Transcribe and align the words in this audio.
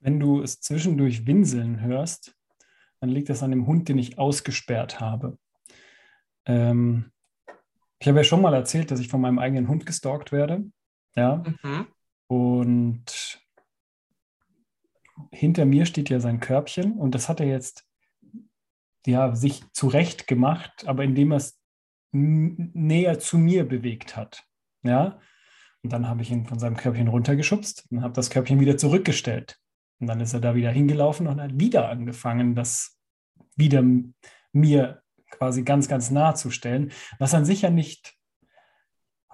Wenn 0.00 0.20
du 0.20 0.42
es 0.42 0.60
zwischendurch 0.60 1.26
winseln 1.26 1.80
hörst, 1.80 2.34
dann 3.00 3.10
liegt 3.10 3.28
das 3.28 3.42
an 3.42 3.50
dem 3.50 3.66
Hund, 3.66 3.88
den 3.88 3.98
ich 3.98 4.18
ausgesperrt 4.18 5.00
habe. 5.00 5.38
Ähm, 6.46 7.12
ich 8.00 8.08
habe 8.08 8.18
ja 8.18 8.24
schon 8.24 8.42
mal 8.42 8.54
erzählt, 8.54 8.90
dass 8.90 9.00
ich 9.00 9.08
von 9.08 9.20
meinem 9.20 9.38
eigenen 9.38 9.68
Hund 9.68 9.86
gestalkt 9.86 10.32
werde. 10.32 10.70
Ja. 11.16 11.42
Mhm. 11.62 11.86
Und 12.28 13.40
hinter 15.32 15.64
mir 15.64 15.86
steht 15.86 16.10
ja 16.10 16.20
sein 16.20 16.40
Körbchen 16.40 16.92
und 16.92 17.14
das 17.14 17.28
hat 17.28 17.40
er 17.40 17.46
jetzt 17.46 17.84
ja, 19.06 19.34
sich 19.34 19.64
zurecht 19.72 20.26
gemacht, 20.26 20.86
aber 20.86 21.02
indem 21.02 21.32
er 21.32 21.38
es 21.38 21.58
näher 22.12 23.18
zu 23.18 23.38
mir 23.38 23.66
bewegt 23.66 24.16
hat. 24.16 24.44
Ja. 24.82 25.20
Und 25.82 25.92
dann 25.92 26.08
habe 26.08 26.22
ich 26.22 26.30
ihn 26.30 26.46
von 26.46 26.58
seinem 26.58 26.76
Körbchen 26.76 27.08
runtergeschubst 27.08 27.86
und 27.90 28.02
habe 28.02 28.14
das 28.14 28.30
Körbchen 28.30 28.60
wieder 28.60 28.76
zurückgestellt. 28.76 29.58
Und 30.00 30.06
dann 30.06 30.20
ist 30.20 30.34
er 30.34 30.40
da 30.40 30.54
wieder 30.54 30.70
hingelaufen 30.70 31.26
und 31.26 31.40
hat 31.40 31.58
wieder 31.58 31.88
angefangen, 31.88 32.54
das 32.54 32.98
wieder 33.56 33.82
mir 34.52 35.02
quasi 35.30 35.62
ganz, 35.62 35.88
ganz 35.88 36.10
nah 36.10 36.34
zu 36.34 36.50
stellen, 36.50 36.92
was 37.18 37.34
an 37.34 37.44
sich 37.44 37.62
ja 37.62 37.70
nicht, 37.70 38.14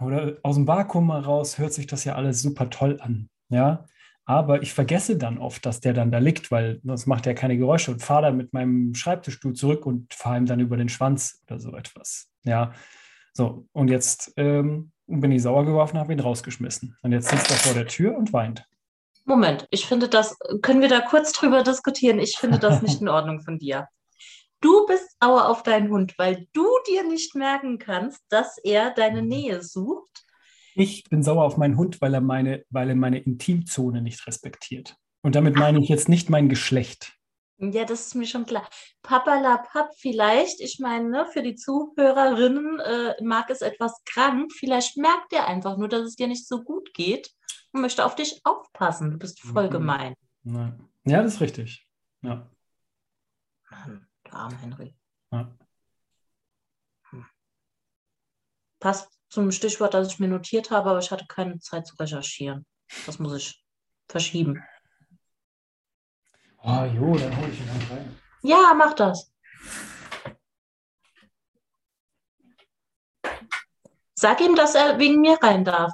oder 0.00 0.38
aus 0.42 0.56
dem 0.56 0.66
Vakuum 0.66 1.12
heraus 1.12 1.58
hört 1.58 1.72
sich 1.72 1.86
das 1.86 2.04
ja 2.04 2.14
alles 2.16 2.42
super 2.42 2.68
toll 2.70 2.98
an. 3.00 3.28
Ja, 3.48 3.86
aber 4.24 4.62
ich 4.62 4.72
vergesse 4.72 5.18
dann 5.18 5.38
oft, 5.38 5.64
dass 5.66 5.80
der 5.80 5.92
dann 5.92 6.10
da 6.10 6.18
liegt, 6.18 6.50
weil 6.50 6.80
sonst 6.82 7.06
macht 7.06 7.26
er 7.26 7.34
keine 7.34 7.58
Geräusche 7.58 7.92
und 7.92 8.02
fahre 8.02 8.22
dann 8.22 8.36
mit 8.36 8.52
meinem 8.52 8.94
Schreibtischstuhl 8.94 9.52
zurück 9.52 9.86
und 9.86 10.14
fahre 10.14 10.38
ihm 10.38 10.46
dann 10.46 10.60
über 10.60 10.76
den 10.76 10.88
Schwanz 10.88 11.42
oder 11.46 11.60
so 11.60 11.76
etwas. 11.76 12.30
Ja, 12.42 12.72
so. 13.32 13.68
Und 13.72 13.88
jetzt 13.88 14.32
ähm, 14.36 14.92
bin 15.06 15.30
ich 15.30 15.42
sauer 15.42 15.66
geworfen, 15.66 15.98
habe 15.98 16.12
ihn 16.12 16.20
rausgeschmissen. 16.20 16.96
Und 17.02 17.12
jetzt 17.12 17.28
sitzt 17.28 17.50
er 17.50 17.56
vor 17.56 17.74
der 17.74 17.86
Tür 17.86 18.16
und 18.16 18.32
weint. 18.32 18.66
Moment, 19.24 19.66
ich 19.70 19.86
finde 19.86 20.08
das, 20.08 20.36
können 20.62 20.80
wir 20.80 20.88
da 20.88 21.00
kurz 21.00 21.32
drüber 21.32 21.62
diskutieren? 21.62 22.18
Ich 22.18 22.36
finde 22.36 22.58
das 22.58 22.82
nicht 22.82 23.00
in 23.00 23.08
Ordnung 23.10 23.40
von 23.40 23.58
dir. 23.58 23.88
Du 24.60 24.86
bist 24.86 25.16
sauer 25.20 25.48
auf 25.48 25.62
deinen 25.62 25.90
Hund, 25.90 26.14
weil 26.18 26.46
du 26.52 26.66
dir 26.88 27.04
nicht 27.04 27.34
merken 27.34 27.78
kannst, 27.78 28.20
dass 28.28 28.58
er 28.58 28.90
deine 28.90 29.22
mhm. 29.22 29.28
Nähe 29.28 29.62
sucht 29.62 30.24
ich 30.74 31.04
bin 31.04 31.22
sauer 31.22 31.44
auf 31.44 31.56
meinen 31.56 31.76
Hund, 31.76 32.00
weil 32.00 32.14
er 32.14 32.20
meine, 32.20 32.64
weil 32.70 32.88
er 32.88 32.96
meine 32.96 33.20
Intimzone 33.20 34.02
nicht 34.02 34.26
respektiert. 34.26 34.96
Und 35.22 35.36
damit 35.36 35.54
meine 35.54 35.80
ich 35.80 35.88
jetzt 35.88 36.08
nicht 36.08 36.28
mein 36.30 36.48
Geschlecht. 36.48 37.14
Ja, 37.58 37.84
das 37.84 38.08
ist 38.08 38.14
mir 38.16 38.26
schon 38.26 38.44
klar. 38.44 38.68
Papa 39.02 39.40
la 39.40 39.58
Papp 39.58 39.90
vielleicht, 39.96 40.60
ich 40.60 40.80
meine, 40.80 41.08
ne, 41.08 41.26
für 41.32 41.42
die 41.42 41.54
Zuhörerinnen 41.54 42.80
äh, 42.80 43.14
mag 43.22 43.48
es 43.48 43.62
etwas 43.62 44.02
krank. 44.04 44.52
Vielleicht 44.52 44.96
merkt 44.96 45.32
er 45.32 45.46
einfach 45.46 45.78
nur, 45.78 45.88
dass 45.88 46.02
es 46.02 46.16
dir 46.16 46.26
nicht 46.26 46.46
so 46.46 46.62
gut 46.62 46.92
geht 46.92 47.30
und 47.74 47.80
möchte 47.80 48.04
auf 48.04 48.14
dich 48.14 48.40
aufpassen. 48.44 49.10
Du 49.10 49.18
bist 49.18 49.40
voll 49.40 49.66
mhm. 49.66 49.72
gemein. 49.72 50.14
Nein. 50.44 50.88
Ja, 51.04 51.22
das 51.22 51.34
ist 51.34 51.40
richtig. 51.40 51.86
Ja. 52.22 52.48
Mann, 53.70 54.06
arme 54.30 54.56
Henry. 54.58 54.96
Ja. 55.32 55.52
Hm. 57.10 57.26
Passt 58.78 59.10
zum 59.28 59.50
Stichwort, 59.50 59.92
das 59.92 60.08
ich 60.08 60.20
mir 60.20 60.28
notiert 60.28 60.70
habe, 60.70 60.90
aber 60.90 61.00
ich 61.00 61.10
hatte 61.10 61.26
keine 61.26 61.58
Zeit 61.58 61.86
zu 61.86 61.96
recherchieren. 61.96 62.64
Das 63.06 63.18
muss 63.18 63.34
ich 63.34 63.64
verschieben. 64.08 64.62
Oh, 66.62 66.84
jo, 66.84 67.16
dann 67.16 67.36
hole 67.36 67.50
ich 67.50 67.60
ihn 67.60 67.72
halt 67.72 67.90
rein. 67.90 68.20
Ja, 68.42 68.72
mach 68.74 68.94
das. 68.94 69.32
Sag 74.14 74.40
ihm, 74.40 74.54
dass 74.54 74.74
er 74.74 74.98
wegen 74.98 75.20
mir 75.20 75.36
rein 75.42 75.64
darf. 75.64 75.92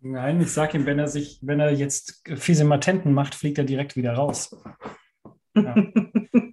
Nein, 0.00 0.40
ich 0.40 0.52
sag 0.52 0.74
ihm, 0.74 0.86
wenn 0.86 0.98
er 0.98 1.08
sich, 1.08 1.40
wenn 1.42 1.60
er 1.60 1.72
jetzt 1.72 2.22
fiese 2.36 2.64
Matenten 2.64 3.12
macht, 3.12 3.34
fliegt 3.34 3.58
er 3.58 3.64
direkt 3.64 3.96
wieder 3.96 4.14
raus. 4.14 4.56
Ja. 5.54 5.74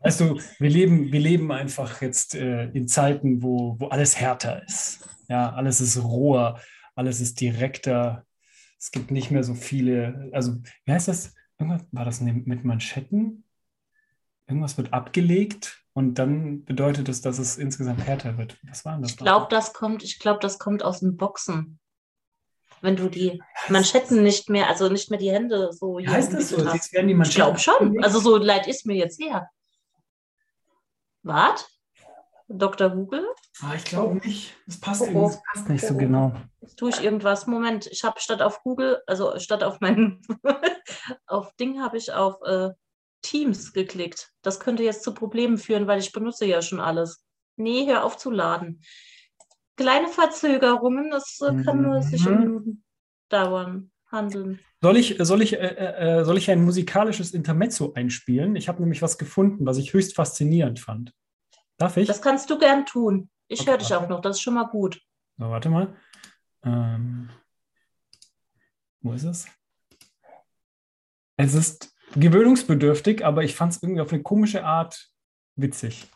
weißt 0.02 0.22
du, 0.22 0.40
wir 0.60 0.70
leben, 0.70 1.12
wir 1.12 1.20
leben 1.20 1.52
einfach 1.52 2.02
jetzt 2.02 2.34
äh, 2.36 2.66
in 2.70 2.88
Zeiten, 2.88 3.44
wo, 3.44 3.80
wo 3.80 3.88
alles 3.88 4.20
härter 4.20 4.64
ist. 4.64 5.08
Ja, 5.28 5.54
alles 5.54 5.80
ist 5.80 6.02
roher, 6.04 6.60
alles 6.96 7.22
ist 7.22 7.40
direkter. 7.40 8.26
Es 8.80 8.92
gibt 8.92 9.12
nicht 9.12 9.32
mehr 9.32 9.44
so 9.44 9.54
viele, 9.54 10.30
also 10.32 10.56
wie 10.86 10.92
heißt 10.92 11.08
das? 11.08 11.34
Irgendwas, 11.58 11.88
war 11.92 12.06
das 12.06 12.22
mit 12.22 12.66
Manschetten? 12.66 13.44
Irgendwas 14.48 14.78
wird 14.78 14.94
abgelegt 14.94 15.84
und 15.94 16.16
dann 16.20 16.66
bedeutet 16.66 17.10
es, 17.10 17.22
dass 17.22 17.40
es 17.40 17.58
insgesamt 17.58 18.06
härter 18.06 18.38
wird. 18.38 18.60
Was 18.64 18.86
war 18.86 19.00
das? 19.00 19.12
Ich 19.12 19.18
glaube, 19.18 19.48
das 19.50 19.74
kommt, 19.74 20.04
ich 20.04 20.20
glaube, 20.20 20.40
das 20.42 20.60
kommt 20.60 20.84
aus 20.84 21.00
dem 21.00 21.16
Boxen. 21.16 21.80
Wenn 22.86 22.96
du 22.96 23.10
die 23.10 23.42
Manschetten 23.68 24.22
nicht 24.22 24.48
mehr, 24.48 24.70
also 24.70 24.90
nicht 24.90 25.10
mehr 25.10 25.18
die 25.18 25.32
Hände 25.32 25.74
so 25.74 26.00
heißt 26.00 26.34
das 26.34 26.50
so? 26.50 26.64
Hast. 26.66 26.94
Werden 26.94 27.08
die 27.08 27.16
Manschetten 27.16 27.56
ich 27.56 27.64
glaube 27.64 27.82
schon. 27.82 28.04
Also 28.04 28.20
so 28.20 28.38
leid 28.38 28.68
ist 28.68 28.86
mir 28.86 28.96
jetzt 28.96 29.20
her. 29.20 29.50
Wart? 31.24 31.68
Dr. 32.48 32.92
Google? 32.92 33.26
Ah, 33.62 33.74
ich 33.76 33.86
glaube 33.86 34.16
nicht. 34.16 34.54
Das 34.68 34.80
passt, 34.80 35.02
oh, 35.02 35.30
das 35.30 35.42
passt 35.52 35.70
nicht 35.70 35.84
oh, 35.86 35.88
so 35.88 35.98
genau. 35.98 36.34
Jetzt 36.62 36.78
tue 36.78 36.92
ich 36.92 37.04
irgendwas. 37.04 37.48
Moment, 37.48 37.88
ich 37.88 38.04
habe 38.04 38.20
statt 38.20 38.44
auf 38.44 38.62
Google, 38.62 39.02
also 39.08 39.40
statt 39.40 39.64
auf 39.64 39.80
mein 39.80 40.22
auf 41.26 41.56
Ding 41.56 41.82
habe 41.82 41.98
ich 41.98 42.14
auf 42.14 42.40
äh, 42.44 42.70
Teams 43.24 43.74
geklickt. 43.74 44.32
Das 44.44 44.60
könnte 44.60 44.84
jetzt 44.84 45.04
zu 45.04 45.16
Problemen 45.16 45.58
führen, 45.58 45.88
weil 45.88 46.00
ich 46.00 46.12
benutze 46.12 46.46
ja 46.46 46.62
schon 46.62 46.80
alles. 46.80 47.26
Nee, 47.56 47.88
hör 47.88 48.04
auf 48.04 48.18
zu 48.18 48.30
laden. 48.30 48.84
Kleine 49.76 50.08
Verzögerungen, 50.08 51.12
das 51.12 51.40
äh, 51.42 51.64
kann 51.64 51.82
nur 51.82 52.02
mhm. 52.02 52.40
Minuten 52.40 52.84
dauern, 53.30 53.92
handeln. 54.12 54.60
Soll 54.82 54.98
ich, 54.98 55.16
soll, 55.20 55.42
ich, 55.42 55.54
äh, 55.54 56.20
äh, 56.20 56.24
soll 56.24 56.38
ich 56.38 56.50
ein 56.50 56.64
musikalisches 56.64 57.34
Intermezzo 57.34 57.94
einspielen? 57.94 58.56
Ich 58.56 58.68
habe 58.70 58.82
nämlich 58.82 59.02
was 59.02 59.18
gefunden, 59.18 59.66
was 59.66 59.78
ich 59.78 59.94
höchst 59.94 60.16
faszinierend 60.16 60.80
fand. 60.80 61.14
Darf 61.78 61.98
ich? 61.98 62.08
Das 62.08 62.22
kannst 62.22 62.50
du 62.50 62.58
gern 62.58 62.86
tun. 62.86 63.30
Ich 63.48 63.62
okay, 63.62 63.72
höre 63.72 63.78
dich 63.80 63.94
auch 63.94 64.08
noch, 64.08 64.22
das 64.22 64.38
ist 64.38 64.42
schon 64.42 64.54
mal 64.54 64.66
gut. 64.66 65.02
So, 65.38 65.50
warte 65.50 65.70
mal. 65.70 65.96
Ähm, 66.64 67.30
wo 69.02 69.14
ist 69.14 69.24
es? 69.24 69.48
Es 71.38 71.54
ist 71.54 71.94
gewöhnungsbedürftig, 72.16 73.26
aber 73.26 73.44
ich 73.44 73.56
fand 73.56 73.74
es 73.74 73.84
irgendwie 73.84 74.02
auf 74.02 74.14
eine 74.14 74.24
komische 74.24 74.64
Art 74.64 75.10
witzig. 75.56 76.08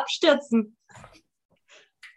Abstürzen. 0.00 0.76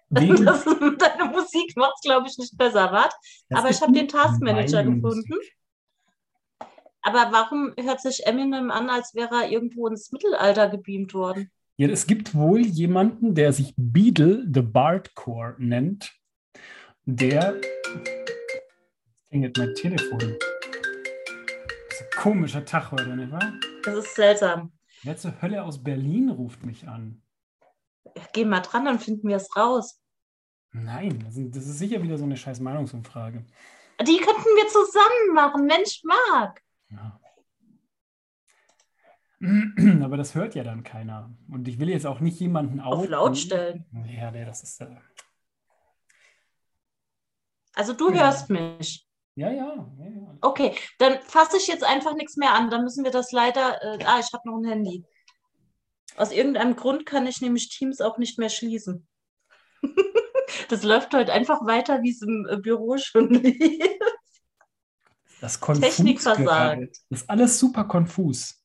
Wegen? 0.10 0.46
Das, 0.46 0.64
deine 0.64 1.32
Musik 1.32 1.76
macht 1.76 1.94
es, 1.96 2.02
glaube 2.02 2.28
ich, 2.28 2.38
nicht 2.38 2.56
besser, 2.58 2.92
wart? 2.92 3.14
Aber 3.52 3.70
ich 3.70 3.82
habe 3.82 3.94
den 3.94 4.08
Taskmanager 4.08 4.84
gefunden. 4.84 5.02
Musik. 5.02 5.58
Aber 7.02 7.32
warum 7.32 7.74
hört 7.78 8.02
sich 8.02 8.26
Eminem 8.26 8.72
an, 8.72 8.90
als 8.90 9.14
wäre 9.14 9.44
er 9.44 9.50
irgendwo 9.50 9.88
ins 9.88 10.12
Mittelalter 10.12 10.70
gebeamt 10.70 11.14
worden? 11.14 11.52
Ja, 11.76 11.90
es 11.90 12.06
gibt 12.06 12.36
wohl 12.36 12.62
jemanden, 12.62 13.34
der 13.34 13.52
sich 13.52 13.74
Beadle 13.76 14.46
the 14.54 14.62
Bardcore 14.62 15.56
nennt, 15.58 16.14
der. 17.06 17.56
Jetzt 17.56 19.30
klingelt 19.30 19.58
mein 19.58 19.74
Telefon. 19.74 20.20
Das 20.20 22.00
ist 22.00 22.02
ein 22.02 22.22
komischer 22.22 22.64
Tag 22.64 22.92
heute, 22.92 23.16
nicht 23.18 23.32
wahr? 23.32 23.54
Das 23.84 23.98
ist 23.98 24.16
seltsam. 24.16 24.72
Wer 25.02 25.18
zur 25.18 25.42
Hölle 25.42 25.64
aus 25.64 25.84
Berlin 25.84 26.30
ruft 26.30 26.64
mich 26.64 26.88
an? 26.88 27.23
Geh 28.34 28.46
mal 28.46 28.62
dran, 28.62 28.85
dann 28.85 29.00
finden 29.00 29.28
wir 29.28 29.38
es 29.38 29.56
raus. 29.56 30.00
Nein, 30.71 31.24
das 31.51 31.65
ist 31.65 31.77
sicher 31.77 32.01
wieder 32.01 32.18
so 32.18 32.24
eine 32.24 32.38
scheiß 32.38 32.60
Meinungsumfrage. 32.60 33.45
Die 34.01 34.18
könnten 34.18 34.44
wir 34.44 34.68
zusammen 34.68 35.33
machen, 35.33 35.65
Mensch 35.65 36.01
mag. 36.04 36.62
Ja. 36.89 37.19
Aber 40.04 40.18
das 40.18 40.36
hört 40.36 40.56
ja 40.56 40.63
dann 40.63 40.83
keiner. 40.83 41.36
Und 41.51 41.68
ich 41.68 41.80
will 41.80 41.89
jetzt 41.89 42.06
auch 42.06 42.19
nicht 42.19 42.39
jemanden 42.39 42.80
auf, 42.80 43.00
auf 43.00 43.10
laut 43.10 43.38
stellen. 43.38 43.86
Ja, 44.07 44.31
nee, 44.31 44.45
das 44.45 44.63
ist. 44.63 44.81
Äh... 44.81 44.95
Also 47.75 47.94
du 47.94 48.09
ja. 48.12 48.24
hörst 48.24 48.50
mich. 48.50 49.07
Ja, 49.36 49.50
ja, 49.50 49.75
ja, 49.98 50.06
ja. 50.06 50.38
Okay, 50.42 50.75
dann 51.00 51.19
fasse 51.21 51.57
ich 51.57 51.68
jetzt 51.68 51.83
einfach 51.83 52.16
nichts 52.16 52.38
mehr 52.38 52.54
an. 52.54 52.69
Dann 52.69 52.83
müssen 52.83 53.04
wir 53.04 53.12
das 53.12 53.31
leider. 53.31 53.81
Äh, 53.81 54.04
ah, 54.06 54.19
ich 54.19 54.31
habe 54.31 54.48
noch 54.50 54.57
ein 54.57 54.66
Handy. 54.66 55.06
Aus 56.15 56.31
irgendeinem 56.31 56.75
Grund 56.75 57.06
kann 57.06 57.25
ich 57.27 57.42
nämlich 57.42 57.69
Teams 57.69 58.01
auch 58.01 58.18
nicht 58.18 58.38
mehr 58.38 58.50
schließen. 58.50 59.07
das 60.69 60.83
läuft 60.83 61.13
heute 61.13 61.33
einfach 61.33 61.65
weiter, 61.65 62.01
wie 62.01 62.12
es 62.12 62.21
im 62.21 62.48
äh, 62.50 62.57
Büro 62.57 62.98
schon 62.98 63.30
lief. 63.30 64.00
Das 65.42 65.60
Technikversagen. 65.60 66.89
Das 67.10 67.21
ist 67.21 67.30
alles 67.30 67.60
super 67.60 67.83
konfus. 67.83 68.62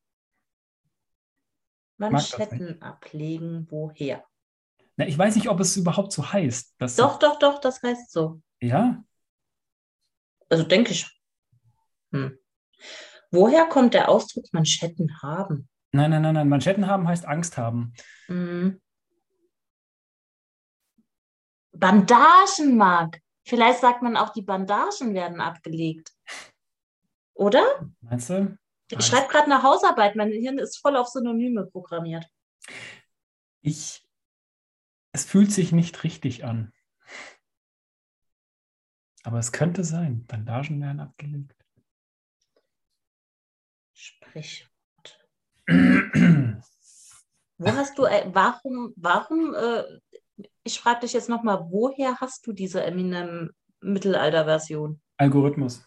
Manschetten 1.97 2.81
ablegen, 2.81 3.67
woher? 3.71 4.25
Na, 4.97 5.07
ich 5.07 5.19
weiß 5.19 5.35
nicht, 5.35 5.49
ob 5.49 5.59
es 5.59 5.77
überhaupt 5.77 6.13
so 6.13 6.33
heißt. 6.33 6.75
Dass 6.79 6.97
Doch, 6.97 7.19
doch, 7.19 7.39
doch, 7.39 7.61
das 7.61 7.83
heißt 7.83 8.13
so. 8.13 8.41
Ja? 8.61 9.03
Also 10.49 10.63
denke 10.63 10.93
ich. 10.93 11.07
Hm. 12.13 12.39
Woher 13.31 13.67
kommt 13.67 13.95
der 13.95 14.09
Ausdruck 14.09 14.47
Manschetten 14.53 15.21
haben? 15.21 15.69
Nein, 15.93 16.11
nein, 16.11 16.23
nein, 16.23 16.35
nein. 16.35 16.49
Manschetten 16.49 16.87
haben 16.87 17.09
heißt 17.09 17.27
Angst 17.27 17.57
haben. 17.57 17.95
Hm. 18.27 18.81
Bandagen, 21.73 22.77
Marc. 22.77 23.21
Vielleicht 23.45 23.81
sagt 23.81 24.03
man 24.03 24.17
auch, 24.17 24.31
die 24.31 24.43
Bandagen 24.43 25.15
werden 25.15 25.41
abgelegt. 25.41 26.13
Oder? 27.35 27.89
Meinst 28.01 28.29
du? 28.31 28.59
Ich 28.91 29.05
schreibe 29.05 29.29
gerade 29.29 29.47
eine 29.47 29.63
Hausarbeit. 29.63 30.17
Mein 30.17 30.31
Hirn 30.31 30.59
ist 30.59 30.79
voll 30.79 30.97
auf 30.97 31.09
Synonyme 31.09 31.67
programmiert. 31.67 32.27
Ich, 33.61 34.07
es 35.13 35.25
fühlt 35.25 35.53
sich 35.53 35.73
nicht 35.73 36.05
richtig 36.05 36.45
an. 36.45 36.73
Aber 39.23 39.39
es 39.39 39.53
könnte 39.53 39.85
sein. 39.85 40.27
Bandagen 40.27 40.81
werden 40.81 41.01
abgelegt. 41.01 41.55
Sprichwort. 43.93 44.78
Wo 47.59 47.71
hast 47.73 47.99
du, 47.99 48.05
äh, 48.05 48.25
warum, 48.33 48.93
warum, 48.97 49.55
äh, 49.55 49.83
ich 50.65 50.81
frage 50.81 51.01
dich 51.01 51.13
jetzt 51.13 51.29
nochmal, 51.29 51.67
woher 51.71 52.17
hast 52.21 52.47
du 52.47 52.53
diese 52.53 52.83
Eminem-Mittelalter-Version? 52.85 55.01
Algorithmus. 55.19 55.85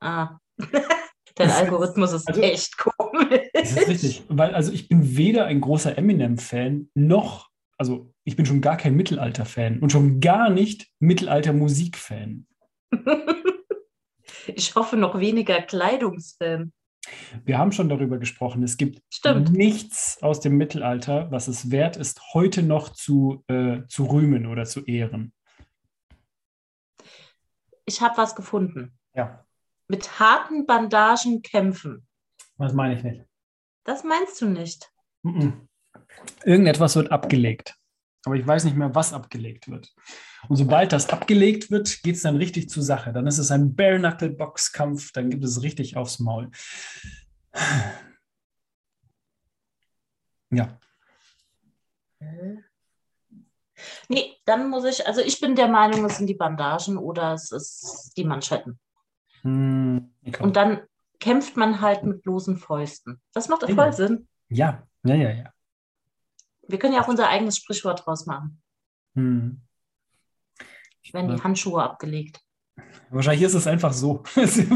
Ah, 0.00 0.38
dein 1.34 1.50
Algorithmus 1.50 2.12
ist 2.12 2.28
Also- 2.28 2.40
echt 2.40 2.78
komisch. 2.78 3.40
Das 3.52 3.72
ist 3.72 3.88
richtig. 3.88 4.22
Weil, 4.28 4.54
also 4.54 4.70
ich 4.72 4.88
bin 4.88 5.16
weder 5.16 5.46
ein 5.46 5.60
großer 5.60 5.98
Eminem-Fan, 5.98 6.88
noch, 6.94 7.48
also 7.76 8.14
ich 8.24 8.36
bin 8.36 8.46
schon 8.46 8.60
gar 8.60 8.76
kein 8.76 8.94
Mittelalter-Fan 8.94 9.80
und 9.80 9.90
schon 9.90 10.20
gar 10.20 10.50
nicht 10.50 10.86
Mittelalter-Musik-Fan. 11.00 12.46
Ich 14.54 14.74
hoffe 14.74 14.96
noch 14.96 15.20
weniger 15.20 15.60
Kleidungsfan. 15.60 16.72
Wir 17.44 17.58
haben 17.58 17.72
schon 17.72 17.88
darüber 17.88 18.18
gesprochen. 18.18 18.62
Es 18.62 18.76
gibt 18.76 19.02
Stimmt. 19.12 19.50
nichts 19.52 20.18
aus 20.22 20.40
dem 20.40 20.56
Mittelalter, 20.56 21.30
was 21.30 21.48
es 21.48 21.70
wert 21.70 21.96
ist, 21.96 22.20
heute 22.34 22.62
noch 22.62 22.90
zu, 22.90 23.44
äh, 23.48 23.82
zu 23.86 24.04
rühmen 24.06 24.46
oder 24.46 24.64
zu 24.64 24.84
ehren. 24.84 25.32
Ich 27.84 28.00
habe 28.02 28.16
was 28.18 28.34
gefunden. 28.34 28.98
Ja, 29.14 29.44
Mit 29.88 30.18
harten 30.20 30.66
Bandagen 30.66 31.40
kämpfen. 31.42 32.06
das 32.58 32.72
meine 32.74 32.94
ich 32.96 33.02
nicht. 33.02 33.24
Das 33.84 34.04
meinst 34.04 34.40
du 34.42 34.46
nicht. 34.48 34.90
Mhm. 35.22 35.66
Irgendetwas 36.44 36.94
wird 36.96 37.10
abgelegt. 37.10 37.77
Aber 38.28 38.36
ich 38.36 38.46
weiß 38.46 38.64
nicht 38.64 38.76
mehr, 38.76 38.94
was 38.94 39.12
abgelegt 39.12 39.68
wird. 39.70 39.94
Und 40.48 40.56
sobald 40.56 40.92
das 40.92 41.08
abgelegt 41.08 41.70
wird, 41.70 42.02
geht 42.02 42.16
es 42.16 42.22
dann 42.22 42.36
richtig 42.36 42.68
zur 42.68 42.82
Sache. 42.82 43.12
Dann 43.12 43.26
ist 43.26 43.38
es 43.38 43.50
ein 43.50 43.74
Bare-Knuckle-Boxkampf, 43.74 45.12
dann 45.12 45.30
gibt 45.30 45.44
es 45.44 45.62
richtig 45.62 45.96
aufs 45.96 46.18
Maul. 46.18 46.50
Ja, 50.50 50.78
Nee, 54.08 54.36
dann 54.44 54.70
muss 54.70 54.84
ich, 54.84 55.06
also 55.06 55.20
ich 55.20 55.40
bin 55.40 55.54
der 55.54 55.68
Meinung, 55.68 56.04
es 56.04 56.16
sind 56.16 56.26
die 56.26 56.34
Bandagen 56.34 56.98
oder 56.98 57.34
es 57.34 57.52
ist 57.52 58.12
die 58.16 58.24
Manschetten. 58.24 58.78
Hm, 59.42 60.12
okay. 60.26 60.42
Und 60.42 60.56
dann 60.56 60.80
kämpft 61.20 61.56
man 61.56 61.80
halt 61.80 62.02
mit 62.04 62.22
bloßen 62.22 62.56
Fäusten. 62.56 63.20
Das 63.32 63.48
macht 63.48 63.68
Ja. 63.68 63.74
voll 63.74 63.92
Sinn. 63.92 64.28
ja, 64.48 64.82
ja, 65.04 65.14
ja, 65.14 65.30
ja. 65.30 65.52
Wir 66.68 66.78
können 66.78 66.94
ja 66.94 67.02
auch 67.02 67.08
unser 67.08 67.28
eigenes 67.28 67.56
Sprichwort 67.56 68.06
draus 68.06 68.26
machen. 68.26 68.62
Hm. 69.14 69.62
Werden 71.12 71.34
die. 71.36 71.42
Handschuhe 71.42 71.82
abgelegt. 71.82 72.40
Wahrscheinlich 73.10 73.42
ist 73.42 73.54
es 73.54 73.66
einfach 73.66 73.92
so. 73.94 74.22
Es 74.36 74.56
ist 74.58 74.70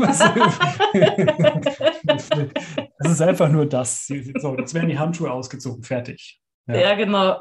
einfach 3.22 3.48
nur 3.50 3.66
das. 3.66 4.06
So, 4.06 4.56
jetzt 4.56 4.72
werden 4.74 4.88
die 4.88 4.98
Handschuhe 4.98 5.30
ausgezogen, 5.30 5.84
fertig. 5.84 6.40
Ja. 6.66 6.76
Ja, 6.76 6.94
genau. 6.94 7.40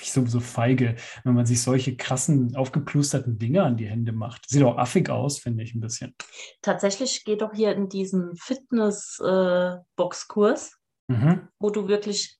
Ich 0.00 0.12
so, 0.12 0.24
so 0.26 0.38
feige, 0.40 0.94
wenn 1.24 1.34
man 1.34 1.46
sich 1.46 1.60
solche 1.62 1.96
krassen, 1.96 2.54
aufgeplusterten 2.54 3.38
Dinge 3.38 3.62
an 3.64 3.76
die 3.76 3.88
Hände 3.88 4.12
macht. 4.12 4.48
Sieht 4.48 4.62
auch 4.62 4.78
affig 4.78 5.10
aus, 5.10 5.40
finde 5.40 5.64
ich 5.64 5.74
ein 5.74 5.80
bisschen. 5.80 6.14
Tatsächlich 6.62 7.24
geht 7.24 7.42
doch 7.42 7.52
hier 7.54 7.74
in 7.74 7.88
diesen 7.88 8.36
Fitness-Boxkurs, 8.36 10.76
Mhm. 11.08 11.48
wo 11.58 11.70
du 11.70 11.88
wirklich 11.88 12.38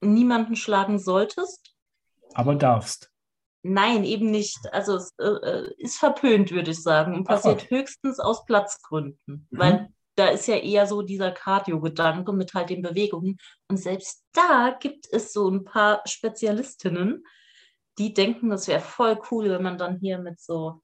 niemanden 0.00 0.56
schlagen 0.56 0.98
solltest. 0.98 1.74
Aber 2.34 2.54
darfst. 2.54 3.10
Nein, 3.62 4.04
eben 4.04 4.30
nicht. 4.30 4.58
Also 4.72 4.96
es 4.96 5.14
äh, 5.18 5.24
äh, 5.24 5.74
ist 5.78 5.98
verpönt, 5.98 6.52
würde 6.52 6.70
ich 6.70 6.82
sagen, 6.82 7.14
und 7.14 7.28
Ach 7.28 7.34
passiert 7.34 7.62
Gott. 7.62 7.70
höchstens 7.70 8.20
aus 8.20 8.44
Platzgründen. 8.44 9.48
Mhm. 9.50 9.58
Weil 9.58 9.88
da 10.14 10.28
ist 10.28 10.48
ja 10.48 10.56
eher 10.56 10.86
so 10.86 11.02
dieser 11.02 11.30
Cardio-Gedanke 11.30 12.32
mit 12.32 12.54
halt 12.54 12.70
den 12.70 12.82
Bewegungen. 12.82 13.38
Und 13.68 13.76
selbst 13.76 14.24
da 14.32 14.76
gibt 14.80 15.06
es 15.10 15.32
so 15.32 15.48
ein 15.48 15.64
paar 15.64 16.02
Spezialistinnen, 16.06 17.24
die 17.98 18.14
denken, 18.14 18.50
das 18.50 18.68
wäre 18.68 18.80
voll 18.80 19.20
cool, 19.30 19.50
wenn 19.50 19.62
man 19.62 19.78
dann 19.78 19.98
hier 19.98 20.18
mit 20.18 20.40
so 20.40 20.82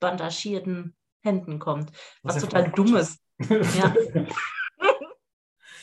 bandagierten 0.00 0.96
Händen 1.22 1.58
kommt. 1.58 1.90
Was, 2.22 2.36
ja 2.36 2.42
total 2.42 2.70
dumm 2.70 2.96
ist. 2.96 3.18
Ja. 3.38 3.94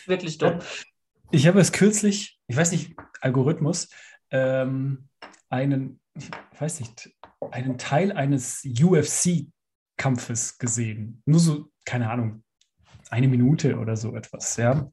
Wirklich 0.05 0.37
dumm. 0.37 0.59
Ich 1.31 1.47
habe 1.47 1.59
es 1.59 1.71
kürzlich, 1.71 2.39
ich 2.53 2.57
weiß 2.57 2.71
nicht, 2.71 2.95
Algorithmus, 3.19 3.89
ähm, 4.29 5.09
einen, 5.49 5.99
ich 6.13 6.29
weiß 6.59 6.81
nicht, 6.81 7.09
einen 7.49 7.79
Teil 7.79 8.11
eines 8.11 8.63
UFC-Kampfes 8.63 10.59
gesehen. 10.59 11.23
Nur 11.25 11.39
so, 11.39 11.71
keine 11.83 12.11
Ahnung, 12.11 12.43
eine 13.09 13.27
Minute 13.27 13.79
oder 13.79 13.97
so 13.97 14.15
etwas, 14.15 14.57
ja. 14.57 14.87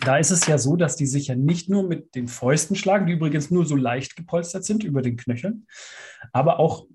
Da 0.00 0.18
ist 0.18 0.30
es 0.30 0.46
ja 0.46 0.58
so, 0.58 0.76
dass 0.76 0.96
die 0.96 1.06
sich 1.06 1.28
ja 1.28 1.36
nicht 1.36 1.70
nur 1.70 1.88
mit 1.88 2.14
den 2.14 2.28
Fäusten 2.28 2.76
schlagen, 2.76 3.06
die 3.06 3.14
übrigens 3.14 3.50
nur 3.50 3.64
so 3.64 3.76
leicht 3.76 4.14
gepolstert 4.14 4.66
sind 4.66 4.84
über 4.84 5.00
den 5.00 5.16
Knöcheln, 5.16 5.66
aber 6.32 6.58
auch 6.58 6.86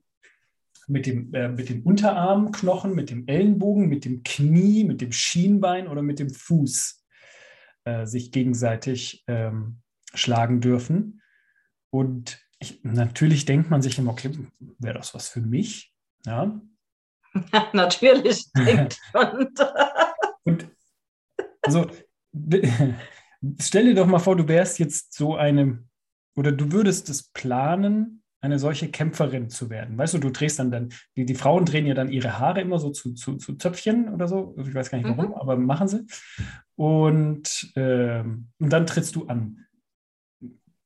mit 0.87 1.07
dem, 1.07 1.33
äh, 1.33 1.49
mit 1.49 1.69
dem 1.69 1.81
Unterarmknochen, 1.81 2.93
mit 2.93 3.09
dem 3.09 3.27
Ellenbogen, 3.27 3.89
mit 3.89 4.05
dem 4.05 4.21
Knie, 4.21 4.83
mit 4.83 5.01
dem 5.01 5.11
Schienbein 5.11 5.87
oder 5.87 6.03
mit 6.03 6.19
dem 6.19 6.29
Fuß 6.29 6.98
äh, 7.89 8.05
sich 8.05 8.31
gegenseitig 8.31 9.23
ähm, 9.27 9.81
schlagen 10.13 10.61
dürfen. 10.61 11.21
Und 11.89 12.39
ich, 12.59 12.83
natürlich 12.83 13.45
denkt 13.45 13.69
man 13.69 13.81
sich 13.81 13.97
immer, 13.97 14.11
okay, 14.11 14.31
wäre 14.77 14.95
das 14.95 15.13
was 15.13 15.29
für 15.29 15.41
mich? 15.41 15.93
Ja. 16.25 16.61
Natürlich 17.73 18.51
denkt 18.51 18.99
man. 19.13 19.47
Und 20.43 20.69
also 21.61 21.89
stell 23.59 23.85
dir 23.85 23.95
doch 23.95 24.07
mal 24.07 24.19
vor, 24.19 24.35
du 24.35 24.47
wärst 24.47 24.79
jetzt 24.79 25.13
so 25.13 25.35
eine, 25.35 25.83
oder 26.35 26.51
du 26.51 26.71
würdest 26.71 27.09
es 27.09 27.29
planen, 27.31 28.18
eine 28.41 28.57
solche 28.59 28.89
Kämpferin 28.89 29.49
zu 29.49 29.69
werden. 29.69 29.97
Weißt 29.97 30.13
du, 30.13 30.17
du 30.17 30.29
drehst 30.29 30.59
dann 30.59 30.71
dann, 30.71 30.89
die, 31.17 31.25
die 31.25 31.35
Frauen 31.35 31.65
drehen 31.65 31.85
ja 31.85 31.93
dann 31.93 32.09
ihre 32.11 32.39
Haare 32.39 32.61
immer 32.61 32.79
so 32.79 32.89
zu, 32.91 33.13
zu, 33.13 33.35
zu 33.37 33.55
Zöpfchen 33.55 34.09
oder 34.13 34.27
so. 34.27 34.55
Ich 34.57 34.73
weiß 34.73 34.89
gar 34.89 34.97
nicht 34.97 35.09
warum, 35.09 35.33
aber 35.33 35.57
machen 35.57 35.87
sie. 35.87 36.05
Und, 36.75 37.71
ähm, 37.75 38.47
und 38.59 38.69
dann 38.71 38.87
trittst 38.87 39.15
du 39.15 39.27
an. 39.27 39.65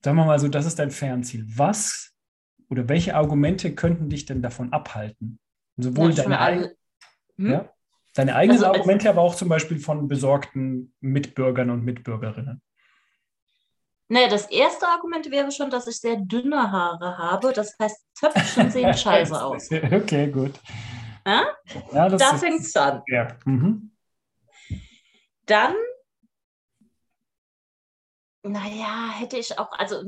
Sagen 0.04 0.18
wir 0.18 0.26
mal 0.26 0.40
so, 0.40 0.48
das 0.48 0.66
ist 0.66 0.80
dein 0.80 0.92
Fernziel. 0.92 1.46
Was 1.56 2.12
oder 2.70 2.90
welche 2.90 3.16
Argumente 3.16 3.74
könnten 3.76 4.10
dich 4.10 4.26
denn 4.26 4.42
davon 4.42 4.74
abhalten? 4.74 5.40
Sowohl 5.78 6.12
Ja, 6.12 6.24
deine, 6.24 6.42
eig- 6.42 6.72
Hm? 7.38 7.52
ja, 7.52 7.70
deine 8.16 8.36
eigenen 8.36 8.58
Also 8.58 8.66
als- 8.68 8.78
Argumente, 8.80 9.10
aber 9.10 9.22
auch 9.22 9.36
zum 9.36 9.50
Beispiel 9.50 9.80
von 9.80 10.08
besorgten 10.08 10.94
Mitbürgern 11.02 11.70
und 11.70 11.84
Mitbürgerinnen. 11.84 12.62
Nee, 14.14 14.28
das 14.28 14.46
erste 14.52 14.88
Argument 14.88 15.30
wäre 15.32 15.52
schon, 15.52 15.72
dass 15.72 15.88
ich 15.88 16.00
sehr 16.00 16.18
dünne 16.18 16.72
Haare 16.72 17.18
habe. 17.18 17.52
Das 17.52 17.76
heißt, 17.80 18.06
Zöpfchen 18.14 18.70
sehen 18.70 18.94
scheiße 18.98 19.44
aus. 19.44 19.72
Okay, 19.72 20.28
gut. 20.32 20.54
Ja? 21.26 21.46
Ja, 21.92 22.10
das 22.10 22.22
Da 22.22 22.38
fängt 22.38 22.62
es 22.62 22.76
an. 22.76 23.02
ja. 23.08 23.28
Mhm. 23.46 23.92
Dann, 25.48 25.74
naja, 28.44 29.10
hätte 29.18 29.38
ich 29.38 29.58
auch, 29.58 29.72
also 29.72 30.04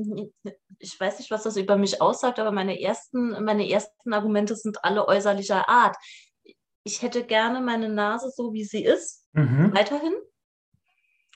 ich 0.78 1.00
weiß 1.00 1.18
nicht, 1.20 1.32
was 1.32 1.44
das 1.44 1.58
über 1.58 1.76
mich 1.78 2.00
aussagt, 2.02 2.38
aber 2.38 2.52
meine 2.52 2.80
ersten, 2.80 3.44
meine 3.44 3.68
ersten 3.68 4.14
Argumente 4.14 4.56
sind 4.56 4.84
alle 4.84 5.08
äußerlicher 5.08 5.68
Art. 5.68 5.96
Ich 6.84 7.02
hätte 7.02 7.24
gerne 7.26 7.60
meine 7.62 7.90
Nase 7.90 8.30
so, 8.30 8.54
wie 8.54 8.66
sie 8.66 8.84
ist, 8.84 9.24
Mhm. 9.34 9.74
weiterhin. 9.74 10.14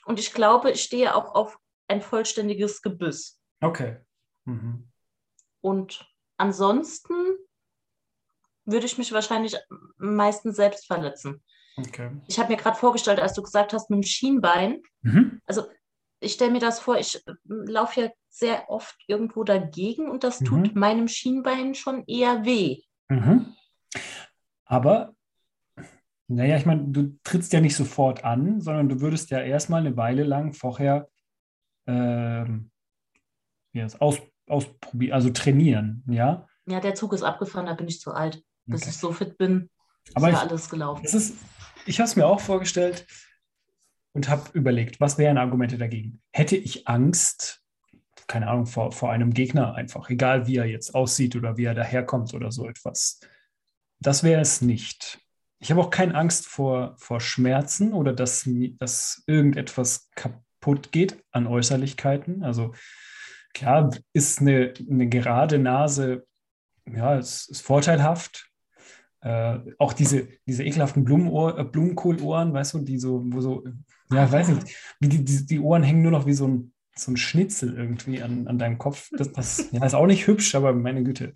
Und 0.04 0.20
ich 0.20 0.32
glaube, 0.32 0.70
ich 0.70 0.82
stehe 0.82 1.14
auch 1.16 1.34
auf 1.34 1.58
ein 1.90 2.00
vollständiges 2.00 2.80
Gebiss. 2.82 3.38
Okay. 3.60 3.98
Mhm. 4.44 4.88
Und 5.60 6.08
ansonsten 6.38 7.14
würde 8.64 8.86
ich 8.86 8.96
mich 8.98 9.12
wahrscheinlich 9.12 9.56
meistens 9.98 10.56
selbst 10.56 10.86
verletzen. 10.86 11.42
Okay. 11.76 12.10
Ich 12.28 12.38
habe 12.38 12.50
mir 12.50 12.56
gerade 12.56 12.78
vorgestellt, 12.78 13.20
als 13.20 13.34
du 13.34 13.42
gesagt 13.42 13.72
hast, 13.72 13.90
mit 13.90 13.98
dem 13.98 14.02
Schienbein, 14.06 14.82
Mhm. 15.02 15.40
ich 16.20 16.32
stelle 16.34 16.52
mir 16.52 16.60
das 16.60 16.80
vor, 16.80 16.98
ich 16.98 17.16
äh, 17.26 17.32
laufe 17.46 18.00
ja 18.02 18.10
sehr 18.28 18.68
oft 18.70 18.96
irgendwo 19.08 19.42
dagegen 19.44 20.10
und 20.10 20.22
das 20.22 20.38
tut 20.38 20.74
Mhm. 20.74 20.78
meinem 20.80 21.08
Schienbein 21.08 21.74
schon 21.74 22.04
eher 22.06 22.44
weh. 22.44 22.82
Mhm. 23.08 23.54
Aber, 24.66 25.16
naja, 26.28 26.56
ich 26.56 26.66
meine, 26.66 26.84
du 26.88 27.18
trittst 27.24 27.52
ja 27.52 27.60
nicht 27.60 27.74
sofort 27.74 28.24
an, 28.24 28.60
sondern 28.60 28.88
du 28.88 29.00
würdest 29.00 29.30
ja 29.30 29.40
erstmal 29.40 29.80
eine 29.80 29.96
Weile 29.96 30.22
lang 30.22 30.52
vorher 30.52 31.09
ähm, 31.90 32.70
das 33.74 34.00
aus, 34.00 34.18
ausprobieren, 34.48 35.12
also 35.14 35.30
trainieren, 35.30 36.02
ja. 36.08 36.46
Ja, 36.66 36.80
der 36.80 36.94
Zug 36.94 37.12
ist 37.12 37.22
abgefahren, 37.22 37.66
da 37.66 37.74
bin 37.74 37.88
ich 37.88 38.00
zu 38.00 38.12
alt. 38.12 38.42
Bis 38.66 38.82
Okay. 38.82 38.90
ich 38.90 38.96
so 38.98 39.12
fit 39.12 39.36
bin, 39.38 39.70
Aber 40.14 40.28
ist 40.28 40.34
ja 40.34 40.44
ich, 40.44 40.50
alles 40.50 40.70
gelaufen. 40.70 41.04
ist, 41.04 41.34
ich 41.86 41.98
habe 41.98 42.08
es 42.08 42.16
mir 42.16 42.26
auch 42.26 42.40
vorgestellt 42.40 43.06
und 44.12 44.28
habe 44.28 44.50
überlegt, 44.52 45.00
was 45.00 45.18
wären 45.18 45.38
Argumente 45.38 45.78
dagegen? 45.78 46.20
Hätte 46.32 46.56
ich 46.56 46.86
Angst, 46.88 47.62
keine 48.26 48.48
Ahnung, 48.48 48.66
vor, 48.66 48.92
vor 48.92 49.10
einem 49.10 49.32
Gegner 49.32 49.74
einfach, 49.74 50.08
egal 50.10 50.46
wie 50.46 50.56
er 50.56 50.66
jetzt 50.66 50.94
aussieht 50.94 51.34
oder 51.36 51.56
wie 51.56 51.64
er 51.64 51.74
daherkommt 51.74 52.34
oder 52.34 52.52
so 52.52 52.68
etwas. 52.68 53.20
Das 53.98 54.22
wäre 54.22 54.40
es 54.40 54.60
nicht. 54.60 55.18
Ich 55.58 55.70
habe 55.70 55.80
auch 55.80 55.90
keine 55.90 56.14
Angst 56.14 56.46
vor, 56.46 56.94
vor 56.98 57.20
Schmerzen 57.20 57.92
oder 57.92 58.12
dass, 58.12 58.48
dass 58.78 59.22
irgendetwas 59.26 60.08
kaputt 60.14 60.42
geht 60.92 61.22
an 61.32 61.46
Äußerlichkeiten. 61.46 62.42
Also 62.42 62.74
klar 63.54 63.90
ist 64.12 64.40
eine, 64.40 64.74
eine 64.88 65.08
gerade 65.08 65.58
Nase, 65.58 66.26
ja, 66.86 67.16
es 67.16 67.48
ist 67.48 67.62
vorteilhaft. 67.62 68.50
Äh, 69.22 69.58
auch 69.78 69.92
diese, 69.92 70.28
diese 70.46 70.64
ekelhaften 70.64 71.04
Blumenohr, 71.04 71.58
äh, 71.58 71.64
Blumenkohlohren, 71.64 72.54
weißt 72.54 72.74
du, 72.74 72.78
die 72.78 72.98
so, 72.98 73.22
wo 73.26 73.40
so, 73.40 73.64
ja, 74.10 74.30
weiß 74.30 74.48
nicht, 74.48 74.76
wie 74.98 75.08
die, 75.08 75.24
die, 75.24 75.46
die 75.46 75.58
Ohren 75.60 75.82
hängen 75.82 76.02
nur 76.02 76.12
noch 76.12 76.26
wie 76.26 76.32
so 76.32 76.48
ein, 76.48 76.72
so 76.96 77.12
ein 77.12 77.16
Schnitzel 77.18 77.76
irgendwie 77.76 78.22
an, 78.22 78.48
an 78.48 78.58
deinem 78.58 78.78
Kopf. 78.78 79.10
Das, 79.12 79.30
das 79.32 79.68
ja, 79.72 79.84
ist 79.84 79.94
auch 79.94 80.06
nicht 80.06 80.26
hübsch, 80.26 80.54
aber 80.54 80.72
meine 80.72 81.02
Güte. 81.02 81.34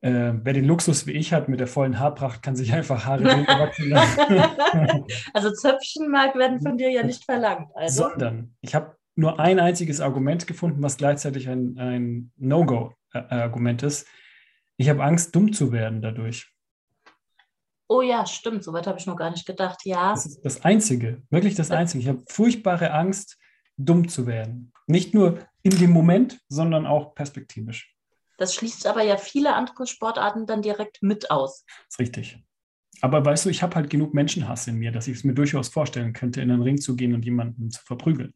Äh, 0.00 0.34
wer 0.42 0.52
den 0.52 0.64
Luxus 0.64 1.06
wie 1.06 1.12
ich 1.12 1.32
hat 1.32 1.48
mit 1.48 1.60
der 1.60 1.66
vollen 1.66 1.98
Haarpracht, 1.98 2.42
kann 2.42 2.56
sich 2.56 2.72
einfach 2.72 3.04
Haare 3.04 3.24
wachsen 3.46 3.90
lassen. 3.90 5.04
Also 5.32 5.52
Zöpfchenmark 5.52 6.36
werden 6.36 6.60
von 6.60 6.76
dir 6.76 6.90
ja 6.90 7.02
nicht 7.02 7.24
verlangt. 7.24 7.70
Also 7.74 8.04
Sondern 8.04 8.54
ich 8.60 8.74
habe 8.74 8.96
nur 9.14 9.40
ein 9.40 9.58
einziges 9.58 10.00
Argument 10.00 10.46
gefunden, 10.46 10.82
was 10.82 10.96
gleichzeitig 10.96 11.48
ein, 11.48 11.78
ein 11.78 12.32
No-Go-Argument 12.36 13.82
ist. 13.82 14.06
Ich 14.76 14.88
habe 14.90 15.02
Angst, 15.02 15.34
dumm 15.34 15.52
zu 15.52 15.72
werden 15.72 16.02
dadurch. 16.02 16.52
Oh 17.88 18.02
ja, 18.02 18.26
stimmt, 18.26 18.64
soweit 18.64 18.86
habe 18.86 18.98
ich 18.98 19.06
noch 19.06 19.16
gar 19.16 19.30
nicht 19.30 19.46
gedacht. 19.46 19.80
Ja, 19.84 20.10
Das 20.10 20.26
ist 20.26 20.44
das 20.44 20.64
Einzige, 20.64 21.22
wirklich 21.30 21.54
das 21.54 21.70
Einzige. 21.70 22.02
Ich 22.02 22.08
habe 22.08 22.22
furchtbare 22.28 22.92
Angst, 22.92 23.38
dumm 23.76 24.08
zu 24.08 24.26
werden. 24.26 24.72
Nicht 24.86 25.14
nur 25.14 25.38
in 25.62 25.70
dem 25.78 25.90
Moment, 25.90 26.40
sondern 26.48 26.86
auch 26.86 27.14
perspektivisch. 27.14 27.95
Das 28.36 28.54
schließt 28.54 28.86
aber 28.86 29.02
ja 29.02 29.16
viele 29.16 29.54
andere 29.54 29.86
Sportarten 29.86 30.46
dann 30.46 30.62
direkt 30.62 31.02
mit 31.02 31.30
aus. 31.30 31.64
Das 31.66 31.86
ist 31.90 31.98
richtig. 31.98 32.38
Aber 33.02 33.24
weißt 33.24 33.44
du, 33.44 33.50
ich 33.50 33.62
habe 33.62 33.76
halt 33.76 33.90
genug 33.90 34.14
Menschenhass 34.14 34.66
in 34.66 34.76
mir, 34.76 34.92
dass 34.92 35.08
ich 35.08 35.18
es 35.18 35.24
mir 35.24 35.34
durchaus 35.34 35.68
vorstellen 35.68 36.12
könnte, 36.12 36.40
in 36.40 36.48
den 36.48 36.62
Ring 36.62 36.78
zu 36.78 36.96
gehen 36.96 37.14
und 37.14 37.24
jemanden 37.24 37.70
zu 37.70 37.82
verprügeln. 37.82 38.34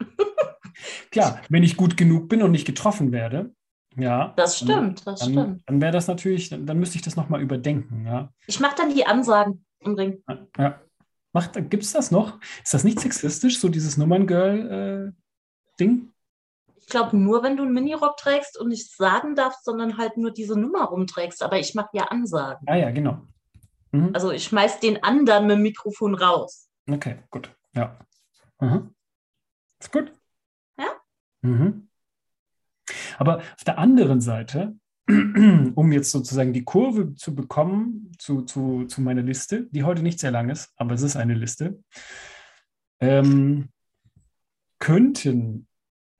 Klar, 1.10 1.40
wenn 1.48 1.62
ich 1.62 1.76
gut 1.76 1.96
genug 1.96 2.28
bin 2.28 2.42
und 2.42 2.52
nicht 2.52 2.66
getroffen 2.66 3.12
werde, 3.12 3.54
ja, 3.96 4.34
Das 4.36 4.58
stimmt, 4.58 5.06
das 5.06 5.20
dann, 5.20 5.32
stimmt. 5.32 5.62
dann 5.66 5.80
wäre 5.80 5.92
das 5.92 6.08
natürlich, 6.08 6.50
dann, 6.50 6.66
dann 6.66 6.78
müsste 6.78 6.96
ich 6.96 7.02
das 7.02 7.16
nochmal 7.16 7.40
überdenken, 7.40 8.06
ja. 8.06 8.32
Ich 8.46 8.60
mache 8.60 8.76
dann 8.76 8.92
die 8.92 9.06
Ansagen 9.06 9.64
im 9.80 9.94
Ring. 9.94 10.22
ja. 10.58 10.80
Gibt 11.68 11.82
es 11.82 11.92
das 11.92 12.12
noch? 12.12 12.38
Ist 12.62 12.74
das 12.74 12.84
nicht 12.84 13.00
sexistisch, 13.00 13.58
so 13.58 13.68
dieses 13.68 13.96
Nummern-Girl-Ding? 13.96 16.13
Ich 16.84 16.90
glaube 16.90 17.16
nur, 17.16 17.42
wenn 17.42 17.56
du 17.56 17.62
einen 17.62 17.72
Minirock 17.72 18.18
trägst 18.18 18.58
und 18.60 18.68
nicht 18.68 18.94
sagen 18.94 19.34
darfst, 19.34 19.64
sondern 19.64 19.96
halt 19.96 20.18
nur 20.18 20.30
diese 20.30 20.58
Nummer 20.58 20.84
rumträgst. 20.84 21.42
Aber 21.42 21.58
ich 21.58 21.74
mache 21.74 21.88
ja 21.94 22.04
Ansagen. 22.04 22.68
ah 22.68 22.76
ja, 22.76 22.90
genau. 22.90 23.22
Mhm. 23.90 24.10
Also 24.12 24.30
ich 24.30 24.44
schmeiß 24.44 24.80
den 24.80 25.02
anderen 25.02 25.46
mit 25.46 25.56
dem 25.56 25.62
Mikrofon 25.62 26.14
raus. 26.14 26.68
Okay, 26.90 27.20
gut. 27.30 27.50
Ja. 27.74 27.98
Mhm. 28.60 28.94
Ist 29.80 29.92
gut. 29.92 30.12
Ja. 30.78 30.88
Mhm. 31.40 31.88
Aber 33.16 33.38
auf 33.38 33.64
der 33.64 33.78
anderen 33.78 34.20
Seite, 34.20 34.76
um 35.08 35.90
jetzt 35.90 36.10
sozusagen 36.10 36.52
die 36.52 36.64
Kurve 36.64 37.14
zu 37.14 37.34
bekommen 37.34 38.12
zu, 38.18 38.42
zu, 38.42 38.84
zu 38.84 39.00
meiner 39.00 39.22
Liste, 39.22 39.68
die 39.70 39.84
heute 39.84 40.02
nicht 40.02 40.20
sehr 40.20 40.32
lang 40.32 40.50
ist, 40.50 40.70
aber 40.76 40.92
es 40.92 41.02
ist 41.02 41.16
eine 41.16 41.34
Liste, 41.34 41.82
ähm, 43.00 43.70
könnten 44.78 45.66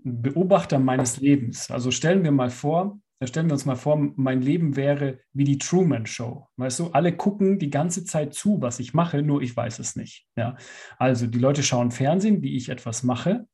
Beobachter 0.04 0.78
meines 0.78 1.18
Lebens, 1.18 1.70
also 1.70 1.90
stellen 1.90 2.24
wir 2.24 2.30
mal 2.30 2.50
vor, 2.50 3.00
stellen 3.22 3.46
wir 3.46 3.54
uns 3.54 3.64
mal 3.64 3.76
vor, 3.76 3.96
mein 4.16 4.42
Leben 4.42 4.76
wäre 4.76 5.20
wie 5.32 5.44
die 5.44 5.56
Truman 5.56 6.04
Show. 6.04 6.46
Weißt 6.56 6.78
du, 6.78 6.90
alle 6.90 7.16
gucken 7.16 7.58
die 7.58 7.70
ganze 7.70 8.04
Zeit 8.04 8.34
zu, 8.34 8.60
was 8.60 8.80
ich 8.80 8.92
mache, 8.92 9.22
nur 9.22 9.40
ich 9.40 9.56
weiß 9.56 9.78
es 9.78 9.96
nicht. 9.96 10.26
Ja? 10.36 10.56
Also 10.98 11.26
die 11.26 11.38
Leute 11.38 11.62
schauen 11.62 11.90
Fernsehen, 11.90 12.42
wie 12.42 12.54
ich 12.54 12.68
etwas 12.68 13.02
mache 13.02 13.48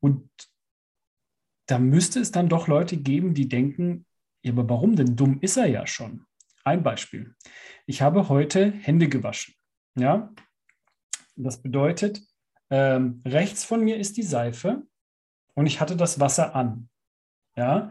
und 0.00 0.30
da 1.66 1.78
müsste 1.78 2.18
es 2.18 2.32
dann 2.32 2.48
doch 2.48 2.66
Leute 2.66 2.96
geben, 2.96 3.34
die 3.34 3.48
denken, 3.48 4.06
ja, 4.42 4.52
aber 4.52 4.68
warum 4.68 4.96
denn? 4.96 5.16
Dumm 5.16 5.38
ist 5.40 5.56
er 5.56 5.66
ja 5.66 5.86
schon. 5.86 6.24
Ein 6.64 6.82
Beispiel. 6.82 7.34
Ich 7.86 8.02
habe 8.02 8.28
heute 8.28 8.72
Hände 8.72 9.08
gewaschen. 9.08 9.54
Ja, 9.94 10.32
das 11.36 11.62
bedeutet, 11.62 12.22
ähm, 12.70 13.22
rechts 13.26 13.64
von 13.64 13.84
mir 13.84 13.98
ist 13.98 14.16
die 14.16 14.22
Seife 14.22 14.86
und 15.60 15.66
ich 15.66 15.80
hatte 15.80 15.94
das 15.94 16.18
Wasser 16.18 16.56
an. 16.56 16.88
Ja, 17.54 17.90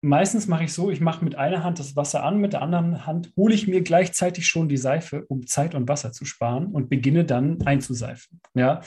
meistens 0.00 0.46
mache 0.46 0.62
ich 0.64 0.72
so, 0.72 0.90
ich 0.90 1.00
mache 1.00 1.24
mit 1.24 1.34
einer 1.34 1.64
Hand 1.64 1.80
das 1.80 1.96
Wasser 1.96 2.22
an, 2.22 2.38
mit 2.38 2.52
der 2.52 2.62
anderen 2.62 3.04
Hand 3.04 3.32
hole 3.36 3.52
ich 3.52 3.66
mir 3.66 3.82
gleichzeitig 3.82 4.46
schon 4.46 4.68
die 4.68 4.76
Seife, 4.76 5.26
um 5.26 5.46
Zeit 5.46 5.74
und 5.74 5.88
Wasser 5.88 6.12
zu 6.12 6.24
sparen 6.24 6.66
und 6.68 6.88
beginne 6.88 7.24
dann 7.24 7.60
einzuseifen. 7.66 8.40
Ja, 8.54 8.80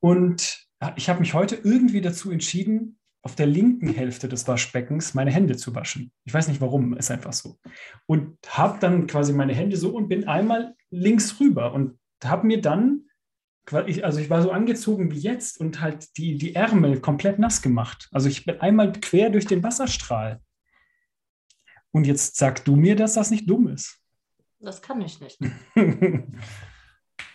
und 0.00 0.66
ich 0.96 1.08
habe 1.08 1.20
mich 1.20 1.32
heute 1.34 1.54
irgendwie 1.54 2.00
dazu 2.00 2.32
entschieden, 2.32 2.98
auf 3.22 3.36
der 3.36 3.46
linken 3.46 3.88
Hälfte 3.88 4.28
des 4.28 4.46
Waschbeckens 4.48 5.14
meine 5.14 5.30
Hände 5.30 5.56
zu 5.56 5.74
waschen. 5.74 6.12
Ich 6.24 6.34
weiß 6.34 6.48
nicht 6.48 6.60
warum, 6.60 6.94
ist 6.96 7.10
einfach 7.10 7.32
so. 7.32 7.58
Und 8.06 8.36
habe 8.48 8.80
dann 8.80 9.06
quasi 9.06 9.32
meine 9.32 9.54
Hände 9.54 9.76
so 9.76 9.94
und 9.94 10.08
bin 10.08 10.26
einmal 10.26 10.74
links 10.90 11.40
rüber 11.40 11.72
und 11.72 11.98
habe 12.22 12.46
mir 12.46 12.60
dann, 12.60 13.08
also 13.72 14.18
ich 14.20 14.28
war 14.30 14.42
so 14.42 14.50
angezogen 14.50 15.10
wie 15.10 15.18
jetzt 15.18 15.58
und 15.58 15.80
halt 15.80 16.16
die, 16.18 16.36
die 16.36 16.54
Ärmel 16.54 17.00
komplett 17.00 17.38
nass 17.38 17.62
gemacht. 17.62 18.08
Also 18.12 18.28
ich 18.28 18.44
bin 18.44 18.60
einmal 18.60 18.92
quer 18.92 19.30
durch 19.30 19.46
den 19.46 19.62
Wasserstrahl. 19.62 20.42
Und 21.90 22.06
jetzt 22.06 22.36
sag 22.36 22.64
du 22.64 22.76
mir, 22.76 22.96
dass 22.96 23.14
das 23.14 23.30
nicht 23.30 23.48
dumm 23.48 23.68
ist. 23.68 24.00
Das 24.58 24.82
kann 24.82 25.00
ich 25.00 25.20
nicht. 25.20 25.38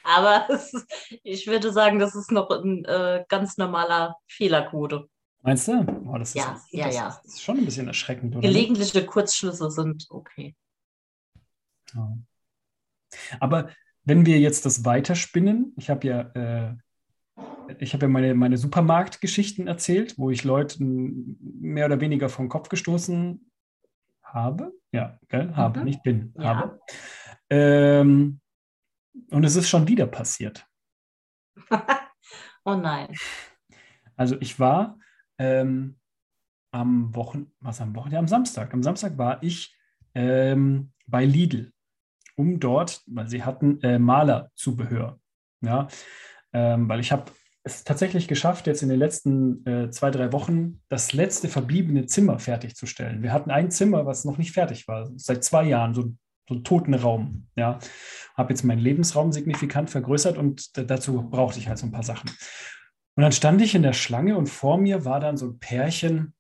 Aber 0.04 0.50
ist, 0.50 0.86
ich 1.24 1.48
würde 1.48 1.72
sagen, 1.72 2.00
das 2.00 2.16
ist 2.16 2.32
noch 2.32 2.50
ein 2.50 2.84
äh, 2.86 3.26
ganz 3.30 3.58
normaler 3.58 4.16
Fehlerquote. 4.28 5.08
Meinst 5.42 5.68
du? 5.68 5.86
Oh, 6.06 6.18
das 6.18 6.34
Ja, 6.34 6.56
ist, 6.56 6.74
ja, 6.74 6.86
das 6.88 6.96
ja. 6.96 7.22
ist 7.24 7.42
schon 7.42 7.58
ein 7.60 7.66
bisschen 7.66 7.88
erschreckend, 7.88 8.36
oder? 8.36 8.48
Gelegentliche 8.48 9.06
Kurzschlüsse 9.06 9.72
sind 9.72 10.08
okay. 10.10 10.56
Ja. 11.94 12.18
Aber 13.40 13.70
wenn 14.10 14.26
wir 14.26 14.40
jetzt 14.40 14.66
das 14.66 14.84
weiterspinnen, 14.86 15.74
ich 15.78 15.90
habe 15.90 16.08
ja, 16.08 16.22
äh, 16.34 16.76
ich 17.78 17.94
habe 17.94 18.06
ja 18.06 18.10
meine, 18.10 18.34
meine 18.34 18.58
Supermarktgeschichten 18.58 19.68
erzählt, 19.68 20.18
wo 20.18 20.32
ich 20.32 20.44
Leuten 20.44 21.38
mehr 21.62 21.86
oder 21.86 22.02
weniger 22.02 22.28
vom 22.28 22.50
Kopf 22.50 22.70
gestoßen 22.70 23.50
habe. 24.24 24.74
Ja, 24.92 25.20
gell? 25.28 25.56
habe, 25.56 25.80
Mhm. 25.80 25.86
nicht 25.86 26.04
bin, 26.04 26.34
Ja. 26.36 26.44
habe. 26.44 26.80
Ähm, 27.52 28.42
und 29.30 29.44
es 29.44 29.56
ist 29.56 29.70
schon 29.70 29.88
wieder 29.88 30.08
passiert. 30.08 30.68
Oh 32.66 32.76
nein. 32.76 33.16
Also 34.16 34.36
ich 34.42 34.60
war 34.60 35.00
ähm, 35.40 35.98
am 36.72 37.16
Wochen, 37.16 37.52
was 37.62 37.80
am 37.80 37.96
Wochenende, 37.96 38.20
am 38.20 38.28
Samstag. 38.28 38.74
Am 38.74 38.84
Samstag 38.84 39.18
war 39.18 39.42
ich 39.42 39.76
ähm, 40.14 40.92
bei 41.08 41.26
Lidl, 41.26 41.72
um 42.40 42.60
dort, 42.60 43.04
weil 43.08 43.28
sie 43.28 43.44
hatten 43.44 43.82
äh, 43.82 44.00
Malerzubehör. 44.00 45.20
Ja, 45.62 45.90
ähm, 46.54 46.88
weil 46.88 47.02
ich 47.02 47.12
habe 47.12 47.26
es 47.64 47.84
tatsächlich 47.84 48.30
geschafft, 48.30 48.66
jetzt 48.66 48.82
in 48.82 48.88
den 48.88 48.98
letzten 48.98 49.66
äh, 49.66 49.90
zwei, 49.92 50.10
drei 50.10 50.32
Wochen 50.32 50.82
das 50.88 51.12
letzte 51.12 51.50
verbliebene 51.50 52.06
Zimmer 52.06 52.40
fertigzustellen. 52.40 53.22
Wir 53.22 53.34
hatten 53.34 53.52
ein 53.52 53.72
Zimmer, 53.72 54.06
was 54.06 54.24
noch 54.24 54.38
nicht 54.38 54.54
fertig 54.54 54.88
war, 54.88 55.12
seit 55.18 55.44
zwei 55.44 55.66
Jahren, 55.66 55.94
so, 55.94 56.14
so 56.48 56.56
einen 56.56 56.64
toten 56.64 56.94
Raum. 56.94 57.48
Ja, 57.58 57.80
habe 58.36 58.54
jetzt 58.54 58.64
meinen 58.64 58.80
Lebensraum 58.80 59.34
signifikant 59.34 59.90
vergrößert 59.90 60.38
und 60.38 60.78
dazu 60.90 61.30
brauchte 61.30 61.60
ich 61.60 61.68
halt 61.68 61.78
so 61.78 61.88
ein 61.88 61.92
paar 61.92 62.04
Sachen. 62.04 62.32
Und 63.16 63.24
dann 63.24 63.34
stand 63.34 63.62
ich 63.62 63.76
in 63.76 63.84
der 63.84 63.92
Schlange 63.92 64.38
und 64.38 64.48
vor 64.48 64.78
mir 64.78 65.04
war 65.04 65.20
dann 65.20 65.36
so 65.36 65.48
ein 65.48 65.60
Pärchen, 65.60 66.34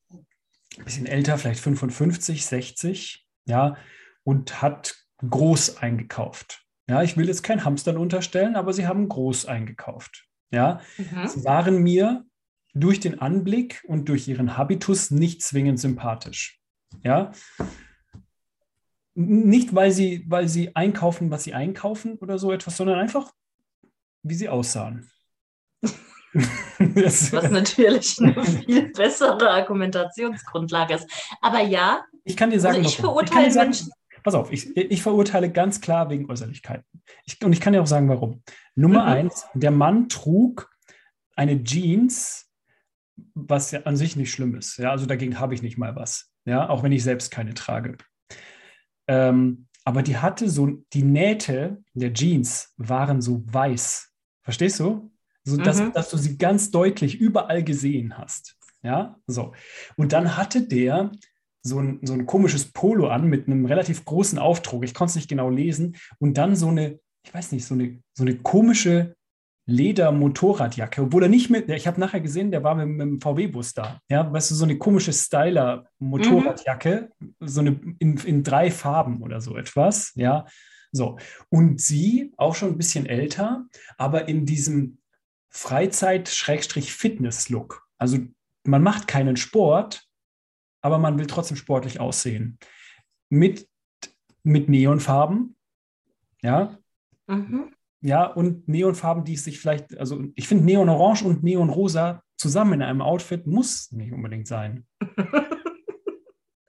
ein 0.78 0.86
bisschen 0.86 1.08
älter, 1.08 1.38
vielleicht 1.38 1.60
55, 1.60 2.46
60, 2.46 3.28
ja, 3.46 3.76
und 4.24 4.62
hat 4.62 4.96
groß 5.28 5.78
eingekauft. 5.78 6.66
Ja, 6.90 7.04
ich 7.04 7.18
will 7.18 7.28
jetzt 7.28 7.44
kein 7.44 7.64
Hamstern 7.66 7.98
unterstellen, 7.98 8.56
aber 8.56 8.74
sie 8.74 8.88
haben 8.88 9.08
groß 9.10 9.46
eingekauft. 9.46 10.26
Ja, 10.52 10.82
Mhm. 10.98 11.28
sie 11.28 11.44
waren 11.44 11.84
mir 11.84 12.26
durch 12.74 13.00
den 13.00 13.20
Anblick 13.20 13.84
und 13.88 14.10
durch 14.10 14.28
ihren 14.28 14.58
Habitus 14.58 15.12
nicht 15.12 15.42
zwingend 15.44 15.80
sympathisch. 15.80 16.60
Ja, 17.04 17.32
nicht 19.16 19.76
weil 19.76 19.92
sie, 19.92 20.26
weil 20.28 20.48
sie 20.48 20.76
einkaufen, 20.76 21.30
was 21.30 21.44
sie 21.44 21.54
einkaufen 21.54 22.18
oder 22.20 22.40
so 22.40 22.52
etwas, 22.52 22.78
sondern 22.78 23.00
einfach, 23.00 23.32
wie 24.24 24.36
sie 24.36 24.50
aussahen. 24.50 25.10
Das- 26.96 27.34
Was 27.34 27.50
natürlich 27.50 28.18
eine 28.22 28.44
viel 28.46 28.92
bessere 28.94 29.50
Argumentationsgrundlage 29.50 30.94
ist. 30.94 31.08
Aber 31.42 31.60
ja, 31.62 32.06
ich 32.24 32.38
kann 32.38 32.52
dir 32.52 32.60
sagen, 32.60 32.78
also 32.78 32.90
ich 32.90 32.96
verurteile 32.98 33.54
Menschen. 33.54 33.90
Pass 34.24 34.34
auf, 34.36 34.52
ich, 34.52 34.76
ich 34.76 35.02
verurteile 35.02 35.52
ganz 35.52 35.82
klar 35.82 36.10
wegen 36.10 36.30
Äußerlichkeiten. 36.30 36.86
Ich, 37.26 37.44
und 37.44 37.54
ich 37.54 37.62
kann 37.62 37.74
dir 37.74 37.82
auch 37.82 37.88
sagen, 37.88 38.10
warum. 38.10 38.44
Nummer 38.76 39.04
Mhm. 39.04 39.10
eins, 39.10 39.46
der 39.54 39.72
Mann 39.72 40.10
trug 40.10 40.70
eine 41.36 41.64
Jeans, 41.64 42.50
was 43.34 43.72
ja 43.72 43.82
an 43.84 43.96
sich 43.96 44.16
nicht 44.16 44.32
schlimm 44.32 44.56
ist. 44.56 44.78
Ja, 44.78 44.92
also 44.92 45.06
dagegen 45.06 45.40
habe 45.40 45.54
ich 45.54 45.62
nicht 45.62 45.78
mal 45.78 45.96
was. 45.96 46.32
Ja, 46.46 46.70
auch 46.70 46.84
wenn 46.84 46.92
ich 46.92 47.04
selbst 47.04 47.32
keine 47.32 47.54
trage. 47.54 47.98
Ähm, 49.08 49.68
aber 49.86 50.04
die 50.04 50.18
hatte 50.18 50.50
so, 50.50 50.84
die 50.94 51.04
Nähte 51.04 51.82
der 51.94 52.14
Jeans 52.14 52.74
waren 52.78 53.22
so 53.22 53.44
weiß. 53.46 54.12
Verstehst 54.44 54.80
du? 54.80 55.12
So, 55.44 55.58
dass, 55.58 55.80
Mhm. 55.80 55.94
dass 55.94 56.10
du 56.10 56.18
sie 56.18 56.38
ganz 56.38 56.72
deutlich 56.72 57.20
überall 57.20 57.64
gesehen 57.64 58.18
hast. 58.18 58.58
Ja, 58.84 59.18
so. 59.28 59.54
Und 59.98 60.14
dann 60.14 60.38
hatte 60.38 60.68
der 60.68 61.12
so 61.62 61.80
ein, 61.80 62.00
so 62.04 62.14
ein 62.14 62.26
komisches 62.26 62.72
Polo 62.72 63.10
an 63.10 63.28
mit 63.28 63.48
einem 63.48 63.66
relativ 63.66 64.06
großen 64.06 64.40
Aufdruck. 64.40 64.84
Ich 64.84 64.94
konnte 64.94 65.12
es 65.12 65.16
nicht 65.16 65.30
genau 65.30 65.50
lesen. 65.50 65.98
Und 66.20 66.38
dann 66.38 66.56
so 66.56 66.68
eine, 66.68 67.00
ich 67.26 67.34
weiß 67.34 67.52
nicht, 67.52 67.66
so 67.66 67.74
eine, 67.74 68.00
so 68.14 68.24
eine 68.24 68.38
komische 68.38 69.16
Leder-Motorradjacke, 69.70 71.04
obwohl 71.04 71.24
er 71.24 71.30
nicht 71.30 71.50
mit, 71.50 71.70
ich 71.70 71.88
habe 71.88 72.00
nachher 72.00 72.22
gesehen, 72.22 72.52
der 72.52 72.64
war 72.64 72.76
mit, 72.76 72.88
mit 72.88 73.02
dem 73.02 73.20
VW-Bus 73.22 73.76
da. 73.76 74.00
Ja, 74.10 74.32
weißt 74.32 74.52
du, 74.52 74.56
so 74.56 74.66
eine 74.66 74.80
komische 74.80 75.14
Styler-Motorradjacke, 75.14 77.12
so 77.40 77.62
eine 77.62 77.80
in, 78.00 78.18
in 78.18 78.44
drei 78.44 78.70
Farben 78.72 79.22
oder 79.22 79.40
so 79.42 79.56
etwas. 79.58 80.12
Ja, 80.16 80.48
so. 80.92 81.20
Und 81.50 81.80
sie, 81.80 82.34
auch 82.38 82.56
schon 82.56 82.70
ein 82.70 82.78
bisschen 82.78 83.06
älter, 83.06 83.68
aber 83.98 84.28
in 84.28 84.48
diesem 84.48 84.98
Freizeit-Fitness-Look. 85.52 87.84
Also 88.00 88.18
man 88.66 88.82
macht 88.82 89.08
keinen 89.08 89.38
Sport, 89.38 90.09
aber 90.82 90.98
man 90.98 91.18
will 91.20 91.28
trotzdem 91.28 91.58
sportlich 91.58 92.00
aussehen. 92.00 92.58
Mit, 93.30 93.68
mit 94.44 94.70
Neonfarben, 94.70 95.56
ja, 96.42 96.78
Mhm. 97.28 97.74
ja, 98.02 98.26
und 98.26 98.68
Neonfarben, 98.68 99.24
die 99.24 99.38
sich 99.38 99.60
vielleicht, 99.60 99.98
also 100.00 100.24
ich 100.36 100.48
finde 100.48 100.64
Neonorange 100.66 101.24
und 101.26 101.44
Neonrosa 101.44 102.24
zusammen 102.38 102.74
in 102.74 102.82
einem 102.82 103.02
Outfit 103.02 103.46
muss 103.46 103.92
nicht 103.92 104.14
unbedingt 104.14 104.48
sein. 104.48 104.86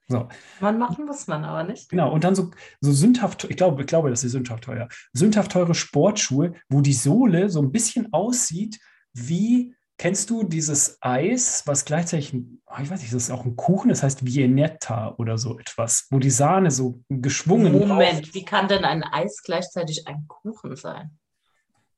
So, 0.08 0.28
Man 0.60 0.76
machen 0.76 1.06
muss 1.06 1.28
man 1.28 1.44
aber 1.44 1.62
nicht. 1.62 1.88
genau. 1.88 2.12
Und 2.12 2.24
dann 2.24 2.34
so, 2.34 2.50
so 2.80 2.90
sündhaft, 2.90 3.44
ich 3.44 3.56
glaube, 3.56 3.80
ich 3.82 3.86
glaube, 3.86 4.10
das 4.10 4.24
ist 4.24 4.32
sündhaft 4.32 4.64
teuer. 4.64 4.88
Sündhaft 5.12 5.52
teure 5.52 5.72
Sportschuhe, 5.72 6.54
wo 6.68 6.80
die 6.80 6.94
Sohle 6.94 7.48
so 7.48 7.62
ein 7.62 7.70
bisschen 7.70 8.12
aussieht 8.12 8.80
wie, 9.12 9.72
kennst 10.00 10.30
du 10.30 10.45
dieses 10.45 10.97
Eis, 11.02 11.62
was 11.66 11.85
gleichzeitig, 11.85 12.33
ein- 12.33 12.62
oh, 12.66 12.80
ich 12.83 12.90
weiß 12.90 13.02
nicht, 13.02 13.12
das 13.12 13.25
ist 13.25 13.30
auch 13.30 13.45
ein 13.45 13.54
Kuchen, 13.54 13.90
das 13.90 14.02
heißt 14.02 14.25
Viennetta 14.25 15.14
oder 15.19 15.37
so 15.37 15.59
etwas, 15.59 16.07
wo 16.11 16.19
die 16.19 16.30
Sahne 16.30 16.71
so 16.71 17.02
geschwungen 17.11 17.87
Moment, 17.87 18.33
wie 18.35 18.42
kann 18.47 18.66
denn 18.66 18.87
ein 18.87 19.02
Eis 19.04 19.42
gleichzeitig 19.45 20.09
ein 20.09 20.25
Kuchen 20.26 20.75
sein? 20.75 21.19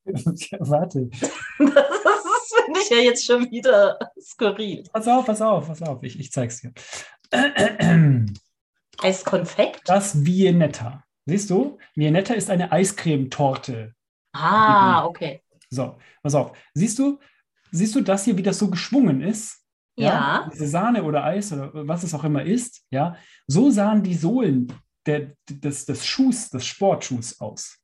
Ja, 0.04 0.14
warte. 0.58 1.10
Das 1.12 2.52
finde 2.64 2.80
ich 2.82 2.90
ja 2.90 2.96
jetzt 2.96 3.24
schon 3.24 3.48
wieder 3.52 4.00
skurril. 4.20 4.82
Pass 4.92 5.06
auf, 5.06 5.24
pass 5.24 5.40
auf, 5.40 5.68
pass 5.68 5.80
auf, 5.82 6.02
ich, 6.02 6.18
ich 6.18 6.32
zeig's 6.32 6.60
dir. 6.60 6.72
Eiskonfekt? 9.00 9.82
Das 9.84 10.24
Viennetta. 10.24 11.04
Siehst 11.26 11.50
du? 11.50 11.78
Viennetta 11.94 12.34
ist 12.34 12.50
eine 12.50 12.72
Eiscremetorte. 12.72 13.94
Ah, 14.32 15.04
okay. 15.04 15.40
So, 15.70 15.96
pass 16.20 16.34
auf. 16.34 16.56
Siehst 16.74 16.98
du, 16.98 17.20
siehst 17.72 17.94
du 17.94 18.00
das 18.00 18.24
hier, 18.24 18.36
wie 18.36 18.42
das 18.42 18.58
so 18.58 18.70
geschwungen 18.70 19.20
ist? 19.20 19.58
Ja. 19.96 20.48
Diese 20.52 20.68
Sahne 20.68 21.02
oder 21.02 21.24
Eis 21.24 21.52
oder 21.52 21.70
was 21.74 22.02
es 22.02 22.14
auch 22.14 22.24
immer 22.24 22.44
ist, 22.44 22.84
ja. 22.90 23.16
So 23.46 23.70
sahen 23.70 24.02
die 24.02 24.14
Sohlen 24.14 24.72
der, 25.06 25.34
des, 25.48 25.84
des 25.84 26.06
Schuhs, 26.06 26.48
des 26.48 26.64
Sportschuhs 26.64 27.40
aus. 27.40 27.78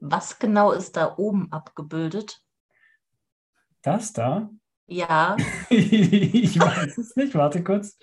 Was 0.00 0.38
genau 0.38 0.72
ist 0.72 0.96
da 0.96 1.16
oben 1.16 1.52
abgebildet? 1.52 2.40
Das 3.82 4.12
da, 4.12 4.50
Ja, 4.86 5.36
ich 5.68 6.58
weiß 6.58 6.98
es 6.98 7.16
nicht, 7.16 7.34
warte 7.34 7.62
kurz. 7.62 7.98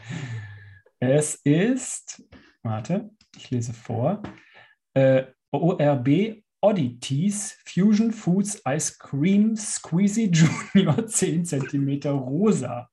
Es 0.99 1.35
ist, 1.35 2.23
warte, 2.63 3.09
ich 3.35 3.49
lese 3.49 3.73
vor, 3.73 4.21
äh, 4.93 5.25
ORB 5.51 6.43
Oddities 6.61 7.57
Fusion 7.65 8.11
Foods 8.11 8.61
Ice 8.67 8.97
Cream 8.97 9.55
Squeezy 9.55 10.29
Junior 10.73 11.05
10 11.07 11.45
cm 11.45 12.05
rosa. 12.11 12.89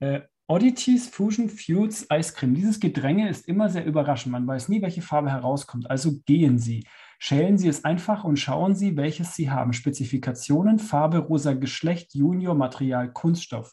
Äh, 0.00 0.20
Oddities 0.48 1.08
Fusion 1.08 1.48
Foods 1.48 2.06
Ice 2.12 2.32
Cream. 2.32 2.54
Dieses 2.54 2.78
Gedränge 2.78 3.28
ist 3.28 3.48
immer 3.48 3.68
sehr 3.68 3.84
überraschend. 3.84 4.32
Man 4.32 4.46
weiß 4.46 4.68
nie, 4.68 4.80
welche 4.80 5.02
Farbe 5.02 5.30
herauskommt. 5.30 5.90
Also 5.90 6.20
gehen 6.24 6.58
Sie. 6.58 6.86
Schälen 7.18 7.58
Sie 7.58 7.68
es 7.68 7.84
einfach 7.84 8.24
und 8.24 8.36
schauen 8.36 8.76
Sie, 8.76 8.96
welches 8.96 9.34
Sie 9.34 9.50
haben. 9.50 9.72
Spezifikationen, 9.72 10.78
Farbe, 10.78 11.18
rosa 11.18 11.54
Geschlecht, 11.54 12.14
Junior, 12.14 12.54
Material, 12.54 13.10
Kunststoff. 13.10 13.72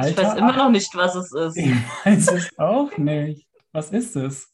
ich 0.00 0.16
weiß 0.16 0.38
immer 0.38 0.56
noch 0.56 0.70
nicht, 0.70 0.94
was 0.94 1.14
es 1.14 1.32
ist. 1.32 1.56
Ich 1.66 2.06
weiß 2.06 2.28
es 2.32 2.58
auch 2.58 2.96
nicht. 2.96 3.46
Was 3.72 3.90
ist 3.90 4.16
es? 4.16 4.52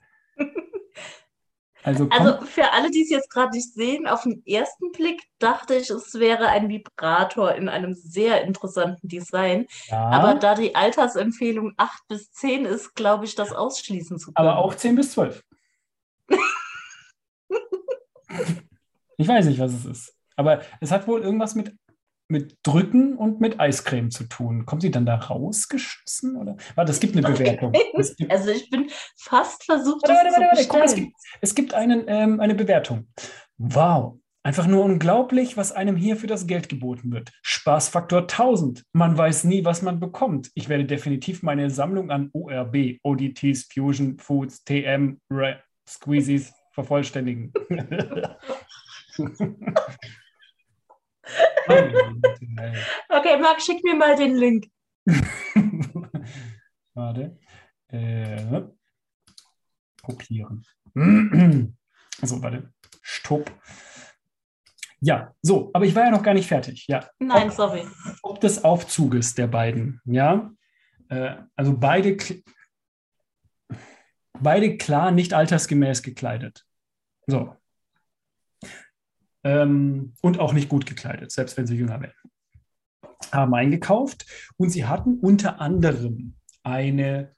Also, 1.84 2.08
Also 2.10 2.44
für 2.46 2.72
alle, 2.72 2.90
die 2.90 3.02
es 3.02 3.10
jetzt 3.10 3.28
gerade 3.30 3.50
nicht 3.56 3.74
sehen, 3.74 4.06
auf 4.06 4.22
den 4.22 4.44
ersten 4.46 4.92
Blick 4.92 5.22
dachte 5.38 5.74
ich, 5.74 5.90
es 5.90 6.14
wäre 6.14 6.46
ein 6.48 6.68
Vibrator 6.68 7.54
in 7.54 7.68
einem 7.68 7.94
sehr 7.94 8.42
interessanten 8.44 9.08
Design. 9.08 9.66
ja, 9.86 9.98
Aber 9.98 10.34
da 10.34 10.54
die 10.54 10.74
Altersempfehlung 10.74 11.74
8 11.76 12.08
bis 12.08 12.30
10 12.32 12.64
ist, 12.66 12.94
glaube 12.94 13.24
ich, 13.24 13.34
das 13.34 13.52
ausschließen 13.52 14.18
zu 14.18 14.32
können. 14.32 14.48
aber 14.48 14.58
auch 14.58 14.74
10 14.74 14.94
bis 14.94 15.12
12. 15.12 15.42
ich 19.16 19.28
weiß 19.28 19.46
nicht, 19.46 19.58
was 19.58 19.72
es 19.72 19.84
ist. 19.84 20.14
Aber 20.36 20.62
es 20.80 20.90
hat 20.92 21.06
wohl 21.06 21.20
irgendwas 21.20 21.54
mit, 21.54 21.74
mit 22.32 22.56
Drücken 22.64 23.16
und 23.16 23.40
mit 23.40 23.60
Eiscreme 23.60 24.10
zu 24.10 24.24
tun. 24.24 24.66
Kommt 24.66 24.82
sie 24.82 24.90
dann 24.90 25.06
da 25.06 25.14
rausgeschossen? 25.14 26.36
Oder? 26.36 26.56
Warte, 26.74 26.90
es 26.90 26.98
gibt 26.98 27.16
eine 27.16 27.28
Bewertung. 27.28 27.72
Gibt, 28.16 28.32
Also 28.32 28.50
ich 28.50 28.68
bin 28.70 28.90
fast 29.16 29.64
versucht, 29.64 30.08
warte, 30.08 30.30
warte, 30.32 30.48
das 30.50 30.58
warte, 30.58 30.68
Guck 30.68 30.82
es 30.82 30.94
gibt, 30.94 31.16
es 31.40 31.54
gibt 31.54 31.74
einen, 31.74 32.04
ähm, 32.08 32.40
eine 32.40 32.56
Bewertung. 32.56 33.06
Wow. 33.58 34.18
Einfach 34.42 34.66
nur 34.66 34.84
unglaublich, 34.84 35.56
was 35.56 35.70
einem 35.70 35.94
hier 35.94 36.16
für 36.16 36.26
das 36.26 36.48
Geld 36.48 36.68
geboten 36.68 37.12
wird. 37.12 37.30
Spaßfaktor 37.42 38.22
1000. 38.22 38.82
Man 38.92 39.16
weiß 39.16 39.44
nie, 39.44 39.64
was 39.64 39.82
man 39.82 40.00
bekommt. 40.00 40.50
Ich 40.54 40.68
werde 40.68 40.84
definitiv 40.84 41.44
meine 41.44 41.70
Sammlung 41.70 42.10
an 42.10 42.30
ORB, 42.32 42.98
ODTs, 43.04 43.68
Fusion, 43.72 44.18
Foods, 44.18 44.64
TM, 44.64 45.20
Ra 45.30 45.60
Squeezies 45.88 46.52
vervollständigen. 46.72 47.52
Okay, 53.08 53.38
Marc, 53.40 53.60
schick 53.62 53.82
mir 53.84 53.94
mal 53.94 54.16
den 54.16 54.34
Link. 54.36 54.66
Warte. 56.94 57.38
Äh, 57.88 58.62
kopieren. 60.02 60.64
Also, 62.20 62.40
warte. 62.40 62.72
Stopp. 63.00 63.50
Ja, 65.00 65.34
so, 65.42 65.70
aber 65.74 65.84
ich 65.86 65.94
war 65.96 66.04
ja 66.04 66.10
noch 66.10 66.22
gar 66.22 66.34
nicht 66.34 66.46
fertig. 66.46 66.86
Ja, 66.86 67.08
Nein, 67.18 67.48
Ob- 67.48 67.52
sorry. 67.52 67.84
ob 68.22 68.40
des 68.40 68.62
Aufzuges 68.62 69.34
der 69.34 69.48
beiden, 69.48 70.00
ja. 70.04 70.52
Äh, 71.08 71.38
also 71.56 71.76
beide, 71.76 72.16
beide 74.38 74.76
klar 74.76 75.10
nicht 75.10 75.34
altersgemäß 75.34 76.02
gekleidet. 76.04 76.64
So. 77.26 77.56
Ähm, 79.44 80.14
und 80.20 80.38
auch 80.38 80.52
nicht 80.52 80.68
gut 80.68 80.86
gekleidet, 80.86 81.32
selbst 81.32 81.56
wenn 81.56 81.66
sie 81.66 81.76
jünger 81.76 82.00
werden. 82.00 82.30
Haben 83.32 83.54
eingekauft 83.54 84.26
und 84.56 84.70
sie 84.70 84.84
hatten 84.84 85.18
unter 85.18 85.60
anderem 85.60 86.34
eine 86.62 87.34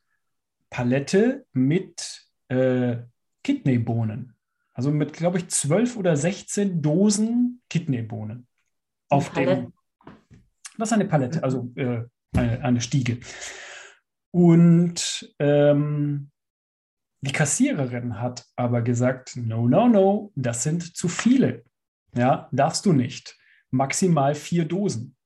Palette 0.70 1.46
mit 1.52 2.26
äh, 2.48 2.96
Kidneybohnen. 3.42 4.34
Also 4.72 4.90
mit, 4.90 5.12
glaube 5.12 5.38
ich, 5.38 5.48
12 5.48 5.96
oder 5.96 6.16
16 6.16 6.82
Dosen 6.82 7.62
Kidneybohnen. 7.70 8.46
Auf 9.08 9.30
dem. 9.30 9.72
Das 10.76 10.88
ist 10.88 10.92
eine 10.92 11.04
Palette, 11.04 11.42
also 11.44 11.70
äh, 11.76 12.02
eine, 12.36 12.64
eine 12.64 12.80
Stiege. 12.80 13.20
Und 14.32 15.32
ähm, 15.38 16.32
die 17.20 17.32
Kassiererin 17.32 18.20
hat 18.20 18.44
aber 18.56 18.82
gesagt, 18.82 19.36
no, 19.36 19.68
no, 19.68 19.88
no, 19.88 20.32
das 20.34 20.64
sind 20.64 20.96
zu 20.96 21.08
viele. 21.08 21.64
Ja, 22.16 22.48
darfst 22.52 22.86
du 22.86 22.92
nicht. 22.92 23.36
maximal 23.70 24.34
vier 24.34 24.64
Dosen. 24.64 25.16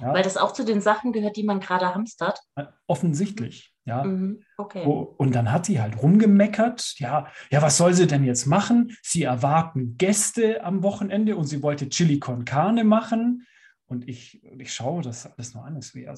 Ja. 0.00 0.12
Weil 0.12 0.22
das 0.22 0.36
auch 0.36 0.52
zu 0.52 0.64
den 0.64 0.80
Sachen 0.80 1.12
gehört, 1.12 1.36
die 1.36 1.44
man 1.44 1.60
gerade 1.60 1.94
hamstert? 1.94 2.38
Äh, 2.56 2.66
offensichtlich, 2.86 3.74
ja. 3.84 4.04
Mhm, 4.04 4.42
okay. 4.56 4.84
Oh, 4.86 5.14
und 5.18 5.34
dann 5.34 5.50
hat 5.50 5.66
sie 5.66 5.80
halt 5.80 6.00
rumgemeckert, 6.00 6.94
ja, 6.98 7.28
ja, 7.50 7.62
was 7.62 7.76
soll 7.76 7.94
sie 7.94 8.06
denn 8.06 8.24
jetzt 8.24 8.46
machen? 8.46 8.96
Sie 9.02 9.22
erwarten 9.22 9.96
Gäste 9.96 10.64
am 10.64 10.82
Wochenende 10.82 11.36
und 11.36 11.46
sie 11.46 11.62
wollte 11.62 11.88
Chili 11.88 12.18
con 12.18 12.44
Carne 12.44 12.84
machen. 12.84 13.46
Und 13.86 14.08
ich, 14.08 14.42
ich 14.58 14.72
schaue 14.72 15.02
das 15.02 15.26
alles 15.26 15.54
nur 15.54 15.64
an, 15.64 15.80
wäre 15.92 16.14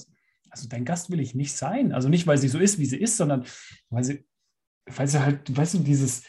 also 0.51 0.69
dein 0.69 0.85
Gast 0.85 1.11
will 1.11 1.21
ich 1.21 1.35
nicht 1.35 1.57
sein. 1.57 1.93
Also 1.93 2.09
nicht, 2.09 2.27
weil 2.27 2.39
sie 2.39 2.49
so 2.49 2.59
ist, 2.59 2.79
wie 2.79 2.87
sie 2.87 2.99
ist, 2.99 3.17
sondern 3.17 3.45
weil 3.91 4.05
sie, 4.05 4.27
weil 4.87 5.07
sie 5.07 5.23
halt, 5.23 5.55
weißt 5.55 5.75
du, 5.75 5.79
dieses, 5.81 6.23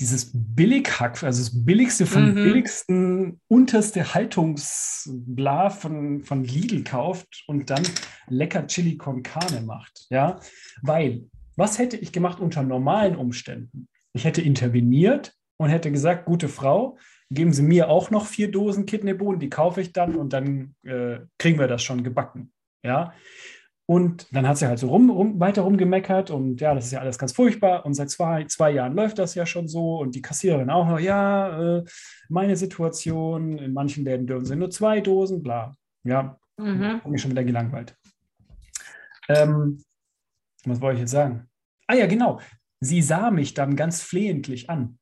dieses 0.00 0.30
Billighack, 0.32 1.22
also 1.22 1.42
das 1.42 1.64
Billigste 1.64 2.06
vom 2.06 2.30
mhm. 2.30 2.34
Billigsten, 2.34 3.40
unterste 3.48 4.14
Haltungsbla 4.14 5.70
von, 5.70 6.24
von 6.24 6.42
Lidl 6.42 6.82
kauft 6.82 7.44
und 7.46 7.70
dann 7.70 7.82
lecker 8.28 8.66
Chili 8.66 8.96
con 8.96 9.22
Carne 9.22 9.60
macht. 9.60 10.06
Ja, 10.10 10.40
weil, 10.82 11.26
was 11.56 11.78
hätte 11.78 11.96
ich 11.96 12.12
gemacht 12.12 12.40
unter 12.40 12.62
normalen 12.62 13.14
Umständen? 13.14 13.88
Ich 14.12 14.24
hätte 14.24 14.40
interveniert 14.40 15.34
und 15.58 15.68
hätte 15.68 15.92
gesagt, 15.92 16.24
gute 16.24 16.48
Frau, 16.48 16.96
geben 17.30 17.52
Sie 17.52 17.62
mir 17.62 17.88
auch 17.88 18.10
noch 18.10 18.26
vier 18.26 18.50
Dosen 18.50 18.86
Kidneybohnen, 18.86 19.38
die 19.38 19.50
kaufe 19.50 19.80
ich 19.80 19.92
dann 19.92 20.16
und 20.16 20.32
dann 20.32 20.74
äh, 20.82 21.20
kriegen 21.38 21.58
wir 21.58 21.68
das 21.68 21.82
schon 21.82 22.02
gebacken. 22.02 22.52
Ja, 22.82 23.12
und 23.90 24.28
dann 24.30 24.46
hat 24.46 24.56
sie 24.56 24.68
halt 24.68 24.78
so 24.78 24.86
rum, 24.86 25.10
rum, 25.10 25.40
weiter 25.40 25.62
rumgemeckert 25.62 26.30
und 26.30 26.60
ja, 26.60 26.76
das 26.76 26.84
ist 26.84 26.92
ja 26.92 27.00
alles 27.00 27.18
ganz 27.18 27.32
furchtbar. 27.32 27.84
Und 27.84 27.94
seit 27.94 28.08
zwei, 28.08 28.44
zwei 28.44 28.70
Jahren 28.70 28.94
läuft 28.94 29.18
das 29.18 29.34
ja 29.34 29.44
schon 29.44 29.66
so. 29.66 29.98
Und 29.98 30.14
die 30.14 30.22
Kassiererin 30.22 30.70
auch 30.70 30.86
noch, 30.88 31.00
ja, 31.00 31.78
äh, 31.78 31.84
meine 32.28 32.54
Situation, 32.54 33.58
in 33.58 33.72
manchen 33.72 34.04
Läden 34.04 34.28
dürfen 34.28 34.44
sie 34.44 34.54
nur 34.54 34.70
zwei 34.70 35.00
Dosen, 35.00 35.42
bla. 35.42 35.76
Ja, 36.04 36.38
mhm. 36.56 37.00
habe 37.00 37.10
mich 37.10 37.20
schon 37.20 37.32
wieder 37.32 37.42
gelangweilt. 37.42 37.96
Ähm, 39.28 39.82
was 40.64 40.80
wollte 40.80 40.94
ich 40.94 41.00
jetzt 41.00 41.10
sagen? 41.10 41.48
Ah 41.88 41.94
ja, 41.94 42.06
genau. 42.06 42.38
Sie 42.78 43.02
sah 43.02 43.32
mich 43.32 43.54
dann 43.54 43.74
ganz 43.74 44.02
flehentlich 44.02 44.70
an. 44.70 45.00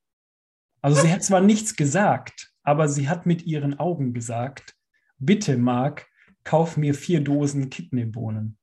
Also 0.81 1.03
sie 1.03 1.12
hat 1.12 1.22
zwar 1.22 1.42
nichts 1.42 1.77
gesagt, 1.77 2.55
aber 2.62 2.88
sie 2.88 3.11
hat 3.11 3.27
mit 3.27 3.44
ihren 3.44 3.79
Augen 3.79 4.14
gesagt, 4.14 4.77
bitte 5.18 5.59
Marc, 5.59 6.07
kauf 6.42 6.79
mir 6.79 6.94
vier 6.94 7.20
Dosen 7.20 7.68
Kidneybohnen. 7.68 8.55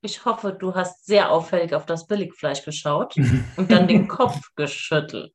Ich 0.00 0.24
hoffe, 0.24 0.52
du 0.52 0.74
hast 0.74 1.06
sehr 1.06 1.30
auffällig 1.30 1.74
auf 1.74 1.86
das 1.86 2.06
Billigfleisch 2.06 2.64
geschaut 2.64 3.16
und 3.56 3.70
dann 3.70 3.88
den 3.88 4.08
Kopf 4.08 4.54
geschüttelt. 4.56 5.34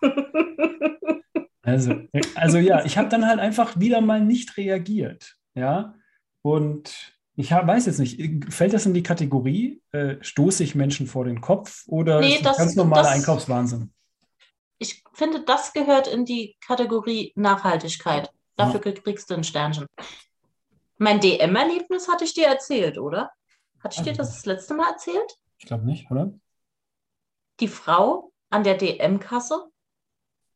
Also, 1.62 1.94
also 2.34 2.58
ja, 2.58 2.84
ich 2.86 2.96
habe 2.96 3.10
dann 3.10 3.26
halt 3.26 3.38
einfach 3.38 3.78
wieder 3.78 4.00
mal 4.00 4.20
nicht 4.20 4.56
reagiert. 4.56 5.36
Ja, 5.54 5.94
und 6.42 7.14
ich 7.36 7.52
hab, 7.52 7.66
weiß 7.66 7.86
jetzt 7.86 7.98
nicht, 7.98 8.52
fällt 8.52 8.72
das 8.72 8.86
in 8.86 8.94
die 8.94 9.02
Kategorie, 9.02 9.82
äh, 9.92 10.16
stoße 10.20 10.64
ich 10.64 10.74
Menschen 10.74 11.06
vor 11.06 11.24
den 11.24 11.40
Kopf 11.40 11.84
oder 11.86 12.20
nee, 12.20 12.36
ist 12.36 12.46
das, 12.46 12.56
ganz 12.56 12.76
normaler 12.76 13.10
Einkaufswahnsinn? 13.10 13.92
Ich 14.78 15.02
finde, 15.12 15.44
das 15.44 15.72
gehört 15.72 16.08
in 16.08 16.24
die 16.24 16.56
Kategorie 16.66 17.32
Nachhaltigkeit. 17.36 18.30
Dafür 18.56 18.80
ja. 18.84 18.92
kriegst 18.92 19.30
du 19.30 19.34
ein 19.34 19.44
Sternchen. 19.44 19.86
Mein 20.96 21.20
DM-Erlebnis 21.20 22.08
hatte 22.08 22.24
ich 22.24 22.34
dir 22.34 22.46
erzählt, 22.46 22.98
oder? 22.98 23.30
Hatte 23.82 23.96
ich 23.96 24.02
dir 24.02 24.12
das 24.12 24.34
das 24.34 24.46
letzte 24.46 24.74
Mal 24.74 24.90
erzählt? 24.90 25.38
Ich 25.58 25.66
glaube 25.66 25.84
nicht, 25.84 26.10
oder? 26.10 26.32
Die 27.60 27.68
Frau 27.68 28.32
an 28.50 28.64
der 28.64 28.76
DM-Kasse, 28.76 29.70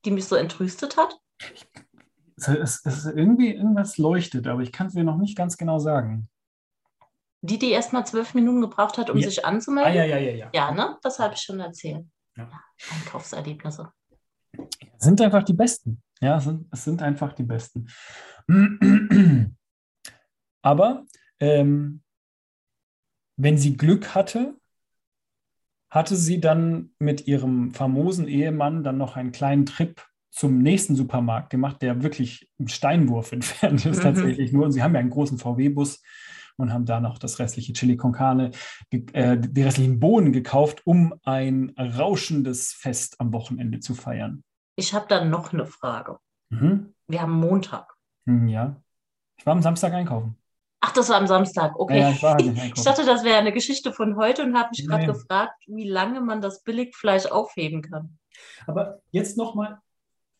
die 0.04 0.10
mich 0.10 0.26
so 0.26 0.36
entrüstet 0.36 0.96
hat? 0.96 1.18
Es, 2.36 2.48
es, 2.48 2.80
es, 2.84 3.04
irgendwie 3.06 3.54
irgendwas 3.54 3.96
leuchtet, 3.98 4.46
aber 4.46 4.62
ich 4.62 4.72
kann 4.72 4.88
es 4.88 4.94
dir 4.94 5.04
noch 5.04 5.16
nicht 5.16 5.36
ganz 5.36 5.56
genau 5.56 5.78
sagen. 5.78 6.28
Die, 7.42 7.58
die 7.58 7.70
erst 7.70 7.92
mal 7.92 8.04
zwölf 8.04 8.34
Minuten 8.34 8.60
gebraucht 8.62 8.98
hat, 8.98 9.10
um 9.10 9.18
ja. 9.18 9.28
sich 9.28 9.44
anzumelden? 9.44 9.92
Ah, 9.92 9.94
ja, 9.94 10.04
ja, 10.04 10.18
ja, 10.18 10.32
ja. 10.32 10.50
Ja, 10.52 10.72
ne? 10.72 10.98
Das 11.02 11.18
habe 11.18 11.34
ich 11.34 11.40
schon 11.40 11.60
erzählt. 11.60 12.06
Ja. 12.36 12.50
Einkaufserlebnisse. 12.90 13.92
Sind 14.96 15.20
einfach 15.20 15.42
die 15.42 15.52
besten. 15.52 16.02
Ja, 16.20 16.38
es 16.38 16.44
sind, 16.44 16.66
es 16.70 16.84
sind 16.84 17.02
einfach 17.02 17.32
die 17.32 17.42
besten. 17.42 17.88
Aber 20.62 21.04
ähm, 21.38 22.03
wenn 23.36 23.58
sie 23.58 23.76
Glück 23.76 24.14
hatte, 24.14 24.54
hatte 25.90 26.16
sie 26.16 26.40
dann 26.40 26.90
mit 26.98 27.26
ihrem 27.26 27.72
famosen 27.72 28.26
Ehemann 28.26 28.82
dann 28.82 28.98
noch 28.98 29.16
einen 29.16 29.32
kleinen 29.32 29.66
Trip 29.66 30.04
zum 30.30 30.58
nächsten 30.58 30.96
Supermarkt 30.96 31.50
gemacht, 31.50 31.80
der 31.82 32.02
wirklich 32.02 32.50
im 32.58 32.66
Steinwurf 32.66 33.32
entfernt 33.32 33.86
ist 33.86 33.98
mhm. 33.98 34.02
tatsächlich 34.02 34.52
nur. 34.52 34.64
Und 34.64 34.72
sie 34.72 34.82
haben 34.82 34.94
ja 34.94 35.00
einen 35.00 35.10
großen 35.10 35.38
VW-Bus 35.38 36.02
und 36.56 36.72
haben 36.72 36.84
da 36.84 37.00
noch 37.00 37.18
das 37.18 37.38
restliche 37.38 37.72
Chili 37.72 37.96
con 37.96 38.12
Carne, 38.12 38.50
äh, 38.90 39.36
die 39.38 39.62
restlichen 39.62 40.00
Bohnen 40.00 40.32
gekauft, 40.32 40.82
um 40.84 41.14
ein 41.24 41.72
rauschendes 41.78 42.72
Fest 42.72 43.20
am 43.20 43.32
Wochenende 43.32 43.80
zu 43.80 43.94
feiern. 43.94 44.42
Ich 44.76 44.94
habe 44.94 45.06
da 45.08 45.24
noch 45.24 45.52
eine 45.52 45.66
Frage. 45.66 46.18
Mhm. 46.50 46.94
Wir 47.06 47.22
haben 47.22 47.32
Montag. 47.32 47.94
Hm, 48.26 48.48
ja. 48.48 48.80
Ich 49.36 49.46
war 49.46 49.52
am 49.52 49.62
Samstag 49.62 49.92
einkaufen. 49.92 50.36
Ach, 50.86 50.92
das 50.92 51.08
war 51.08 51.16
am 51.16 51.26
Samstag, 51.26 51.80
okay. 51.80 51.98
Ja, 51.98 52.36
ich, 52.38 52.46
ich, 52.76 52.82
dachte, 52.82 53.06
das 53.06 53.24
wäre 53.24 53.38
eine 53.38 53.52
Geschichte 53.52 53.90
von 53.90 54.16
heute 54.16 54.42
und 54.42 54.54
habe 54.54 54.68
mich 54.76 54.86
gerade 54.86 55.06
gefragt, 55.06 55.54
wie 55.66 55.88
lange 55.88 56.20
man 56.20 56.42
das 56.42 56.62
Billigfleisch 56.62 57.24
aufheben 57.24 57.80
kann. 57.80 58.18
Aber 58.66 59.00
jetzt 59.10 59.38
nochmal, 59.38 59.78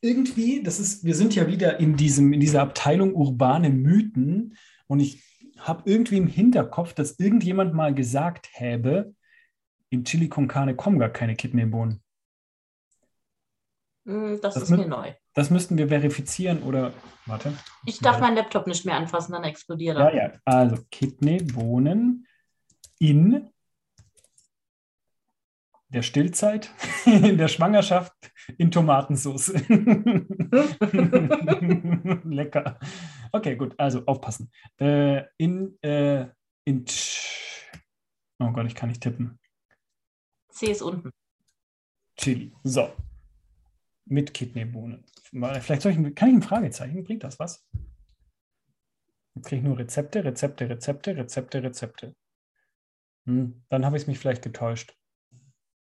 irgendwie, 0.03 0.63
das 0.63 0.81
ist, 0.81 1.03
wir 1.03 1.15
sind 1.15 1.35
ja 1.35 1.47
wieder 1.47 1.81
in, 1.81 1.97
diesem, 1.97 2.35
in 2.35 2.41
dieser 2.41 2.61
Abteilung 2.61 3.15
urbane 3.15 3.71
Mythen 3.71 4.59
und 4.87 5.01
ich 5.01 5.25
habe 5.59 5.83
irgendwie 5.87 6.19
im 6.19 6.27
Hinterkopf, 6.27 6.93
dass 6.93 7.19
irgendjemand 7.19 7.73
mal 7.73 7.95
gesagt 7.95 8.51
habe, 8.61 9.15
in 9.89 10.05
Chili 10.05 10.29
con 10.29 10.47
Carne 10.47 10.77
kommen 10.77 10.99
gar 10.99 11.09
keine 11.09 11.37
Kidneybohnen. 11.37 12.03
Mm, 14.05 14.35
das, 14.43 14.55
das 14.55 14.65
ist 14.65 14.71
mir 14.71 14.87
neu. 14.87 15.15
Das 15.35 15.51
müssten 15.51 15.77
wir 15.77 15.89
verifizieren 15.89 16.63
oder, 16.63 16.95
warte. 17.27 17.53
Ich 17.85 17.99
darf 17.99 18.21
meinen 18.21 18.37
Laptop 18.37 18.69
nicht 18.69 18.87
mehr 18.87 18.97
anfassen, 18.97 19.33
dann 19.33 19.43
explodiert 19.43 19.97
er. 19.97 20.15
Ja, 20.15 20.29
ja, 20.29 20.33
also 20.45 20.77
Kidneybohnen 20.91 22.27
in 23.01 23.51
der 25.89 26.03
Stillzeit, 26.03 26.71
in 27.05 27.37
der 27.37 27.49
Schwangerschaft, 27.49 28.13
in 28.59 28.71
Tomatensauce. 28.71 29.49
Lecker. 32.25 32.79
Okay, 33.33 33.57
gut, 33.57 33.75
also 33.79 34.05
aufpassen. 34.07 34.53
Äh, 34.79 35.25
in, 35.37 35.77
äh, 35.83 36.29
in, 36.65 36.85
oh 38.39 38.51
Gott, 38.53 38.67
ich 38.67 38.75
kann 38.75 38.89
nicht 38.89 39.03
tippen. 39.03 39.39
C 40.51 40.67
ist 40.67 40.83
unten. 40.83 41.11
Chili. 42.17 42.53
So, 42.63 42.93
mit 44.05 44.33
Kidneybohnen. 44.33 45.05
Vielleicht 45.35 45.83
soll 45.83 45.93
ich, 45.93 46.15
kann 46.15 46.29
ich 46.29 46.35
ein 46.37 46.43
Fragezeichen, 46.43 47.03
bringt 47.03 47.25
das 47.25 47.41
was? 47.41 47.67
Jetzt 49.35 49.49
kriege 49.49 49.63
ich 49.63 49.67
nur 49.67 49.79
Rezepte, 49.79 50.25
Rezepte, 50.25 50.69
Rezepte, 50.69 51.17
Rezepte, 51.17 51.63
Rezepte. 51.63 52.15
Hm, 53.27 53.65
dann 53.69 53.85
habe 53.85 53.97
ich 53.97 54.07
mich 54.07 54.19
vielleicht 54.19 54.43
getäuscht. 54.43 54.97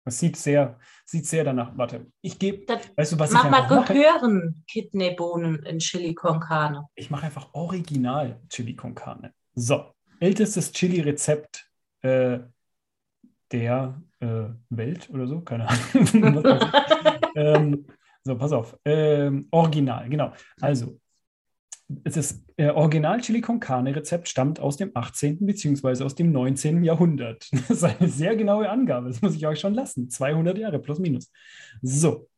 Es 0.05 0.19
sieht 0.19 0.37
sehr, 0.37 0.79
sieht 1.05 1.27
sehr 1.27 1.45
danach. 1.45 1.77
Warte, 1.77 2.07
ich 2.21 2.39
gebe. 2.39 2.65
Weißt 2.97 3.13
du, 3.13 3.19
was 3.19 3.33
mach 3.33 3.45
ich 3.45 3.51
mal 3.51 3.67
gehören 3.67 4.65
Kidneybohnen 4.69 5.63
in 5.65 5.79
Chili 5.79 6.15
con 6.15 6.41
Carne. 6.41 6.87
Ich 6.95 7.11
mache 7.11 7.27
einfach 7.27 7.53
original 7.53 8.41
Chili 8.49 8.75
con 8.77 8.95
Carne. 8.95 9.35
So, 9.55 9.93
ältestes 10.21 10.73
Chili-Rezept 10.73 11.71
äh, 12.03 12.39
der 13.53 14.01
äh, 14.21 14.45
Welt 14.71 15.11
oder 15.11 15.27
so, 15.27 15.41
keine 15.41 15.69
Ahnung. 15.69 16.45
ähm, 17.35 17.87
so, 18.31 18.39
pass 18.39 18.53
auf. 18.53 18.79
Ähm, 18.85 19.49
original, 19.51 20.09
genau. 20.09 20.33
Also, 20.61 21.01
es 22.05 22.17
ist 22.17 22.45
äh, 22.57 22.69
Original 22.69 23.21
Chili 23.21 23.41
con 23.41 23.59
Carne 23.59 23.95
Rezept 23.97 24.29
stammt 24.29 24.61
aus 24.61 24.77
dem 24.77 24.93
18. 24.95 25.45
bzw. 25.45 26.05
aus 26.05 26.15
dem 26.15 26.31
19. 26.31 26.85
Jahrhundert. 26.85 27.49
Das 27.69 27.71
ist 27.71 27.85
eine 27.85 28.09
sehr 28.09 28.37
genaue 28.37 28.69
Angabe. 28.69 29.09
Das 29.09 29.21
muss 29.21 29.35
ich 29.35 29.47
euch 29.47 29.59
schon 29.59 29.75
lassen. 29.75 30.09
200 30.09 30.59
Jahre 30.59 30.79
plus 30.79 31.01
minus. 31.01 31.33
So. 31.83 32.29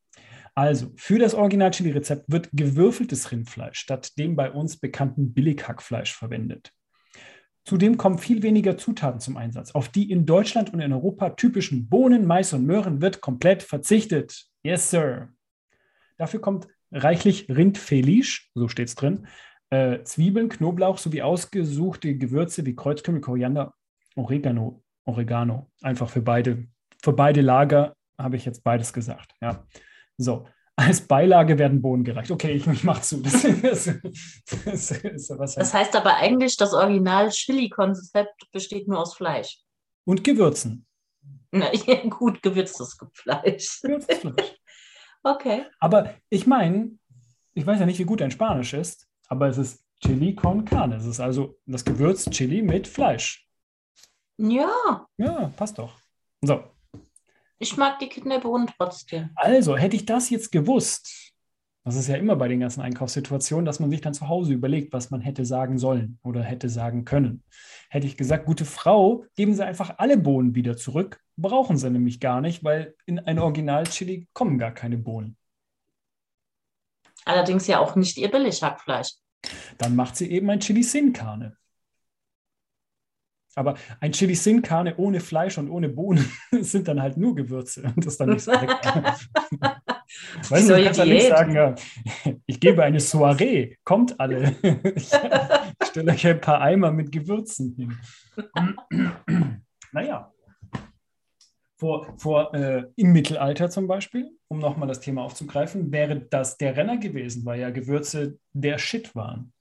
Also, 0.55 0.93
für 0.97 1.19
das 1.19 1.35
Original 1.35 1.71
Chili 1.71 1.91
Rezept 1.91 2.25
wird 2.29 2.49
gewürfeltes 2.53 3.31
Rindfleisch 3.31 3.79
statt 3.79 4.17
dem 4.19 4.35
bei 4.35 4.51
uns 4.51 4.79
bekannten 4.79 5.35
Billighackfleisch 5.35 6.15
verwendet. 6.15 6.73
Zudem 7.65 7.97
kommen 7.97 8.19
viel 8.19 8.43
weniger 8.43 8.77
Zutaten 8.77 9.21
zum 9.21 9.37
Einsatz. 9.37 9.73
Auf 9.73 9.89
die 9.89 10.11
in 10.11 10.27
Deutschland 10.27 10.73
und 10.73 10.81
in 10.81 10.93
Europa 10.93 11.31
typischen 11.31 11.89
Bohnen, 11.89 12.27
Mais 12.27 12.53
und 12.53 12.67
Möhren 12.67 13.01
wird 13.01 13.21
komplett 13.21 13.63
verzichtet. 13.63 14.47
Yes, 14.65 14.91
sir. 14.91 15.29
Dafür 16.23 16.41
kommt 16.41 16.69
reichlich 16.93 17.49
Rindfleisch, 17.49 18.49
so 18.55 18.69
steht 18.69 18.87
es 18.87 18.95
drin, 18.95 19.27
äh, 19.71 20.05
Zwiebeln, 20.05 20.49
Knoblauch 20.49 20.99
sowie 20.99 21.21
ausgesuchte 21.21 22.17
Gewürze 22.17 22.65
wie 22.65 22.77
Kreuzkümmel, 22.77 23.21
Koriander, 23.21 23.75
Oregano, 24.15 24.85
Oregano. 25.05 25.69
Einfach 25.81 26.09
für 26.09 26.23
beide, 26.23 26.69
für 27.03 27.13
beide 27.13 27.41
Lager 27.41 27.97
habe 28.17 28.37
ich 28.37 28.45
jetzt 28.45 28.63
beides 28.63 28.93
gesagt. 28.93 29.35
Ja. 29.41 29.67
So, 30.17 30.47
Als 30.77 31.01
Beilage 31.01 31.59
werden 31.59 31.83
Bohnen 31.83 32.05
gereicht. 32.05 32.31
Okay, 32.31 32.53
ich, 32.53 32.69
ich 32.69 32.85
mache 32.85 33.03
zu. 33.03 33.21
Das, 33.21 33.43
das, 33.43 33.91
das, 34.65 35.55
das, 35.57 35.75
heißt 35.75 35.97
aber 35.97 36.19
eigentlich, 36.19 36.57
das 36.57 36.73
Original 36.73 37.31
Chili-Konzept 37.31 38.49
besteht 38.53 38.87
nur 38.87 39.01
aus 39.01 39.15
Fleisch. 39.15 39.59
Und 40.05 40.23
Gewürzen. 40.23 40.87
Na, 41.51 41.67
ja, 41.87 42.07
gut, 42.09 42.41
gewürztes 42.43 42.97
Fleisch. 43.13 43.81
Gewürztes 43.83 44.19
Fleisch. 44.19 44.62
Okay. 45.23 45.67
Aber 45.81 46.15
ich 46.29 46.47
meine, 46.47 46.99
ich 47.55 47.67
weiß 47.67 47.81
ja 47.81 47.87
nicht, 47.87 47.99
wie 47.99 48.05
gut 48.05 48.21
dein 48.21 48.31
Spanisch 48.31 48.75
ist, 48.75 49.09
aber 49.29 49.49
es 49.49 49.59
ist 49.59 49.85
Chili 50.01 50.35
con 50.35 50.65
carne. 50.65 50.97
Es 50.97 51.07
ist 51.07 51.21
also 51.21 51.59
das 51.67 51.85
Gewürz 51.85 52.29
Chili 52.31 52.63
mit 52.63 52.89
Fleisch. 52.89 53.47
Ja. 54.39 55.07
Ja, 55.17 55.53
passt 55.57 55.79
doch. 55.79 55.93
So. 56.41 56.65
Ich 57.59 57.77
mag 57.77 58.01
die 58.01 58.09
Kidneybohnen 58.09 58.69
trotzdem. 58.77 59.31
Also, 59.37 59.77
hätte 59.77 59.95
ich 59.95 60.05
das 60.05 60.31
jetzt 60.31 60.51
gewusst, 60.51 61.33
das 61.85 61.97
ist 61.97 62.09
ja 62.09 62.17
immer 62.17 62.37
bei 62.37 62.49
den 62.49 62.61
ganzen 62.61 62.81
Einkaufssituationen, 62.81 63.65
dass 63.65 63.81
man 63.81 63.91
sich 63.91 64.01
dann 64.01 64.15
zu 64.15 64.29
Hause 64.29 64.53
überlegt, 64.53 64.93
was 64.93 65.11
man 65.11 65.21
hätte 65.21 65.45
sagen 65.45 65.79
sollen 65.79 66.19
oder 66.23 66.43
hätte 66.43 66.69
sagen 66.69 67.05
können. 67.05 67.43
Hätte 67.89 68.07
ich 68.07 68.17
gesagt, 68.17 68.47
gute 68.47 68.65
Frau, 68.65 69.25
geben 69.37 69.55
Sie 69.55 69.65
einfach 69.65 69.99
alle 69.99 70.17
Bohnen 70.17 70.55
wieder 70.55 70.77
zurück. 70.77 71.21
Brauchen 71.43 71.77
Sie 71.77 71.91
nämlich 71.91 72.21
gar 72.21 72.41
nicht, 72.41 72.65
weil 72.65 72.95
in 73.05 73.19
ein 73.19 73.39
Original-Chili 73.39 74.29
kommen 74.33 74.59
gar 74.59 74.73
keine 74.73 74.97
Bohnen. 74.97 75.37
Allerdings 77.25 77.67
ja 77.67 77.79
auch 77.79 77.97
nicht 77.97 78.17
Ihr 78.17 78.31
Billighackfleisch. 78.31 79.13
Dann 79.79 79.97
macht 79.97 80.17
sie 80.17 80.31
eben 80.31 80.49
ein 80.51 80.61
Chili 80.61 80.83
Sin 80.83 81.13
Carne. 81.13 81.57
Aber 83.55 83.75
ein 84.01 84.13
Chili 84.13 84.35
Sin 84.35 84.63
Carne 84.63 84.97
ohne 84.97 85.21
Fleisch 85.21 85.59
und 85.59 85.69
ohne 85.69 85.89
Bohnen 85.89 86.31
sind 86.61 86.89
dann 86.89 87.03
halt 87.03 87.17
nur 87.17 87.35
Gewürze. 87.35 87.83
Und 87.83 87.99
das 87.99 88.15
ist 88.15 88.21
dann 88.21 88.31
nicht 88.31 88.45
so 88.45 88.53
lecker. 88.53 89.17
weißt 90.49 90.71
du, 90.71 90.77
du 90.77 90.85
kannst 90.85 90.99
ja 90.99 91.05
nicht 91.05 91.29
sagen, 91.29 91.55
ja, 91.55 91.75
ich 92.47 92.61
gebe 92.61 92.83
eine 92.83 93.01
Soiree, 93.01 93.77
kommt 93.85 94.19
alle. 94.19 94.57
ich 94.95 95.09
stelle 95.89 96.13
euch 96.13 96.27
ein 96.27 96.41
paar 96.41 96.61
Eimer 96.61 96.93
mit 96.93 97.13
Gewürzen 97.13 97.75
hin. 97.77 97.99
naja. 99.93 100.32
Vor, 101.83 102.17
vor 102.17 102.55
äh, 102.55 102.93
im 102.95 103.13
Mittelalter 103.13 103.69
zum 103.69 103.89
Beispiel, 103.89 104.39
um 104.47 104.61
nochmal 104.61 104.87
das 104.87 105.01
Thema 105.01 105.25
aufzugreifen, 105.25 105.91
wäre 105.91 106.21
das 106.21 106.57
der 106.57 106.77
Renner 106.77 106.97
gewesen, 106.97 107.45
weil 107.45 107.59
ja 107.59 107.71
Gewürze 107.71 108.39
der 108.53 108.79
Shit 108.79 109.17
waren. 109.17 109.53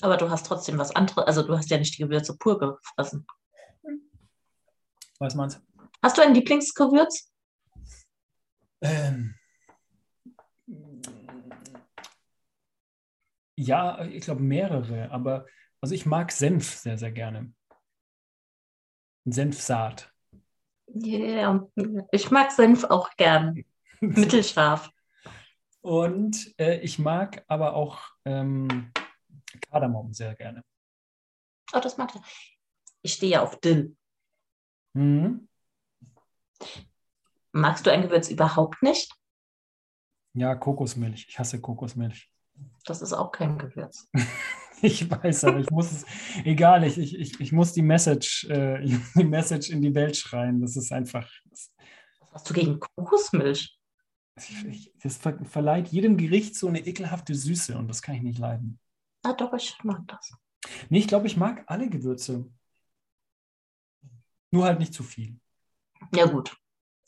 Aber 0.00 0.16
du 0.16 0.28
hast 0.28 0.46
trotzdem 0.46 0.78
was 0.78 0.96
anderes, 0.96 1.28
also 1.28 1.44
du 1.44 1.56
hast 1.56 1.70
ja 1.70 1.78
nicht 1.78 1.96
die 1.96 2.02
Gewürze 2.02 2.36
pur 2.36 2.58
gefressen. 2.58 3.24
Was 5.20 5.36
meinst 5.36 5.58
du? 5.58 5.88
Hast 6.02 6.18
du 6.18 6.22
ein 6.22 6.34
Lieblingsgewürz? 6.34 7.32
Ähm, 8.80 9.36
ja, 13.56 14.04
ich 14.06 14.24
glaube 14.24 14.42
mehrere, 14.42 15.08
aber 15.12 15.46
also 15.80 15.94
ich 15.94 16.04
mag 16.04 16.32
Senf 16.32 16.74
sehr, 16.74 16.98
sehr 16.98 17.12
gerne. 17.12 17.54
Senfsaat. 19.26 20.12
Ja, 20.86 21.18
yeah. 21.18 22.08
ich 22.12 22.30
mag 22.30 22.52
Senf 22.52 22.84
auch 22.84 23.10
gern. 23.16 23.64
Mittelscharf. 24.00 24.90
Und 25.80 26.54
äh, 26.58 26.80
ich 26.80 26.98
mag 26.98 27.44
aber 27.48 27.74
auch 27.74 28.00
ähm, 28.24 28.92
Kardamom 29.70 30.12
sehr 30.12 30.34
gerne. 30.34 30.64
Oh, 31.72 31.80
das 31.80 31.96
mag 31.96 32.14
ich. 32.14 32.58
Ich 33.02 33.14
stehe 33.14 33.32
ja 33.32 33.42
auf 33.42 33.60
Dill. 33.60 33.96
Mhm. 34.94 35.48
Magst 37.52 37.86
du 37.86 37.90
ein 37.90 38.02
Gewürz 38.02 38.28
überhaupt 38.28 38.82
nicht? 38.82 39.12
Ja, 40.34 40.54
Kokosmilch. 40.54 41.26
Ich 41.28 41.38
hasse 41.38 41.60
Kokosmilch. 41.60 42.30
Das 42.84 43.02
ist 43.02 43.12
auch 43.12 43.32
kein 43.32 43.58
Gewürz. 43.58 44.08
ich 44.82 45.10
weiß, 45.10 45.44
aber 45.44 45.60
ich 45.60 45.70
muss 45.70 45.90
es, 45.92 46.04
egal, 46.44 46.84
ich, 46.84 46.98
ich, 46.98 47.40
ich 47.40 47.52
muss 47.52 47.72
die 47.72 47.82
Message, 47.82 48.44
äh, 48.44 48.84
die 49.14 49.24
Message 49.24 49.70
in 49.70 49.82
die 49.82 49.94
Welt 49.94 50.16
schreien. 50.16 50.60
Das 50.60 50.76
ist 50.76 50.92
einfach. 50.92 51.30
Das, 51.46 51.72
Was 52.20 52.32
hast 52.32 52.50
du 52.50 52.54
gegen 52.54 52.80
Kokosmilch? 52.80 53.78
Das 55.02 55.16
ver 55.16 55.42
verleiht 55.46 55.88
jedem 55.88 56.18
Gericht 56.18 56.56
so 56.56 56.68
eine 56.68 56.86
ekelhafte 56.86 57.34
Süße 57.34 57.76
und 57.76 57.88
das 57.88 58.02
kann 58.02 58.16
ich 58.16 58.22
nicht 58.22 58.38
leiden. 58.38 58.78
Ah, 59.22 59.32
doch, 59.32 59.54
ich 59.54 59.82
mag 59.82 60.06
das. 60.06 60.34
Nee, 60.90 60.98
ich 60.98 61.08
glaube, 61.08 61.26
ich 61.26 61.38
mag 61.38 61.64
alle 61.66 61.88
Gewürze. 61.88 62.50
Nur 64.50 64.64
halt 64.64 64.78
nicht 64.78 64.92
zu 64.92 65.02
viel. 65.02 65.40
Ja, 66.14 66.26
gut. 66.26 66.56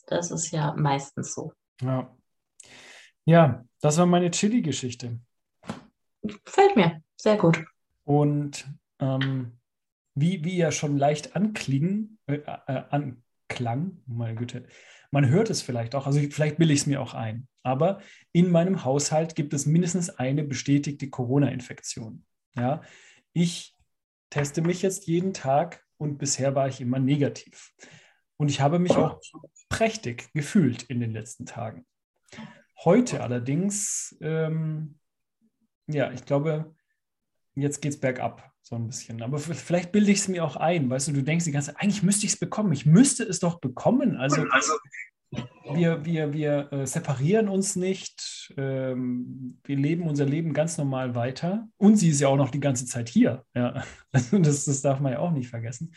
Das 0.07 0.31
ist 0.31 0.49
ja 0.51 0.73
meistens 0.75 1.35
so. 1.35 1.53
Ja. 1.81 2.15
Ja, 3.25 3.63
das 3.79 3.97
war 3.97 4.07
meine 4.07 4.31
Chili-Geschichte. 4.31 5.19
Gefällt 6.23 6.75
mir. 6.75 7.03
Sehr 7.19 7.35
gut. 7.35 7.65
Und 8.05 8.65
ähm, 8.99 9.59
wie, 10.15 10.43
wie 10.45 10.55
ja 10.55 10.71
schon 10.71 10.97
leicht 10.97 11.35
anklingen, 11.35 12.17
äh, 12.27 12.35
äh, 12.35 12.83
anklang, 12.89 14.01
meine 14.05 14.35
Güte, 14.35 14.65
man 15.11 15.27
hört 15.27 15.49
es 15.49 15.61
vielleicht 15.61 15.95
auch, 15.95 16.07
also 16.07 16.19
vielleicht 16.19 16.57
bilde 16.57 16.73
ich 16.73 16.81
es 16.81 16.85
mir 16.87 17.01
auch 17.01 17.13
ein, 17.13 17.47
aber 17.61 17.99
in 18.31 18.49
meinem 18.49 18.85
Haushalt 18.85 19.35
gibt 19.35 19.53
es 19.53 19.65
mindestens 19.65 20.09
eine 20.09 20.45
bestätigte 20.45 21.09
Corona-Infektion. 21.09 22.25
Ja, 22.55 22.81
ich 23.33 23.75
teste 24.29 24.61
mich 24.61 24.81
jetzt 24.81 25.07
jeden 25.07 25.33
Tag 25.33 25.83
und 25.97 26.19
bisher 26.19 26.55
war 26.55 26.69
ich 26.69 26.79
immer 26.79 26.99
negativ. 26.99 27.73
Und 28.37 28.49
ich 28.49 28.61
habe 28.61 28.79
mich 28.79 28.95
auch 28.95 29.19
prächtig 29.67 30.31
gefühlt 30.33 30.83
in 30.83 31.01
den 31.01 31.11
letzten 31.11 31.45
Tagen. 31.45 31.85
Heute 32.85 33.21
allerdings, 33.21 34.15
ähm, 34.21 34.99
ja, 35.87 36.11
ich 36.11 36.23
glaube, 36.23 36.73
jetzt 37.61 37.81
geht 37.81 37.93
es 37.93 37.99
bergab 37.99 38.49
so 38.61 38.75
ein 38.75 38.87
bisschen. 38.87 39.21
Aber 39.23 39.39
vielleicht 39.39 39.91
bilde 39.91 40.11
ich 40.11 40.19
es 40.19 40.27
mir 40.27 40.43
auch 40.43 40.55
ein. 40.55 40.89
Weißt 40.89 41.07
du, 41.07 41.11
du 41.11 41.23
denkst 41.23 41.45
die 41.45 41.51
ganze 41.51 41.73
Zeit, 41.73 41.81
eigentlich 41.81 42.03
müsste 42.03 42.25
ich 42.25 42.33
es 42.33 42.39
bekommen. 42.39 42.71
Ich 42.71 42.85
müsste 42.85 43.23
es 43.23 43.39
doch 43.39 43.59
bekommen. 43.59 44.15
Also, 44.15 44.43
also 44.51 44.73
wir, 45.71 46.05
wir, 46.05 46.33
wir 46.33 46.71
äh, 46.71 46.85
separieren 46.85 47.49
uns 47.49 47.75
nicht. 47.75 48.53
Ähm, 48.57 49.59
wir 49.63 49.75
leben 49.75 50.07
unser 50.07 50.25
Leben 50.25 50.53
ganz 50.53 50.77
normal 50.77 51.15
weiter. 51.15 51.67
Und 51.77 51.97
sie 51.97 52.09
ist 52.09 52.19
ja 52.19 52.27
auch 52.27 52.35
noch 52.35 52.51
die 52.51 52.59
ganze 52.59 52.85
Zeit 52.85 53.09
hier. 53.09 53.43
Ja. 53.55 53.83
Also 54.11 54.39
das, 54.39 54.65
das 54.65 54.81
darf 54.81 54.99
man 54.99 55.13
ja 55.13 55.19
auch 55.19 55.31
nicht 55.31 55.49
vergessen. 55.49 55.93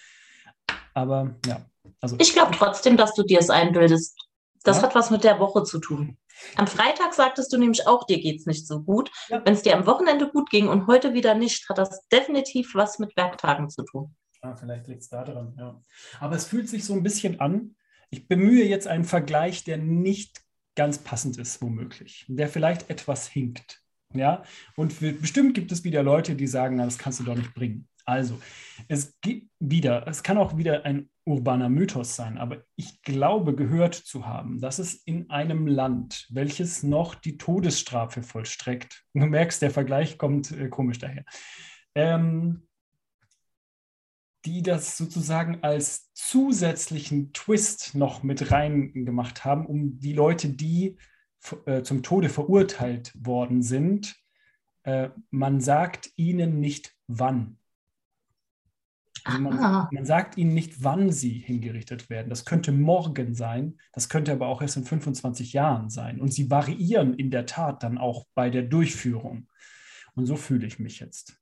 Aber 0.95 1.37
ja. 1.47 1.65
Also, 2.01 2.17
ich 2.21 2.33
glaube 2.33 2.55
trotzdem, 2.55 2.97
dass 2.97 3.15
du 3.15 3.23
dir 3.23 3.39
es 3.39 3.51
einbildest. 3.51 4.19
Das 4.65 4.79
ja? 4.79 4.85
hat 4.85 4.95
was 4.95 5.11
mit 5.11 5.25
der 5.25 5.41
Woche 5.41 5.63
zu 5.65 5.79
tun. 5.79 6.19
Am 6.57 6.67
Freitag 6.67 7.15
sagtest 7.15 7.53
du 7.53 7.59
nämlich 7.59 7.87
auch, 7.87 8.05
dir 8.05 8.21
geht 8.21 8.41
es 8.41 8.47
nicht 8.47 8.67
so 8.67 8.83
gut. 8.83 9.11
Ja. 9.29 9.43
Wenn 9.45 9.55
es 9.55 9.63
dir 9.63 9.77
am 9.77 9.87
Wochenende 9.87 10.29
gut 10.29 10.51
ging 10.51 10.69
und 10.69 10.87
heute 10.87 11.15
wieder 11.15 11.35
nicht, 11.35 11.69
hat 11.69 11.79
das 11.79 12.07
definitiv 12.09 12.75
was 12.75 12.99
mit 12.99 13.17
Werktagen 13.17 13.71
zu 13.71 13.85
tun. 13.85 14.15
Ah, 14.41 14.57
vielleicht 14.57 14.89
liegt 14.89 15.03
es 15.03 15.09
da 15.09 15.25
dran, 15.25 15.55
ja. 15.59 15.81
Aber 16.19 16.35
es 16.35 16.45
fühlt 16.45 16.69
sich 16.69 16.85
so 16.85 16.95
ein 16.95 17.03
bisschen 17.03 17.41
an. 17.41 17.77
Ich 18.11 18.27
bemühe 18.27 18.65
jetzt 18.65 18.89
einen 18.89 19.05
Vergleich, 19.05 19.65
der 19.65 19.79
nicht 19.79 20.43
ganz 20.75 20.99
passend 20.99 21.39
ist, 21.39 21.63
womöglich, 21.63 22.25
der 22.29 22.49
vielleicht 22.49 22.91
etwas 22.91 23.29
hinkt. 23.29 23.81
Ja, 24.15 24.43
und 24.77 24.93
für, 24.93 25.13
bestimmt 25.13 25.55
gibt 25.55 25.73
es 25.73 25.85
wieder 25.85 26.03
Leute, 26.03 26.35
die 26.35 26.47
sagen, 26.47 26.77
na, 26.77 26.85
das 26.85 26.99
kannst 26.99 27.21
du 27.21 27.25
doch 27.25 27.35
nicht 27.35 27.55
bringen. 27.55 27.89
Also, 28.05 28.41
es 28.89 29.21
gibt 29.21 29.51
wieder, 29.59 30.07
es 30.09 30.23
kann 30.23 30.39
auch 30.39 30.57
wieder 30.57 30.85
ein 30.85 31.09
urbaner 31.25 31.69
Mythos 31.69 32.17
sein, 32.17 32.37
aber 32.37 32.65
ich 32.75 33.03
glaube 33.03 33.55
gehört 33.55 33.95
zu 33.95 34.27
haben, 34.27 34.61
dass 34.61 34.79
es 34.79 34.95
in 34.95 35.31
einem 35.31 35.67
Land, 35.67 36.27
welches 36.31 36.83
noch 36.83 37.15
die 37.15 37.39
Todesstrafe 37.39 38.23
vollstreckt, 38.23 39.05
du 39.15 39.27
merkst, 39.27 39.63
der 39.63 39.71
Vergleich 39.71 40.19
kommt 40.19 40.51
äh, 40.51 40.69
komisch 40.69 40.99
daher, 40.99 41.25
ähm, 41.95 42.67
die 44.45 44.63
das 44.63 44.97
sozusagen 44.97 45.63
als 45.63 46.13
zusätzlichen 46.15 47.33
Twist 47.33 47.95
noch 47.95 48.25
mit 48.25 48.51
rein 48.51 48.93
gemacht 48.93 49.45
haben, 49.45 49.67
um 49.67 50.01
die 50.01 50.15
Leute, 50.15 50.49
die 50.49 50.97
äh, 51.67 51.83
zum 51.83 52.03
Tode 52.03 52.29
verurteilt 52.29 53.13
worden 53.15 53.63
sind, 53.63 54.17
äh, 54.83 55.11
man 55.31 55.61
sagt 55.61 56.11
ihnen 56.17 56.59
nicht 56.59 56.93
wann. 57.07 57.59
Also 59.25 59.39
man, 59.41 59.89
man, 59.91 60.05
sagt 60.05 60.37
ihnen 60.37 60.55
nicht, 60.55 60.83
wann 60.83 61.13
sie 61.13 61.31
hingerichtet 61.31 62.11
werden. 62.11 62.29
Das 62.29 62.45
könnte 62.45 62.73
morgen 62.73 63.35
sein, 63.35 63.79
das 63.93 64.09
könnte 64.09 64.33
aber 64.33 64.49
auch 64.49 64.63
erst 64.63 64.77
in 64.77 64.85
25 64.85 65.53
Jahren 65.53 65.91
sein. 65.91 66.21
Und 66.21 66.33
sie 66.33 66.51
variieren 66.51 67.15
in 67.15 67.31
der 67.31 67.47
Tat 67.47 67.83
dann 67.83 67.99
auch 67.99 68.27
bei 68.35 68.51
der 68.51 68.63
Durchführung. 68.63 69.49
Und 70.15 70.27
so 70.27 70.37
fühle 70.37 70.67
ich 70.67 70.79
mich 70.79 71.01
jetzt. 71.01 71.39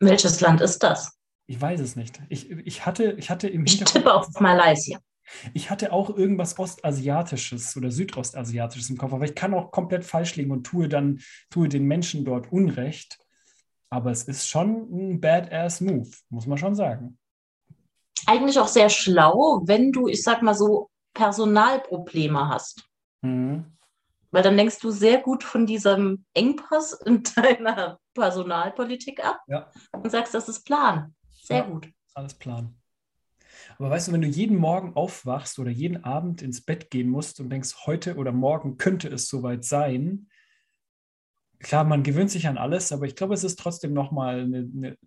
Welches 0.00 0.40
Land 0.40 0.60
ist 0.60 0.82
das? 0.82 1.18
Ich 1.46 1.60
weiß 1.60 1.80
es 1.80 1.96
nicht. 1.96 2.20
Ich, 2.28 2.50
ich, 2.50 2.86
hatte, 2.86 3.12
ich 3.18 3.28
hatte 3.28 3.48
im. 3.48 3.64
Ich 3.66 3.82
tippe 3.82 4.12
auf 4.12 4.28
Malaysia. 4.40 4.98
Ich 5.54 5.70
hatte 5.70 5.92
auch 5.92 6.16
irgendwas 6.16 6.58
Ostasiatisches 6.58 7.76
oder 7.76 7.90
Südostasiatisches 7.90 8.90
im 8.90 8.96
Kopf, 8.96 9.12
aber 9.12 9.24
ich 9.24 9.34
kann 9.34 9.54
auch 9.54 9.70
komplett 9.70 10.04
falsch 10.04 10.36
liegen 10.36 10.50
und 10.50 10.64
tue 10.64 10.88
dann 10.88 11.20
tue 11.50 11.68
den 11.68 11.84
Menschen 11.84 12.24
dort 12.24 12.50
Unrecht. 12.50 13.18
Aber 13.90 14.10
es 14.12 14.24
ist 14.24 14.48
schon 14.48 14.88
ein 14.92 15.20
Badass-Move, 15.20 16.08
muss 16.28 16.46
man 16.46 16.58
schon 16.58 16.74
sagen. 16.74 17.18
Eigentlich 18.26 18.58
auch 18.58 18.68
sehr 18.68 18.88
schlau, 18.88 19.62
wenn 19.64 19.90
du, 19.92 20.06
ich 20.06 20.22
sag 20.22 20.42
mal 20.42 20.54
so, 20.54 20.90
Personalprobleme 21.14 22.48
hast. 22.48 22.88
Mhm. 23.22 23.76
Weil 24.30 24.44
dann 24.44 24.56
denkst 24.56 24.78
du 24.78 24.92
sehr 24.92 25.18
gut 25.20 25.42
von 25.42 25.66
diesem 25.66 26.24
Engpass 26.34 26.92
in 26.92 27.22
deiner 27.36 27.98
Personalpolitik 28.14 29.24
ab 29.24 29.40
Ja. 29.48 29.70
und 29.92 30.10
sagst, 30.10 30.34
das 30.34 30.48
ist 30.48 30.64
Plan. 30.64 31.14
Sehr 31.42 31.58
Ja. 31.58 31.66
gut. 31.66 31.90
Alles 32.14 32.34
Plan. 32.34 32.76
Aber 33.78 33.90
weißt 33.90 34.08
du, 34.08 34.12
wenn 34.12 34.22
du 34.22 34.28
jeden 34.28 34.56
Morgen 34.56 34.94
aufwachst 34.94 35.58
oder 35.58 35.70
jeden 35.70 36.04
Abend 36.04 36.42
ins 36.42 36.64
Bett 36.64 36.90
gehen 36.90 37.08
musst 37.08 37.40
und 37.40 37.50
denkst, 37.50 37.86
heute 37.86 38.16
oder 38.16 38.30
morgen 38.30 38.76
könnte 38.76 39.08
es 39.08 39.26
soweit 39.26 39.64
sein, 39.64 40.28
klar, 41.60 41.84
man 41.84 42.02
gewöhnt 42.02 42.30
sich 42.30 42.48
an 42.48 42.58
alles, 42.58 42.92
aber 42.92 43.06
ich 43.06 43.16
glaube, 43.16 43.34
es 43.34 43.44
ist 43.44 43.58
trotzdem 43.58 43.92
nochmal 43.92 44.40
eine, 44.40 44.58
eine, 44.58 44.98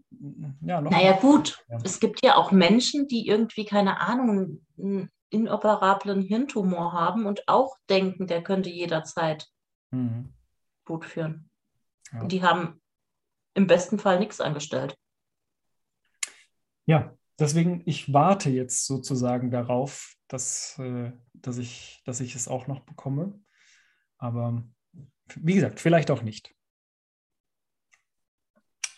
ja, 0.62 0.82
noch 0.82 0.92
Naja, 0.92 1.18
gut. 1.20 1.64
Ja. 1.68 1.78
Es 1.84 2.00
gibt 2.00 2.24
ja 2.24 2.36
auch 2.36 2.52
Menschen, 2.52 3.08
die 3.08 3.28
irgendwie, 3.28 3.66
keine 3.66 4.00
Ahnung, 4.00 4.62
einen 4.78 5.12
inoperablen 5.30 6.22
Hirntumor 6.22 6.94
haben 6.94 7.26
und 7.26 7.48
auch 7.48 7.76
denken, 7.90 8.28
der 8.28 8.44
könnte 8.44 8.70
jederzeit 8.70 9.48
Mhm. 9.94 10.34
Boot 10.86 11.06
führen. 11.06 11.50
Ja. 12.12 12.22
Und 12.22 12.32
die 12.32 12.44
haben 12.44 12.82
im 13.54 13.68
besten 13.68 14.00
Fall 14.00 14.20
nichts 14.20 14.42
angestellt. 14.42 14.98
Ja, 16.86 17.16
deswegen, 17.40 17.84
ich 17.86 18.12
warte 18.12 18.50
jetzt 18.50 18.86
sozusagen 18.86 19.52
darauf, 19.52 20.16
dass, 20.28 20.78
äh, 20.80 21.12
dass, 21.34 21.58
ich, 21.58 22.02
dass 22.06 22.20
ich 22.20 22.36
es 22.36 22.48
auch 22.48 22.68
noch 22.68 22.82
bekomme. 22.82 23.40
Aber 24.18 24.64
wie 25.36 25.56
gesagt, 25.56 25.80
vielleicht 25.80 26.12
auch 26.12 26.22
nicht. 26.22 26.54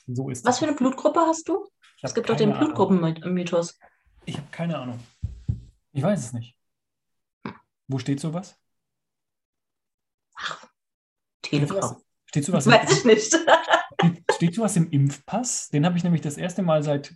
So 0.07 0.29
ist 0.29 0.45
Was 0.45 0.55
es. 0.55 0.59
für 0.59 0.67
eine 0.67 0.75
Blutgruppe 0.75 1.19
hast 1.21 1.47
du? 1.49 1.67
Es 2.01 2.13
gibt 2.13 2.29
doch 2.29 2.35
den. 2.35 2.53
Blutgruppenmythos. 2.53 3.79
Ich 4.25 4.37
habe 4.37 4.47
keine 4.51 4.77
Ahnung. 4.77 4.99
Ich 5.91 6.03
weiß 6.03 6.19
es 6.19 6.33
nicht. 6.33 6.57
Wo 7.87 7.99
steht 7.99 8.19
sowas? 8.19 8.59
Sowas, 10.37 10.69
Telegram. 11.41 12.01
steht 12.25 12.45
sowas, 12.45 12.65
im, 12.65 12.71
Weiß 12.73 12.91
ich 12.97 13.05
nicht. 13.05 13.27
steht, 13.27 14.23
steht 14.33 14.55
sowas 14.55 14.75
im 14.75 14.89
Impfpass? 14.89 15.69
Den 15.69 15.85
habe 15.85 15.97
ich 15.97 16.03
nämlich 16.03 16.21
das 16.21 16.37
erste 16.37 16.63
Mal 16.63 16.83
seit, 16.83 17.15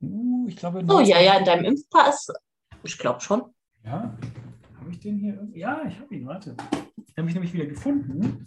uh, 0.00 0.46
ich 0.48 0.56
glaube, 0.56 0.84
Oh 0.88 1.00
ja, 1.00 1.20
ja, 1.20 1.36
in 1.36 1.44
deinem 1.44 1.64
Impfpass. 1.64 2.28
Ich 2.84 2.96
glaube 2.96 3.20
schon. 3.20 3.54
Ja, 3.84 4.16
habe 4.90 4.96
ich 4.96 5.02
den 5.02 5.18
hier? 5.18 5.46
Ja, 5.54 5.84
ich 5.86 6.00
habe 6.00 6.12
ihn, 6.14 6.26
warte. 6.26 6.56
Den 6.56 7.16
habe 7.16 7.28
ich 7.28 7.34
nämlich 7.34 7.52
wieder 7.52 7.66
gefunden, 7.66 8.46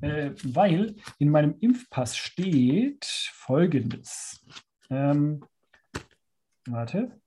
äh, 0.00 0.30
weil 0.44 0.94
in 1.18 1.30
meinem 1.30 1.56
Impfpass 1.58 2.16
steht 2.16 3.04
folgendes. 3.04 4.46
Ähm, 4.90 5.44
warte, 6.66 7.20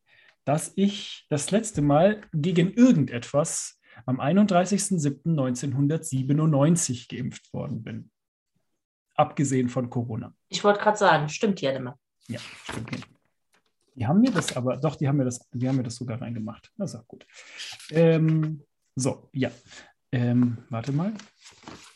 dass 0.45 0.71
ich 0.77 1.25
das 1.29 1.51
letzte 1.51 1.81
Mal 1.81 2.21
gegen 2.33 2.71
irgendetwas 2.71 3.81
am 4.05 4.21
31.07.1997 4.21 7.13
geimpft 7.13 7.51
worden 7.51 7.83
bin. 7.83 8.09
Abgesehen 9.15 9.67
von 9.67 9.89
Corona. 9.89 10.33
Ich 10.47 10.63
wollte 10.63 10.79
gerade 10.79 10.97
sagen, 10.97 11.27
stimmt 11.27 11.59
ja 11.59 11.71
immer. 11.71 11.99
Ja, 12.29 12.39
stimmt 12.39 12.93
nicht. 12.93 13.05
Die 13.97 14.05
haben 14.05 14.21
mir 14.21 14.31
das 14.31 14.55
aber, 14.55 14.77
doch, 14.77 14.95
die 14.95 15.07
haben 15.07 15.17
mir 15.17 15.25
das, 15.25 15.39
die 15.51 15.67
haben 15.67 15.77
mir 15.77 15.83
das 15.83 15.95
sogar 15.95 16.21
reingemacht. 16.21 16.71
Das 16.77 16.93
ist 16.93 16.99
auch 16.99 17.07
gut. 17.07 17.25
Ähm, 17.89 18.63
so, 18.95 19.27
ja. 19.33 19.49
Ähm, 20.11 20.59
warte 20.69 20.91
mal. 20.91 21.13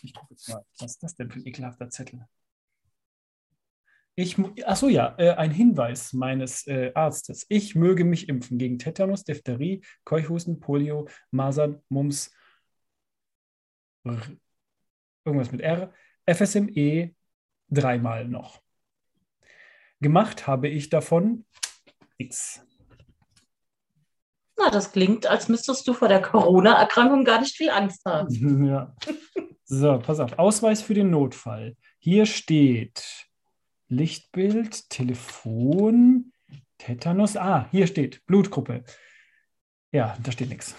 Ich 0.01 0.15
gucke 0.15 0.33
jetzt 0.33 0.49
mal, 0.49 0.65
was 0.79 0.93
ist 0.93 1.03
das 1.03 1.15
denn 1.15 1.29
für 1.29 1.37
ein 1.39 1.45
ekelhafter 1.45 1.91
Zettel? 1.91 2.27
Ich, 4.15 4.39
mu- 4.39 4.49
ach 4.65 4.75
so, 4.75 4.89
ja, 4.89 5.13
äh, 5.19 5.35
ein 5.35 5.51
Hinweis 5.51 6.11
meines 6.13 6.65
äh, 6.65 6.91
Arztes. 6.95 7.45
Ich 7.49 7.75
möge 7.75 8.03
mich 8.03 8.27
impfen 8.27 8.57
gegen 8.57 8.79
Tetanus, 8.79 9.23
Diphtherie, 9.23 9.83
Keuchhusten, 10.03 10.59
Polio, 10.59 11.07
Masern, 11.29 11.83
Mumps, 11.87 12.33
irgendwas 15.23 15.51
mit 15.51 15.61
R, 15.61 15.93
FSME 16.25 17.13
dreimal 17.69 18.27
noch. 18.27 18.59
Gemacht 20.01 20.47
habe 20.47 20.67
ich 20.67 20.89
davon 20.89 21.45
X. 22.21 22.65
Na, 24.57 24.69
das 24.69 24.91
klingt, 24.91 25.25
als 25.25 25.49
müsstest 25.49 25.87
du 25.87 25.93
vor 25.93 26.07
der 26.07 26.21
Corona-Erkrankung 26.21 27.23
gar 27.23 27.39
nicht 27.41 27.55
viel 27.55 27.69
Angst 27.69 28.05
haben. 28.05 28.27
Ja. 28.67 28.95
So, 29.65 29.99
pass 29.99 30.19
auf. 30.19 30.37
Ausweis 30.37 30.81
für 30.81 30.93
den 30.93 31.11
Notfall. 31.11 31.77
Hier 31.99 32.25
steht 32.25 33.27
Lichtbild, 33.87 34.89
Telefon, 34.89 36.33
Tetanus. 36.77 37.37
Ah, 37.37 37.67
hier 37.71 37.87
steht 37.87 38.25
Blutgruppe. 38.25 38.83
Ja, 39.93 40.17
da 40.21 40.31
steht 40.31 40.49
nichts. 40.49 40.75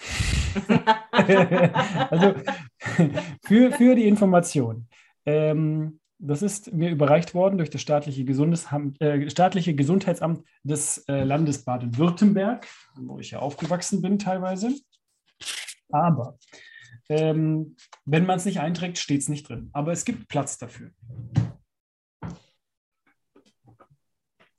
also 1.11 2.35
für, 3.41 3.71
für 3.71 3.95
die 3.95 4.07
Information. 4.07 4.87
Ähm, 5.25 5.99
das 6.25 6.41
ist 6.41 6.71
mir 6.71 6.89
überreicht 6.89 7.33
worden 7.33 7.57
durch 7.57 7.69
das 7.69 7.81
staatliche, 7.81 8.23
Gesundesham- 8.23 8.95
äh, 9.01 9.29
staatliche 9.29 9.75
Gesundheitsamt 9.75 10.45
des 10.63 10.99
äh, 11.09 11.23
Landes 11.23 11.65
Baden-Württemberg, 11.65 12.65
wo 12.95 13.19
ich 13.19 13.31
ja 13.31 13.39
aufgewachsen 13.39 14.01
bin 14.01 14.19
teilweise. 14.19 14.73
Aber 15.89 16.39
ähm, 17.09 17.75
wenn 18.05 18.25
man 18.25 18.37
es 18.37 18.45
nicht 18.45 18.61
einträgt, 18.61 18.97
steht 18.97 19.21
es 19.21 19.29
nicht 19.29 19.49
drin. 19.49 19.69
Aber 19.73 19.91
es 19.91 20.05
gibt 20.05 20.29
Platz 20.29 20.57
dafür. 20.57 20.91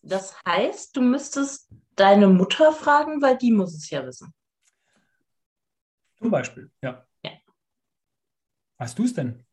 Das 0.02 0.36
heißt, 0.46 0.94
du 0.94 1.00
müsstest 1.00 1.72
deine 1.96 2.28
Mutter 2.28 2.72
fragen, 2.72 3.22
weil 3.22 3.38
die 3.38 3.52
muss 3.52 3.74
es 3.74 3.88
ja 3.88 4.04
wissen. 4.06 4.34
Zum 6.18 6.30
Beispiel, 6.30 6.70
ja. 6.82 7.06
Ja. 7.22 7.30
Weißt 8.76 8.98
du 8.98 9.04
es 9.04 9.14
denn? 9.14 9.46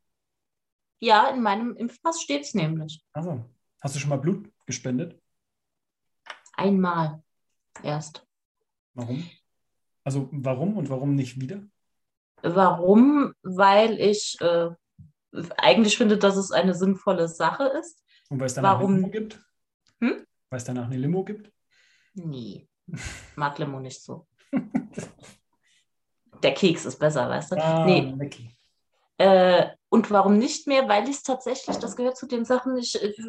Ja, 1.01 1.29
in 1.29 1.41
meinem 1.41 1.75
Impfpass 1.75 2.21
steht 2.21 2.43
es 2.43 2.53
nämlich. 2.53 3.03
Also, 3.11 3.43
hast 3.81 3.95
du 3.95 3.99
schon 3.99 4.09
mal 4.11 4.17
Blut 4.17 4.47
gespendet? 4.67 5.19
Einmal 6.53 7.23
erst. 7.81 8.25
Warum? 8.93 9.27
Also, 10.03 10.29
warum 10.31 10.77
und 10.77 10.89
warum 10.91 11.15
nicht 11.15 11.41
wieder? 11.41 11.63
Warum? 12.43 13.33
Weil 13.41 13.99
ich 13.99 14.39
äh, 14.41 14.69
eigentlich 15.57 15.97
finde, 15.97 16.19
dass 16.19 16.37
es 16.37 16.51
eine 16.51 16.75
sinnvolle 16.75 17.27
Sache 17.27 17.63
ist. 17.79 18.03
Und 18.29 18.39
weil 18.39 18.45
es 18.47 18.53
danach 18.53 18.75
Warum? 18.75 18.91
eine 18.91 18.97
Limo 19.01 19.09
gibt? 19.11 19.41
Hm? 20.01 20.25
Weil 20.49 20.57
es 20.57 20.65
danach 20.65 20.85
eine 20.85 20.97
Limo 20.97 21.23
gibt? 21.23 21.51
Nee, 22.13 22.67
mag 23.35 23.57
Limo 23.57 23.79
nicht 23.79 24.03
so. 24.03 24.27
Der 26.43 26.53
Keks 26.53 26.85
ist 26.85 26.99
besser, 26.99 27.27
weißt 27.27 27.51
du? 27.53 27.55
Ah, 27.55 27.85
Nee. 27.85 28.13
Mackie. 28.15 28.55
Äh, 29.17 29.67
und 29.89 30.09
warum 30.09 30.37
nicht 30.37 30.67
mehr? 30.67 30.87
Weil 30.87 31.03
ich 31.03 31.17
es 31.17 31.23
tatsächlich, 31.23 31.77
das 31.77 31.95
gehört 31.95 32.17
zu 32.17 32.25
den 32.25 32.45
Sachen, 32.45 32.77
ich, 32.77 33.01
ich, 33.01 33.19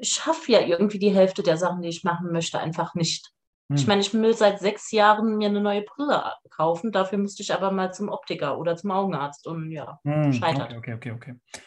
ich 0.00 0.08
schaffe 0.08 0.52
ja 0.52 0.60
irgendwie 0.60 0.98
die 0.98 1.14
Hälfte 1.14 1.42
der 1.42 1.56
Sachen, 1.56 1.82
die 1.82 1.88
ich 1.88 2.04
machen 2.04 2.30
möchte, 2.32 2.58
einfach 2.58 2.94
nicht. 2.94 3.32
Ich 3.72 3.82
Hm. 3.82 3.88
meine, 3.88 4.00
ich 4.00 4.12
will 4.12 4.34
seit 4.34 4.58
sechs 4.58 4.90
Jahren 4.90 5.36
mir 5.36 5.48
eine 5.48 5.60
neue 5.60 5.82
Brille 5.82 6.24
kaufen, 6.50 6.90
dafür 6.90 7.18
müsste 7.18 7.42
ich 7.42 7.54
aber 7.54 7.70
mal 7.70 7.92
zum 7.94 8.08
Optiker 8.08 8.58
oder 8.58 8.76
zum 8.76 8.90
Augenarzt 8.90 9.46
und 9.46 9.70
ja. 9.70 10.00
Hm, 10.04 10.32
scheitert. 10.32 10.72
Okay, 10.76 10.94
okay, 10.94 11.12
okay, 11.12 11.12
okay. 11.12 11.62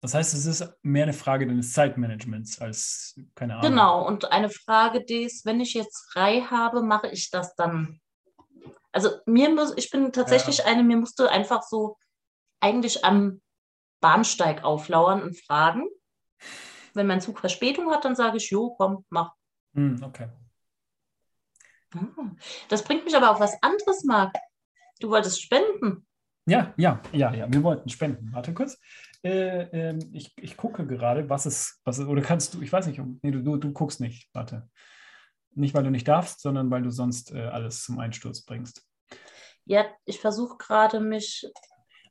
Das 0.00 0.14
heißt, 0.14 0.34
es 0.34 0.46
ist 0.46 0.76
mehr 0.82 1.04
eine 1.04 1.12
Frage 1.12 1.46
deines 1.46 1.72
Zeitmanagements 1.72 2.60
als, 2.60 3.18
keine 3.34 3.56
Ahnung. 3.56 3.70
Genau, 3.70 4.06
und 4.06 4.30
eine 4.30 4.50
Frage, 4.50 5.04
die 5.04 5.22
ist, 5.22 5.44
wenn 5.44 5.60
ich 5.60 5.74
jetzt 5.74 6.12
frei 6.12 6.40
habe, 6.42 6.82
mache 6.82 7.08
ich 7.08 7.30
das 7.30 7.54
dann. 7.54 8.00
Also 8.92 9.10
mir 9.26 9.50
muss, 9.50 9.72
ich 9.76 9.90
bin 9.90 10.12
tatsächlich 10.12 10.64
eine, 10.66 10.82
mir 10.82 10.96
musste 10.96 11.30
einfach 11.30 11.62
so 11.62 11.96
eigentlich 12.60 13.04
am 13.04 13.40
Bahnsteig 14.00 14.64
auflauern 14.64 15.22
und 15.22 15.38
fragen. 15.38 15.88
Wenn 16.94 17.06
mein 17.06 17.20
Zug 17.20 17.40
Verspätung 17.40 17.90
hat, 17.90 18.04
dann 18.04 18.16
sage 18.16 18.38
ich, 18.38 18.50
jo, 18.50 18.74
komm, 18.76 19.04
mach. 19.10 19.32
Hm, 19.74 20.02
okay. 20.02 20.28
Ah, 21.94 22.30
Das 22.68 22.82
bringt 22.84 23.04
mich 23.04 23.16
aber 23.16 23.30
auf 23.30 23.40
was 23.40 23.60
anderes, 23.62 24.04
Marc. 24.04 24.34
Du 25.00 25.10
wolltest 25.10 25.42
spenden. 25.42 26.06
Ja, 26.46 26.72
ja, 26.76 27.02
ja, 27.12 27.32
ja. 27.34 27.46
Wir 27.52 27.62
wollten 27.62 27.88
spenden. 27.88 28.32
Warte 28.32 28.54
kurz. 28.54 28.78
Äh, 29.22 29.62
ähm, 29.72 29.98
ich, 30.12 30.32
ich 30.36 30.56
gucke 30.56 30.86
gerade, 30.86 31.28
was 31.28 31.46
es, 31.46 31.80
was 31.84 31.98
es, 31.98 32.06
oder 32.06 32.22
kannst 32.22 32.54
du, 32.54 32.62
ich 32.62 32.72
weiß 32.72 32.86
nicht, 32.86 33.00
nee, 33.22 33.30
du, 33.30 33.42
du, 33.42 33.56
du 33.56 33.72
guckst 33.72 34.00
nicht. 34.00 34.28
Warte. 34.32 34.68
Nicht, 35.54 35.74
weil 35.74 35.84
du 35.84 35.90
nicht 35.90 36.08
darfst, 36.08 36.40
sondern 36.40 36.70
weil 36.70 36.82
du 36.82 36.90
sonst 36.90 37.32
äh, 37.32 37.42
alles 37.42 37.84
zum 37.84 37.98
Einsturz 37.98 38.44
bringst. 38.44 38.86
Ja, 39.64 39.84
ich 40.04 40.20
versuche 40.20 40.56
gerade 40.56 41.00
mich. 41.00 41.46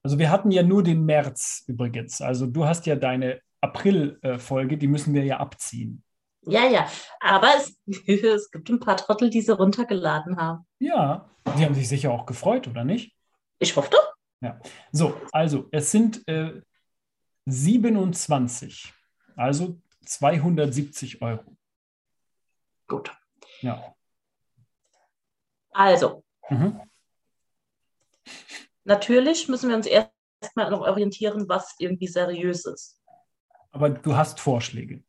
Also 0.08 0.20
wir 0.20 0.32
hatten 0.32 0.52
ja 0.52 0.64
nur 0.64 0.84
den 0.84 1.04
März 1.04 1.66
übrigens. 1.68 2.22
Also 2.22 2.46
du 2.46 2.64
hast 2.64 2.86
ja 2.86 2.96
deine 2.96 3.42
April-Folge, 3.60 4.78
die 4.78 4.88
müssen 4.88 5.14
wir 5.14 5.26
ja 5.26 5.42
abziehen. 5.42 6.02
Ja, 6.44 6.66
ja. 6.66 6.90
Aber 7.20 7.50
es, 7.58 7.78
es 8.08 8.50
gibt 8.50 8.70
ein 8.70 8.80
paar 8.80 8.96
Trottel, 8.96 9.30
die 9.30 9.42
sie 9.42 9.52
runtergeladen 9.54 10.38
haben. 10.38 10.66
Ja, 10.80 11.30
die 11.58 11.66
haben 11.66 11.76
sich 11.76 11.90
sicher 11.90 12.10
auch 12.14 12.26
gefreut, 12.26 12.70
oder 12.70 12.86
nicht? 12.86 13.18
Ich 13.60 13.76
hoffe 13.76 13.90
doch. 13.92 14.56
So, 14.94 15.20
also 15.34 15.68
es 15.74 15.92
sind 15.92 16.26
äh, 16.30 16.62
27, 17.46 18.94
also 19.36 19.82
270 20.06 21.22
Euro. 21.22 21.58
Gut. 22.88 23.12
Ja. 23.60 23.94
Also, 25.74 26.24
Mhm. 26.50 26.80
Natürlich 28.88 29.50
müssen 29.50 29.68
wir 29.68 29.76
uns 29.76 29.86
erstmal 29.86 30.72
noch 30.72 30.80
orientieren, 30.80 31.50
was 31.50 31.76
irgendwie 31.78 32.08
seriös 32.08 32.66
ist. 32.66 33.02
Aber 33.72 33.90
du 33.90 34.16
hast 34.16 34.40
Vorschläge. 34.40 35.04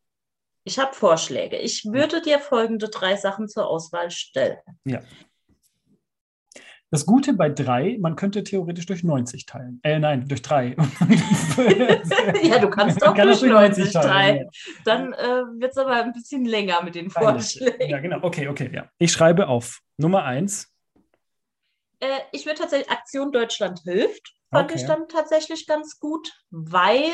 Ich 0.64 0.81
habe 0.81 0.93
Vorschläge. 0.93 1.57
Ich 1.59 1.85
würde 1.85 2.20
dir 2.20 2.41
folgende 2.41 2.89
drei 2.89 3.14
Sachen 3.14 3.49
zur 3.49 3.68
Auswahl 3.68 4.11
stellen. 4.11 4.59
Ja. 4.85 5.01
Das 6.91 7.07
Gute 7.07 7.35
bei 7.35 7.51
drei, 7.51 7.99
man 8.01 8.16
könnte 8.16 8.43
theoretisch 8.43 8.87
durch 8.87 9.05
90 9.05 9.47
teilen. 9.47 9.79
Äh, 9.85 10.01
nein, 10.01 10.26
durch 10.26 10.43
drei. 10.43 10.74
ja, 12.43 12.59
du 12.59 12.70
kannst 12.70 13.01
doch 13.01 13.14
durch 13.14 13.43
90 13.43 13.93
teilen. 13.93 14.03
teilen. 14.03 14.49
Dann 14.85 15.12
äh, 15.12 15.61
wird 15.61 15.70
es 15.70 15.79
aber 15.79 16.03
ein 16.03 16.12
bisschen 16.12 16.45
länger 16.45 16.83
mit 16.83 16.97
den 16.97 17.11
Vorschlägen. 17.11 17.89
Ja, 17.89 18.01
genau. 18.01 18.18
Okay, 18.22 18.49
okay, 18.49 18.70
ja. 18.74 18.91
Ich 18.99 19.12
schreibe 19.12 19.47
auf 19.47 19.83
Nummer 19.99 20.24
eins. 20.24 20.74
Äh, 22.01 22.21
ich 22.33 22.47
würde 22.47 22.61
tatsächlich 22.61 22.91
Aktion 22.91 23.33
Deutschland 23.33 23.81
hilft. 23.81 24.35
Fand 24.51 24.71
okay. 24.71 24.81
ich 24.81 24.87
dann 24.87 25.09
tatsächlich 25.09 25.67
ganz 25.67 25.99
gut, 25.99 26.33
weil 26.51 27.13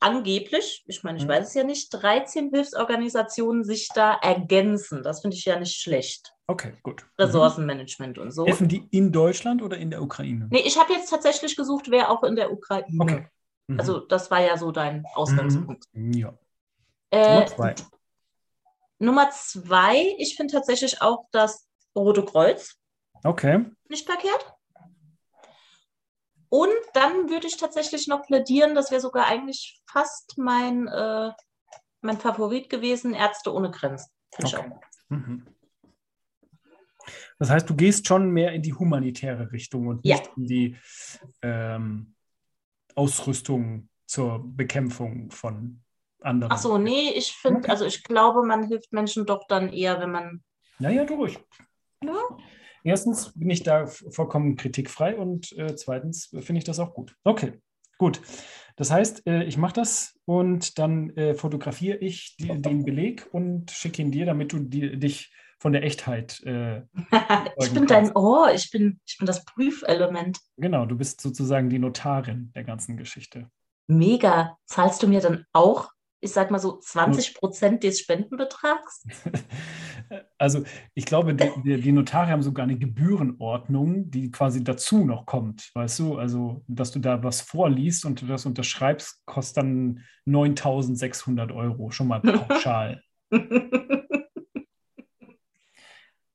angeblich, 0.00 0.84
ich 0.86 1.02
meine, 1.02 1.18
ich 1.18 1.24
mhm. 1.24 1.28
weiß 1.28 1.48
es 1.48 1.54
ja 1.54 1.64
nicht, 1.64 1.88
13 1.90 2.50
Hilfsorganisationen 2.50 3.64
sich 3.64 3.88
da 3.94 4.14
ergänzen. 4.14 5.02
Das 5.02 5.22
finde 5.22 5.36
ich 5.36 5.44
ja 5.44 5.58
nicht 5.58 5.80
schlecht. 5.80 6.32
Okay, 6.46 6.74
gut. 6.82 7.02
Mhm. 7.02 7.24
Ressourcenmanagement 7.24 8.16
mhm. 8.16 8.22
und 8.22 8.30
so. 8.30 8.46
Helfen 8.46 8.68
die 8.68 8.86
in 8.90 9.12
Deutschland 9.12 9.62
oder 9.62 9.76
in 9.78 9.90
der 9.90 10.02
Ukraine? 10.02 10.48
Nee, 10.50 10.62
ich 10.64 10.78
habe 10.78 10.92
jetzt 10.92 11.10
tatsächlich 11.10 11.56
gesucht, 11.56 11.90
wer 11.90 12.10
auch 12.10 12.22
in 12.22 12.36
der 12.36 12.52
Ukraine. 12.52 12.98
Okay. 13.00 13.26
Mhm. 13.66 13.80
Also, 13.80 14.00
das 14.00 14.30
war 14.30 14.40
ja 14.40 14.56
so 14.56 14.70
dein 14.70 15.04
Ausgangspunkt. 15.14 15.84
Mhm. 15.92 16.12
Ja. 16.12 16.38
Äh, 17.10 17.34
Nummer 17.34 17.46
zwei. 17.46 17.74
Nummer 18.98 19.30
zwei, 19.30 20.14
ich 20.18 20.36
finde 20.36 20.52
tatsächlich 20.52 21.02
auch 21.02 21.26
das 21.32 21.66
Rote 21.94 22.24
Kreuz. 22.24 22.76
Okay. 23.26 23.64
Nicht 23.88 24.06
verkehrt. 24.06 24.54
Und 26.48 26.70
dann 26.94 27.28
würde 27.28 27.46
ich 27.46 27.56
tatsächlich 27.56 28.06
noch 28.06 28.22
plädieren, 28.22 28.74
das 28.74 28.90
wäre 28.90 29.00
sogar 29.00 29.26
eigentlich 29.26 29.82
fast 29.90 30.38
mein, 30.38 30.86
äh, 30.86 31.32
mein 32.00 32.18
Favorit 32.18 32.70
gewesen, 32.70 33.14
Ärzte 33.14 33.52
ohne 33.52 33.70
Grenzen. 33.70 34.10
Okay. 34.38 34.70
Mhm. 35.08 35.46
Das 37.38 37.50
heißt, 37.50 37.68
du 37.68 37.76
gehst 37.76 38.06
schon 38.06 38.30
mehr 38.30 38.52
in 38.52 38.62
die 38.62 38.72
humanitäre 38.72 39.52
Richtung 39.52 39.88
und 39.88 40.04
nicht 40.04 40.26
ja. 40.26 40.32
in 40.36 40.46
die 40.46 40.76
ähm, 41.42 42.14
Ausrüstung 42.94 43.88
zur 44.06 44.42
Bekämpfung 44.42 45.30
von 45.30 45.82
anderen. 46.20 46.52
Ach 46.52 46.58
so, 46.58 46.78
nee, 46.78 47.10
ich 47.10 47.32
finde, 47.32 47.60
okay. 47.60 47.70
also 47.70 47.84
ich 47.84 48.02
glaube, 48.02 48.42
man 48.42 48.66
hilft 48.66 48.92
Menschen 48.92 49.26
doch 49.26 49.46
dann 49.48 49.72
eher, 49.72 50.00
wenn 50.00 50.10
man. 50.10 50.44
Naja, 50.78 51.04
durch. 51.04 51.38
Ja. 52.02 52.14
Erstens 52.86 53.32
bin 53.34 53.50
ich 53.50 53.64
da 53.64 53.86
vollkommen 53.86 54.54
kritikfrei 54.54 55.16
und 55.16 55.50
äh, 55.58 55.74
zweitens 55.74 56.26
finde 56.38 56.58
ich 56.58 56.64
das 56.64 56.78
auch 56.78 56.94
gut. 56.94 57.16
Okay, 57.24 57.54
gut. 57.98 58.20
Das 58.76 58.92
heißt, 58.92 59.26
äh, 59.26 59.42
ich 59.42 59.58
mache 59.58 59.72
das 59.72 60.14
und 60.24 60.78
dann 60.78 61.10
äh, 61.16 61.34
fotografiere 61.34 61.96
ich 61.96 62.36
die, 62.36 62.46
den 62.62 62.84
Beleg 62.84 63.26
und 63.32 63.72
schicke 63.72 64.02
ihn 64.02 64.12
dir, 64.12 64.24
damit 64.24 64.52
du 64.52 64.60
die, 64.60 64.98
dich 65.00 65.32
von 65.58 65.72
der 65.72 65.82
Echtheit. 65.82 66.40
Äh, 66.44 66.82
ich 67.58 67.72
bin 67.72 67.86
dein 67.86 68.14
Ohr, 68.14 68.52
ich 68.54 68.70
bin, 68.70 69.00
ich 69.04 69.18
bin 69.18 69.26
das 69.26 69.44
Prüfelement. 69.44 70.38
Genau, 70.56 70.86
du 70.86 70.96
bist 70.96 71.20
sozusagen 71.20 71.68
die 71.68 71.80
Notarin 71.80 72.52
der 72.54 72.62
ganzen 72.62 72.96
Geschichte. 72.96 73.50
Mega. 73.88 74.58
Zahlst 74.66 75.02
du 75.02 75.08
mir 75.08 75.20
dann 75.20 75.44
auch 75.52 75.90
ich 76.26 76.32
sag 76.32 76.50
mal 76.50 76.58
so 76.58 76.78
20 76.78 77.34
Prozent 77.34 77.82
des 77.82 78.00
Spendenbetrags? 78.00 79.06
Also 80.38 80.62
ich 80.94 81.04
glaube, 81.04 81.34
die, 81.34 81.80
die, 81.80 81.90
Notare 81.90 82.30
haben 82.30 82.42
sogar 82.42 82.62
eine 82.62 82.78
Gebührenordnung, 82.78 84.08
die 84.08 84.30
quasi 84.30 84.62
dazu 84.62 85.04
noch 85.04 85.26
kommt, 85.26 85.72
weißt 85.74 85.98
du? 85.98 86.16
Also, 86.16 86.62
dass 86.68 86.92
du 86.92 87.00
da 87.00 87.24
was 87.24 87.40
vorliest 87.40 88.04
und 88.04 88.22
das 88.30 88.46
unterschreibst, 88.46 89.26
kostet 89.26 89.56
dann 89.64 90.04
9.600 90.28 91.52
Euro, 91.52 91.90
schon 91.90 92.06
mal 92.06 92.20
pauschal. 92.20 93.02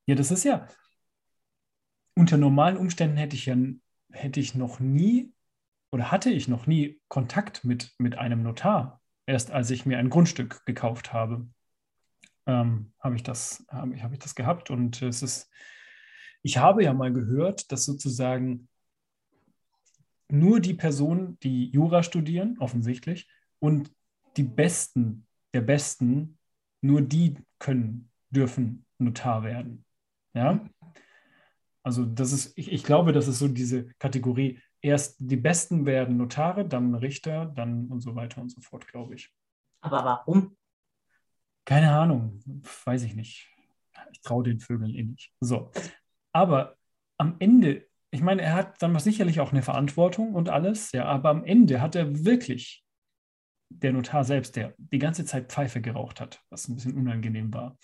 ja, 0.06 0.16
das 0.16 0.32
ist 0.32 0.44
ja, 0.44 0.68
unter 2.16 2.36
normalen 2.38 2.76
Umständen 2.76 3.16
hätte 3.16 3.38
ich 3.38 3.46
ja 3.46 3.56
hätte 4.12 4.42
ich 4.42 4.56
noch 4.56 4.82
nie 4.82 5.34
oder 5.92 6.12
hatte 6.12 6.30
ich 6.30 6.48
noch 6.48 6.68
nie 6.68 7.02
Kontakt 7.08 7.64
mit, 7.64 7.94
mit 7.98 8.18
einem 8.18 8.44
Notar 8.44 9.01
erst 9.32 9.50
als 9.50 9.72
ich 9.72 9.86
mir 9.86 9.98
ein 9.98 10.10
Grundstück 10.10 10.66
gekauft 10.66 11.14
habe, 11.14 11.48
ähm, 12.46 12.92
habe 13.00 13.16
ich, 13.16 13.24
das, 13.24 13.66
hab 13.70 13.90
hab 13.96 14.12
ich 14.12 14.20
das 14.20 14.36
gehabt. 14.36 14.70
Und 14.70 15.02
es 15.02 15.24
ist, 15.24 15.50
ich 16.44 16.58
habe 16.58 16.84
ja 16.84 16.94
mal 16.94 17.14
gehört, 17.14 17.72
dass 17.72 17.86
sozusagen 17.86 18.68
nur 20.30 20.60
die 20.60 20.74
Personen, 20.74 21.40
die 21.40 21.70
Jura 21.70 22.04
studieren, 22.04 22.58
offensichtlich, 22.60 23.30
und 23.60 23.92
die 24.36 24.44
Besten 24.44 25.26
der 25.54 25.62
Besten, 25.62 26.38
nur 26.82 27.02
die 27.02 27.38
können, 27.58 28.10
dürfen 28.32 28.86
Notar 28.98 29.44
werden. 29.44 29.86
Ja? 30.34 30.70
Also 31.84 32.06
das 32.06 32.34
ist, 32.34 32.58
ich, 32.58 32.72
ich 32.72 32.84
glaube, 32.84 33.14
das 33.14 33.28
ist 33.28 33.40
so 33.40 33.48
diese 33.48 33.88
Kategorie, 34.00 34.60
erst 34.82 35.18
die 35.20 35.38
Besten 35.38 35.86
werden 35.86 36.18
Notare, 36.18 36.68
dann 36.68 36.96
Richter, 36.96 37.46
dann 37.46 37.88
und 37.88 38.02
so 38.02 38.16
weiter 38.16 38.42
und 38.42 38.50
so 38.50 38.62
fort, 38.62 38.88
glaube 38.88 39.16
ich. 39.16 39.34
Aber 39.82 40.04
warum? 40.04 40.58
Keine 41.66 41.92
Ahnung, 41.92 42.40
weiß 42.86 43.04
ich 43.04 43.16
nicht. 43.16 43.48
Ich 44.12 44.22
traue 44.22 44.44
den 44.44 44.60
Vögeln 44.60 44.94
eh 44.94 45.04
nicht. 45.04 45.34
So. 45.40 45.72
Aber 46.34 46.78
am 47.18 47.36
Ende, 47.40 47.88
ich 48.10 48.22
meine, 48.22 48.42
er 48.42 48.56
hat 48.56 48.82
dann 48.82 48.98
sicherlich 49.00 49.40
auch 49.40 49.52
eine 49.52 49.62
Verantwortung 49.62 50.34
und 50.34 50.50
alles, 50.50 50.92
ja, 50.92 51.06
aber 51.06 51.30
am 51.30 51.46
Ende 51.46 51.82
hat 51.82 51.96
er 51.96 52.26
wirklich, 52.26 52.84
der 53.70 53.94
Notar 53.94 54.24
selbst, 54.24 54.56
der 54.56 54.74
die 54.78 55.00
ganze 55.00 55.24
Zeit 55.24 55.52
Pfeife 55.52 55.82
geraucht 55.82 56.20
hat, 56.20 56.44
was 56.50 56.68
ein 56.68 56.76
bisschen 56.76 56.98
unangenehm 56.98 57.54
war, 57.54 57.78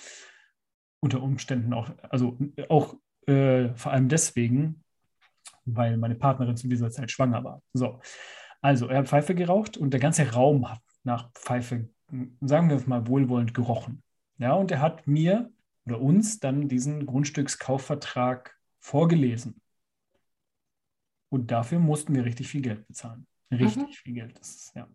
unter 0.99 1.21
Umständen 1.21 1.73
auch, 1.73 1.91
also 2.09 2.37
auch 2.67 2.95
äh, 3.27 3.73
vor 3.75 3.91
allem 3.91 4.09
deswegen, 4.09 4.83
weil 5.67 5.97
meine 5.97 6.15
Partnerin 6.15 6.57
zu 6.57 6.67
dieser 6.67 6.89
Zeit 6.89 7.11
schwanger 7.11 7.43
war. 7.43 7.61
So, 7.73 7.99
also 8.61 8.87
er 8.87 8.99
hat 8.99 9.07
Pfeife 9.07 9.35
geraucht 9.35 9.77
und 9.77 9.91
der 9.91 9.99
ganze 9.99 10.31
Raum 10.31 10.69
hat 10.69 10.81
nach 11.03 11.31
Pfeife, 11.33 11.89
sagen 12.41 12.69
wir 12.69 12.77
es 12.77 12.87
mal 12.87 13.07
wohlwollend, 13.07 13.53
gerochen. 13.53 14.03
Ja, 14.37 14.53
und 14.53 14.71
er 14.71 14.81
hat 14.81 15.07
mir 15.07 15.51
oder 15.85 16.01
uns 16.01 16.39
dann 16.39 16.67
diesen 16.67 17.05
Grundstückskaufvertrag 17.05 18.55
vorgelesen. 18.79 19.61
Und 21.29 21.51
dafür 21.51 21.79
mussten 21.79 22.15
wir 22.15 22.25
richtig 22.25 22.47
viel 22.47 22.61
Geld 22.61 22.87
bezahlen. 22.87 23.25
Richtig 23.51 23.83
mhm. 23.83 23.91
viel 23.91 24.13
Geld. 24.13 24.39
Ist, 24.39 24.73
ja. 24.75 24.87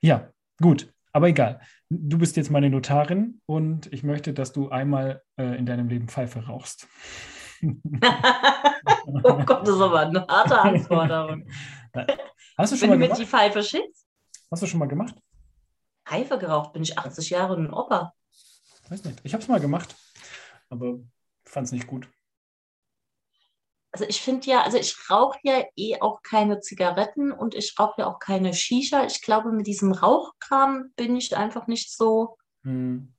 ja, 0.00 0.30
gut. 0.60 0.92
Aber 1.12 1.28
egal. 1.28 1.60
Du 1.88 2.18
bist 2.18 2.36
jetzt 2.36 2.50
meine 2.50 2.68
Notarin 2.68 3.40
und 3.46 3.90
ich 3.92 4.02
möchte, 4.02 4.34
dass 4.34 4.52
du 4.52 4.68
einmal 4.68 5.22
äh, 5.38 5.56
in 5.56 5.64
deinem 5.64 5.88
Leben 5.88 6.08
Pfeife 6.08 6.40
rauchst. 6.46 6.88
oh 9.24 9.44
Gott, 9.44 9.62
das 9.62 9.74
ist 9.74 9.80
aber 9.80 10.00
eine 10.00 10.26
harte 10.26 10.60
Anforderung. 10.60 11.48
Hast 12.58 12.72
du 12.72 12.76
schon 12.76 12.90
Wenn 12.90 13.00
mal 13.00 13.08
du 13.08 13.14
mir 13.14 13.18
die 13.18 13.26
Pfeife 13.26 13.62
schickst? 13.62 14.06
Hast 14.50 14.62
du 14.62 14.66
schon 14.66 14.78
mal 14.78 14.88
gemacht? 14.88 15.14
Pfeife 16.06 16.38
geraucht? 16.38 16.72
Bin 16.72 16.82
ich 16.82 16.98
80 16.98 17.30
Jahre 17.30 17.56
ein 17.56 17.72
Opa? 17.72 18.14
Weiß 18.88 19.04
nicht. 19.04 19.20
Ich 19.24 19.32
habe 19.32 19.42
es 19.42 19.48
mal 19.48 19.60
gemacht, 19.60 19.94
aber 20.70 21.00
fand 21.44 21.66
es 21.66 21.72
nicht 21.72 21.86
gut. 21.86 22.08
Also 23.92 24.04
ich 24.08 24.20
finde 24.20 24.46
ja, 24.46 24.62
also 24.62 24.78
ich 24.78 24.94
rauche 25.10 25.38
ja 25.42 25.64
eh 25.74 26.00
auch 26.00 26.22
keine 26.22 26.60
Zigaretten 26.60 27.32
und 27.32 27.54
ich 27.54 27.78
rauche 27.78 28.02
ja 28.02 28.06
auch 28.06 28.18
keine 28.18 28.52
Shisha. 28.52 29.06
Ich 29.06 29.22
glaube, 29.22 29.52
mit 29.52 29.66
diesem 29.66 29.92
Rauchkram 29.92 30.92
bin 30.96 31.16
ich 31.16 31.36
einfach 31.36 31.66
nicht 31.66 31.90
so 31.90 32.36
hm. 32.62 33.14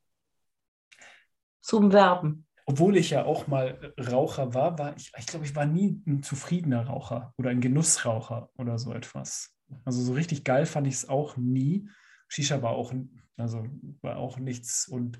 zum 1.60 1.92
Werben 1.92 2.47
obwohl 2.68 2.98
ich 2.98 3.08
ja 3.08 3.24
auch 3.24 3.46
mal 3.46 3.94
Raucher 3.98 4.52
war, 4.52 4.78
war 4.78 4.94
ich, 4.94 5.10
ich 5.16 5.26
glaube, 5.26 5.46
ich 5.46 5.56
war 5.56 5.64
nie 5.64 6.02
ein 6.06 6.22
zufriedener 6.22 6.84
Raucher 6.84 7.32
oder 7.38 7.48
ein 7.48 7.62
Genussraucher 7.62 8.50
oder 8.58 8.78
so 8.78 8.92
etwas. 8.92 9.56
Also 9.86 10.02
so 10.02 10.12
richtig 10.12 10.44
geil 10.44 10.66
fand 10.66 10.86
ich 10.86 10.92
es 10.92 11.08
auch 11.08 11.38
nie. 11.38 11.88
Shisha 12.28 12.60
war 12.60 12.72
auch, 12.72 12.92
also 13.38 13.66
war 14.02 14.18
auch 14.18 14.38
nichts 14.38 14.86
und 14.86 15.18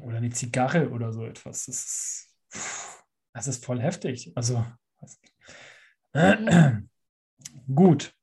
oder 0.00 0.16
eine 0.16 0.30
Zigarre 0.30 0.88
oder 0.88 1.12
so 1.12 1.26
etwas. 1.26 1.66
Das 1.66 1.76
ist, 1.76 2.34
das 3.34 3.46
ist 3.46 3.66
voll 3.66 3.82
heftig. 3.82 4.32
Also 4.34 4.64
äh, 6.12 6.72
gut. 7.74 8.14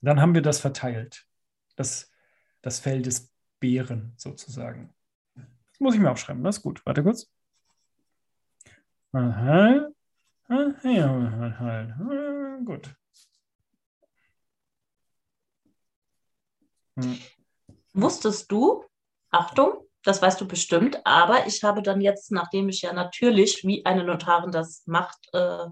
Dann 0.00 0.20
haben 0.20 0.34
wir 0.34 0.42
das 0.42 0.58
verteilt. 0.58 1.28
Das, 1.76 2.10
das 2.60 2.80
Fell 2.80 3.02
des 3.02 3.32
Bären 3.60 4.14
sozusagen. 4.16 4.92
Muss 5.78 5.94
ich 5.94 6.00
mir 6.00 6.10
aufschreiben, 6.10 6.42
das 6.42 6.56
ist 6.56 6.62
gut. 6.62 6.84
Warte 6.84 7.02
kurz. 7.02 7.30
Aha. 9.12 9.88
Ja, 10.82 12.58
gut. 12.64 12.94
Hm. 16.96 17.18
Wusstest 17.92 18.50
du, 18.50 18.84
Achtung, 19.30 19.88
das 20.02 20.22
weißt 20.22 20.40
du 20.40 20.48
bestimmt, 20.48 21.00
aber 21.04 21.46
ich 21.46 21.62
habe 21.62 21.82
dann 21.82 22.00
jetzt, 22.00 22.32
nachdem 22.32 22.68
ich 22.68 22.82
ja 22.82 22.92
natürlich, 22.92 23.64
wie 23.64 23.84
eine 23.84 24.04
Notarin 24.04 24.52
das 24.52 24.82
macht, 24.86 25.28
äh, 25.32 25.66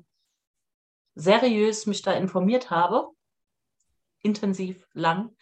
seriös 1.15 1.87
mich 1.87 2.03
da 2.03 2.13
informiert 2.13 2.71
habe, 2.71 3.09
intensiv 4.23 4.87
lang, 4.93 5.35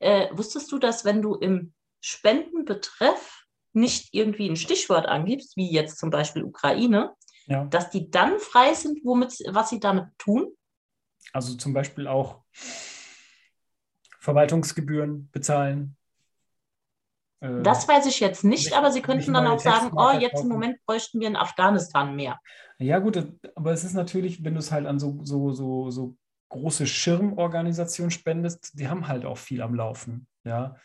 äh, 0.00 0.28
wusstest 0.32 0.70
du, 0.70 0.78
dass 0.78 1.04
wenn 1.04 1.22
du 1.22 1.34
im 1.34 1.72
Spendenbetreff 2.00 3.41
nicht 3.74 4.08
irgendwie 4.12 4.48
ein 4.48 4.56
Stichwort 4.56 5.06
angibst, 5.06 5.56
wie 5.56 5.70
jetzt 5.70 5.98
zum 5.98 6.10
Beispiel 6.10 6.44
Ukraine, 6.44 7.14
Ja. 7.46 7.64
dass 7.64 7.90
die 7.90 8.10
dann 8.10 8.38
frei 8.38 8.74
sind, 8.74 9.00
womit, 9.04 9.38
was 9.48 9.70
sie 9.70 9.80
damit 9.80 10.06
tun? 10.18 10.48
Also 11.32 11.56
zum 11.56 11.72
Beispiel 11.72 12.06
auch 12.06 12.42
Verwaltungsgebühren 14.18 15.30
bezahlen. 15.32 15.96
Äh, 17.40 17.62
Das 17.62 17.88
weiß 17.88 18.06
ich 18.06 18.20
jetzt 18.20 18.44
nicht, 18.44 18.72
aber 18.74 18.90
sie 18.92 19.02
könnten 19.02 19.32
dann 19.34 19.46
auch 19.46 19.58
sagen, 19.58 19.90
oh, 19.96 20.12
jetzt 20.18 20.42
im. 20.42 20.48
Moment 20.48 20.78
bräuchten 20.86 21.20
wir 21.20 21.28
in 21.28 21.36
Afghanistan 21.36 22.14
mehr. 22.14 22.38
Ja, 22.78 22.98
gut, 22.98 23.16
aber 23.54 23.72
es 23.72 23.84
ist 23.84 23.94
natürlich, 23.94 24.44
wenn 24.44 24.54
du 24.54 24.60
es 24.60 24.72
halt 24.72 24.86
an 24.86 24.98
so, 24.98 25.20
so, 25.22 25.52
so, 25.52 25.90
so 25.90 26.16
große 26.50 26.86
Schirmorganisationen 26.86 28.10
spendest, 28.10 28.78
die 28.78 28.88
haben 28.88 29.08
halt 29.08 29.24
auch 29.24 29.38
viel 29.38 29.62
am 29.62 29.74
Laufen. 29.74 30.26
Ja. 30.44 30.76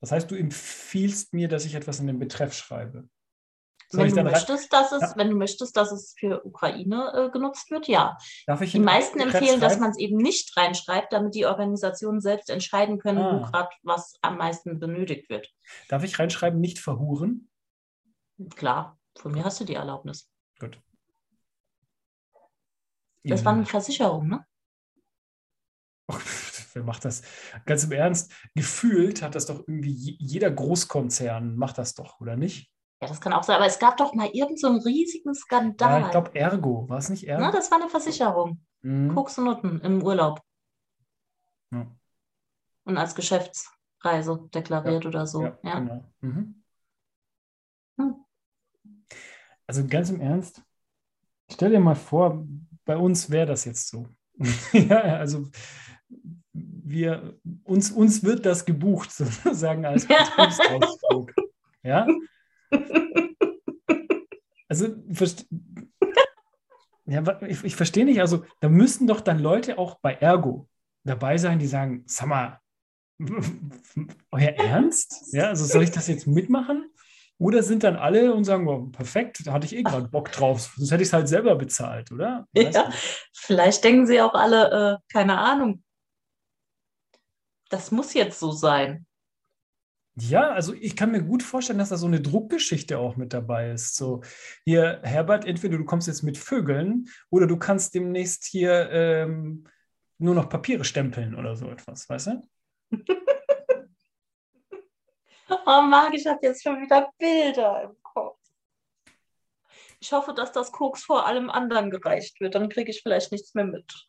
Das 0.00 0.12
heißt, 0.12 0.30
du 0.30 0.34
empfiehlst 0.34 1.32
mir, 1.32 1.48
dass 1.48 1.64
ich 1.64 1.74
etwas 1.74 2.00
in 2.00 2.06
den 2.06 2.18
Betreff 2.18 2.54
schreibe. 2.54 3.08
Wenn 3.92 4.12
du, 4.12 4.24
möchtest, 4.24 4.72
dass 4.72 4.90
es, 4.90 5.00
Ja. 5.00 5.12
wenn 5.16 5.30
du 5.30 5.36
möchtest, 5.36 5.76
dass 5.76 5.92
es 5.92 6.14
für 6.18 6.44
Ukraine 6.44 7.12
äh, 7.14 7.30
genutzt 7.30 7.70
wird, 7.70 7.86
ja. 7.86 8.18
Darf 8.46 8.60
ich 8.60 8.72
Die 8.72 8.80
meisten 8.80 9.20
empfehlen, 9.20 9.60
dass 9.60 9.78
man 9.78 9.90
es 9.90 9.98
eben 9.98 10.16
nicht 10.16 10.56
reinschreibt, 10.56 11.12
damit 11.12 11.36
die 11.36 11.46
Organisationen 11.46 12.20
selbst 12.20 12.50
entscheiden 12.50 12.98
können, 12.98 13.18
Ah. 13.18 13.32
wo 13.40 13.44
gerade 13.50 13.68
was 13.82 14.14
am 14.22 14.38
meisten 14.38 14.80
benötigt 14.80 15.30
wird. 15.30 15.48
Darf 15.88 16.02
ich 16.02 16.18
reinschreiben, 16.18 16.60
nicht 16.60 16.80
verhuren? 16.80 17.48
Klar, 18.56 18.98
von 19.16 19.30
mir 19.32 19.44
hast 19.44 19.60
du 19.60 19.64
die 19.64 19.74
Erlaubnis. 19.76 20.28
Gut. 20.58 20.80
Das 23.22 23.44
war 23.44 23.52
eine 23.52 23.66
Versicherung, 23.66 24.28
ne? 24.28 24.46
Wer 26.76 26.84
macht 26.84 27.06
das? 27.06 27.22
Ganz 27.64 27.84
im 27.84 27.92
Ernst, 27.92 28.30
gefühlt 28.54 29.22
hat 29.22 29.34
das 29.34 29.46
doch 29.46 29.60
irgendwie 29.66 29.92
je- 29.92 30.16
jeder 30.18 30.50
Großkonzern 30.50 31.56
macht 31.56 31.78
das 31.78 31.94
doch, 31.94 32.20
oder 32.20 32.36
nicht? 32.36 32.70
Ja, 33.00 33.08
das 33.08 33.18
kann 33.18 33.32
auch 33.32 33.44
sein. 33.44 33.56
Aber 33.56 33.64
es 33.64 33.78
gab 33.78 33.96
doch 33.96 34.12
mal 34.12 34.26
irgendeinen 34.26 34.58
so 34.58 34.66
einen 34.68 34.80
riesigen 34.82 35.30
Ja, 35.30 35.34
Skandal. 35.34 36.02
ich 36.02 36.10
glaube 36.10 36.34
Ergo, 36.34 36.86
war 36.90 36.98
es 36.98 37.08
nicht 37.08 37.24
Na, 37.28 37.32
Ergo? 37.46 37.56
das 37.56 37.70
war 37.70 37.80
eine 37.80 37.88
Versicherung. 37.88 38.60
Mhm. 38.82 39.14
Koks 39.14 39.38
und 39.38 39.44
Nutten 39.46 39.80
im 39.80 40.02
Urlaub 40.02 40.42
Ja. 41.72 41.86
und 42.84 42.98
als 42.98 43.14
Geschäftsreise 43.14 44.48
deklariert 44.54 45.06
oder 45.06 45.26
so. 45.26 45.44
Ja, 45.44 45.58
Ja. 45.62 45.78
genau. 45.80 46.04
Mhm. 46.20 46.62
Hm. 47.98 48.14
Also 49.66 49.86
ganz 49.86 50.10
im 50.10 50.20
Ernst, 50.20 50.62
stell 51.50 51.70
dir 51.70 51.80
mal 51.80 51.94
vor, 51.96 52.44
bei 52.84 52.98
uns 52.98 53.30
wäre 53.30 53.46
das 53.46 53.64
jetzt 53.64 53.88
so. 53.88 54.06
ja, 54.74 55.00
also 55.16 55.48
wir, 56.84 57.38
uns, 57.64 57.90
uns 57.90 58.24
wird 58.24 58.46
das 58.46 58.64
gebucht, 58.64 59.10
sozusagen 59.12 59.84
als 59.84 60.06
Betriebsausflug. 60.06 61.32
ja? 61.82 62.06
Also, 64.68 64.88
ja, 67.06 67.42
ich, 67.42 67.64
ich 67.64 67.76
verstehe 67.76 68.04
nicht, 68.04 68.20
also 68.20 68.44
da 68.60 68.68
müssten 68.68 69.06
doch 69.06 69.20
dann 69.20 69.38
Leute 69.38 69.78
auch 69.78 70.00
bei 70.00 70.14
Ergo 70.14 70.68
dabei 71.04 71.38
sein, 71.38 71.58
die 71.58 71.68
sagen, 71.68 72.02
sag 72.06 72.26
mal, 72.26 72.60
euer 74.30 74.50
Ernst? 74.50 75.32
Ja, 75.32 75.48
also 75.48 75.64
soll 75.64 75.84
ich 75.84 75.92
das 75.92 76.08
jetzt 76.08 76.26
mitmachen? 76.26 76.90
Oder 77.38 77.62
sind 77.62 77.84
dann 77.84 77.96
alle 77.96 78.34
und 78.34 78.44
sagen, 78.44 78.66
oh, 78.66 78.86
perfekt, 78.86 79.46
da 79.46 79.52
hatte 79.52 79.66
ich 79.66 79.76
eh 79.76 79.82
gerade 79.82 80.08
Bock 80.08 80.32
drauf, 80.32 80.72
sonst 80.76 80.90
hätte 80.90 81.02
ich 81.02 81.10
es 81.10 81.12
halt 81.12 81.28
selber 81.28 81.54
bezahlt, 81.54 82.10
oder? 82.10 82.46
Ja. 82.54 82.90
Vielleicht 83.34 83.84
denken 83.84 84.06
sie 84.06 84.22
auch 84.22 84.34
alle, 84.34 84.94
äh, 84.94 85.12
keine 85.12 85.38
Ahnung. 85.38 85.82
Das 87.68 87.90
muss 87.90 88.14
jetzt 88.14 88.38
so 88.38 88.52
sein. 88.52 89.06
Ja, 90.18 90.50
also 90.50 90.72
ich 90.72 90.96
kann 90.96 91.12
mir 91.12 91.22
gut 91.22 91.42
vorstellen, 91.42 91.78
dass 91.78 91.90
da 91.90 91.98
so 91.98 92.06
eine 92.06 92.22
Druckgeschichte 92.22 92.98
auch 92.98 93.16
mit 93.16 93.34
dabei 93.34 93.70
ist. 93.70 93.96
So, 93.96 94.22
hier, 94.64 95.00
Herbert, 95.02 95.44
entweder 95.44 95.76
du 95.76 95.84
kommst 95.84 96.08
jetzt 96.08 96.22
mit 96.22 96.38
Vögeln 96.38 97.08
oder 97.28 97.46
du 97.46 97.58
kannst 97.58 97.94
demnächst 97.94 98.44
hier 98.44 98.88
ähm, 98.90 99.64
nur 100.18 100.34
noch 100.34 100.48
Papiere 100.48 100.84
stempeln 100.84 101.34
oder 101.34 101.54
so 101.54 101.68
etwas, 101.70 102.08
weißt 102.08 102.28
du? 102.28 102.48
Oh, 105.48 105.82
Marc, 105.82 106.14
ich 106.14 106.26
habe 106.26 106.40
jetzt 106.42 106.62
schon 106.62 106.80
wieder 106.80 107.08
Bilder 107.18 107.84
im 107.84 108.02
Kopf. 108.02 108.38
Ich 110.00 110.12
hoffe, 110.12 110.34
dass 110.34 110.52
das 110.52 110.72
Koks 110.72 111.04
vor 111.04 111.26
allem 111.26 111.50
anderen 111.50 111.90
gereicht 111.90 112.40
wird. 112.40 112.54
Dann 112.54 112.68
kriege 112.68 112.90
ich 112.90 113.02
vielleicht 113.02 113.32
nichts 113.32 113.54
mehr 113.54 113.64
mit. 113.64 114.06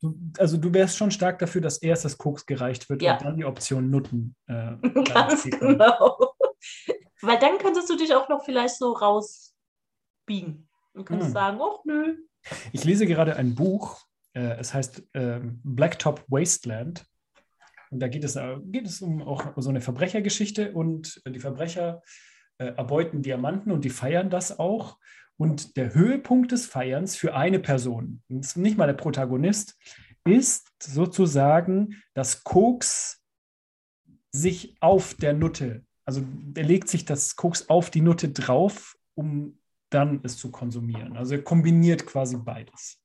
Du, 0.00 0.16
also 0.38 0.56
du 0.56 0.72
wärst 0.72 0.96
schon 0.96 1.10
stark 1.10 1.38
dafür, 1.38 1.60
dass 1.60 1.78
erst 1.78 2.04
das 2.04 2.16
Koks 2.18 2.46
gereicht 2.46 2.88
wird 2.88 3.02
Ja. 3.02 3.16
und 3.16 3.24
dann 3.24 3.36
die 3.36 3.44
Option 3.44 3.90
Nutten. 3.90 4.36
Äh, 4.46 4.76
Ganz 5.12 5.44
genau. 5.44 6.34
Weil 7.22 7.38
dann 7.38 7.58
könntest 7.58 7.90
du 7.90 7.96
dich 7.96 8.14
auch 8.14 8.28
noch 8.28 8.44
vielleicht 8.44 8.76
so 8.76 8.92
rausbiegen. 8.92 10.68
Und 10.94 11.04
könntest 11.04 11.28
Hm. 11.28 11.34
sagen, 11.34 11.58
oh 11.60 11.80
nö. 11.84 12.16
Ich 12.72 12.84
lese 12.84 13.06
gerade 13.06 13.36
ein 13.36 13.54
Buch, 13.54 14.00
äh, 14.34 14.56
es 14.58 14.72
heißt 14.74 15.02
ähm, 15.14 15.60
Blacktop 15.64 16.24
Wasteland. 16.28 17.04
Und 17.90 18.00
da 18.00 18.08
geht 18.08 18.24
es, 18.24 18.36
äh, 18.36 18.56
geht 18.64 18.86
es 18.86 19.00
um 19.02 19.22
auch 19.22 19.52
so 19.56 19.70
eine 19.70 19.80
Verbrechergeschichte 19.80 20.72
und 20.72 21.20
äh, 21.24 21.30
die 21.30 21.40
Verbrecher 21.40 22.02
äh, 22.58 22.66
erbeuten 22.66 23.22
Diamanten 23.22 23.72
und 23.72 23.84
die 23.84 23.90
feiern 23.90 24.30
das 24.30 24.58
auch. 24.58 24.98
Und 25.38 25.76
der 25.76 25.94
Höhepunkt 25.94 26.52
des 26.52 26.66
Feierns 26.66 27.16
für 27.16 27.34
eine 27.34 27.60
Person, 27.60 28.22
nicht 28.28 28.76
mal 28.76 28.86
der 28.86 28.94
Protagonist, 28.94 29.78
ist 30.24 30.68
sozusagen, 30.82 32.02
dass 32.14 32.44
Koks 32.44 33.22
sich 34.30 34.76
auf 34.80 35.14
der 35.14 35.32
Nutte, 35.32 35.86
also 36.04 36.22
er 36.54 36.64
legt 36.64 36.88
sich 36.88 37.04
das 37.04 37.36
Koks 37.36 37.68
auf 37.68 37.90
die 37.90 38.00
Nutte 38.00 38.30
drauf, 38.30 38.96
um 39.14 39.58
dann 39.90 40.20
es 40.22 40.36
zu 40.36 40.50
konsumieren. 40.50 41.16
Also 41.16 41.36
er 41.36 41.42
kombiniert 41.42 42.06
quasi 42.06 42.36
beides. 42.36 43.00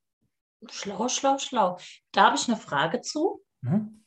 Schlau, 0.70 1.08
schlau, 1.08 1.38
schlau. 1.38 1.78
Da 2.12 2.26
habe 2.26 2.36
ich 2.36 2.48
eine 2.48 2.58
Frage 2.58 3.02
zu. 3.02 3.42
Mhm. 3.62 4.03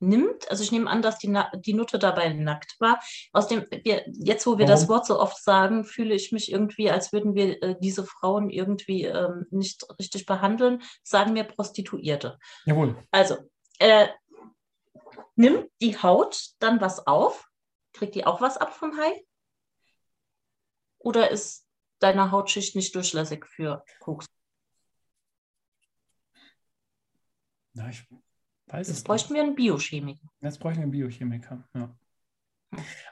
Nimmt, 0.00 0.50
also 0.50 0.62
ich 0.62 0.72
nehme 0.72 0.90
an, 0.90 1.02
dass 1.02 1.18
die, 1.18 1.28
Na 1.28 1.50
die 1.54 1.72
Nutte 1.72 1.98
dabei 1.98 2.32
nackt 2.32 2.76
war. 2.80 3.00
Aus 3.32 3.48
dem, 3.48 3.64
jetzt, 3.84 4.46
wo 4.46 4.58
wir 4.58 4.66
das 4.66 4.82
Warum? 4.82 4.96
Wort 4.96 5.06
so 5.06 5.20
oft 5.20 5.42
sagen, 5.42 5.84
fühle 5.84 6.14
ich 6.14 6.32
mich 6.32 6.50
irgendwie, 6.50 6.90
als 6.90 7.12
würden 7.12 7.34
wir 7.34 7.62
äh, 7.62 7.76
diese 7.80 8.04
Frauen 8.04 8.50
irgendwie 8.50 9.04
ähm, 9.04 9.46
nicht 9.50 9.86
richtig 9.98 10.26
behandeln. 10.26 10.82
Sagen 11.02 11.34
wir 11.34 11.44
Prostituierte. 11.44 12.38
Jawohl. 12.66 12.96
Also, 13.10 13.36
äh, 13.78 14.08
nimmt 15.36 15.70
die 15.80 15.96
Haut 15.96 16.50
dann 16.58 16.80
was 16.80 17.06
auf? 17.06 17.48
Kriegt 17.92 18.14
die 18.14 18.26
auch 18.26 18.40
was 18.40 18.56
ab 18.56 18.74
vom 18.74 18.96
Hai? 18.98 19.24
Oder 20.98 21.30
ist 21.30 21.66
deine 21.98 22.30
Hautschicht 22.30 22.76
nicht 22.76 22.94
durchlässig 22.94 23.46
für 23.46 23.84
Koks? 24.00 24.26
Ja, 27.74 27.88
ich 27.88 28.06
weiß 28.66 28.88
Jetzt 28.88 29.04
bräuchten 29.04 29.34
wir 29.34 29.42
einen 29.42 29.54
Biochemiker. 29.54 30.28
Jetzt 30.40 30.58
bräuchten 30.58 30.80
wir 30.80 30.84
einen 30.84 30.92
Biochemiker. 30.92 31.68
Ja. 31.74 31.96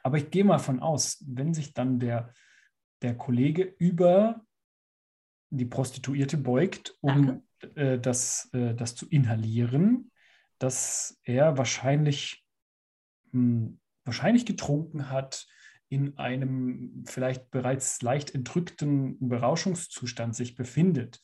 Aber 0.02 0.18
ich 0.18 0.30
gehe 0.30 0.44
mal 0.44 0.58
von 0.58 0.80
aus, 0.80 1.22
wenn 1.26 1.54
sich 1.54 1.72
dann 1.72 1.98
der, 1.98 2.32
der 3.02 3.16
Kollege 3.16 3.62
über 3.78 4.44
die 5.50 5.66
Prostituierte 5.66 6.36
beugt, 6.38 6.96
um 7.00 7.42
äh, 7.74 7.98
das, 7.98 8.48
äh, 8.52 8.74
das 8.74 8.94
zu 8.94 9.08
inhalieren, 9.08 10.10
dass 10.58 11.20
er 11.24 11.58
wahrscheinlich, 11.58 12.44
mh, 13.32 13.74
wahrscheinlich 14.04 14.46
getrunken 14.46 15.10
hat, 15.10 15.46
in 15.88 16.16
einem 16.16 17.04
vielleicht 17.06 17.50
bereits 17.50 18.00
leicht 18.00 18.34
entrückten 18.34 19.28
Berauschungszustand 19.28 20.34
sich 20.34 20.54
befindet 20.54 21.22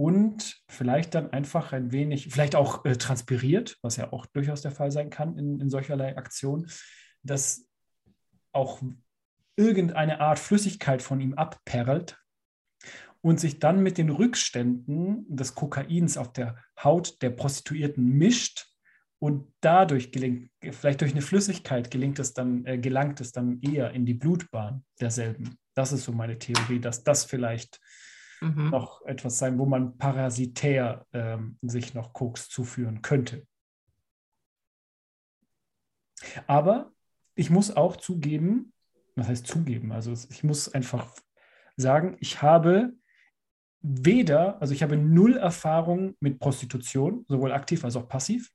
und 0.00 0.62
vielleicht 0.66 1.14
dann 1.14 1.30
einfach 1.30 1.74
ein 1.74 1.92
wenig, 1.92 2.28
vielleicht 2.30 2.56
auch 2.56 2.86
äh, 2.86 2.96
transpiriert, 2.96 3.76
was 3.82 3.96
ja 3.96 4.14
auch 4.14 4.24
durchaus 4.24 4.62
der 4.62 4.70
Fall 4.70 4.90
sein 4.90 5.10
kann 5.10 5.36
in, 5.36 5.60
in 5.60 5.68
solcherlei 5.68 6.16
Aktionen, 6.16 6.70
dass 7.22 7.68
auch 8.52 8.80
irgendeine 9.56 10.20
Art 10.20 10.38
Flüssigkeit 10.38 11.02
von 11.02 11.20
ihm 11.20 11.34
abperlt 11.34 12.18
und 13.20 13.40
sich 13.40 13.58
dann 13.58 13.82
mit 13.82 13.98
den 13.98 14.08
Rückständen 14.08 15.26
des 15.28 15.54
Kokains 15.54 16.16
auf 16.16 16.32
der 16.32 16.56
Haut 16.82 17.20
der 17.20 17.28
Prostituierten 17.28 18.02
mischt 18.02 18.68
und 19.18 19.52
dadurch 19.60 20.12
gelingt, 20.12 20.50
vielleicht 20.70 21.02
durch 21.02 21.12
eine 21.12 21.20
Flüssigkeit 21.20 21.90
gelingt 21.90 22.18
es 22.18 22.32
dann, 22.32 22.64
äh, 22.64 22.78
gelangt 22.78 23.20
es 23.20 23.32
dann 23.32 23.60
eher 23.60 23.90
in 23.90 24.06
die 24.06 24.14
Blutbahn 24.14 24.82
derselben. 24.98 25.58
Das 25.74 25.92
ist 25.92 26.04
so 26.04 26.12
meine 26.12 26.38
Theorie, 26.38 26.80
dass 26.80 27.04
das 27.04 27.26
vielleicht 27.26 27.78
Mhm. 28.40 28.70
noch 28.70 29.02
etwas 29.02 29.38
sein, 29.38 29.58
wo 29.58 29.66
man 29.66 29.98
parasitär 29.98 31.06
ähm, 31.12 31.58
sich 31.62 31.94
noch 31.94 32.12
Koks 32.12 32.48
zuführen 32.48 33.02
könnte. 33.02 33.46
Aber 36.46 36.92
ich 37.34 37.50
muss 37.50 37.74
auch 37.74 37.96
zugeben, 37.96 38.72
was 39.16 39.28
heißt 39.28 39.46
zugeben? 39.46 39.92
Also 39.92 40.12
ich 40.12 40.44
muss 40.44 40.72
einfach 40.72 41.14
sagen, 41.76 42.16
ich 42.20 42.42
habe 42.42 42.92
weder, 43.82 44.60
also 44.60 44.74
ich 44.74 44.82
habe 44.82 44.96
null 44.96 45.36
Erfahrung 45.36 46.16
mit 46.20 46.38
Prostitution, 46.38 47.24
sowohl 47.28 47.52
aktiv 47.52 47.84
als 47.84 47.96
auch 47.96 48.08
passiv. 48.08 48.52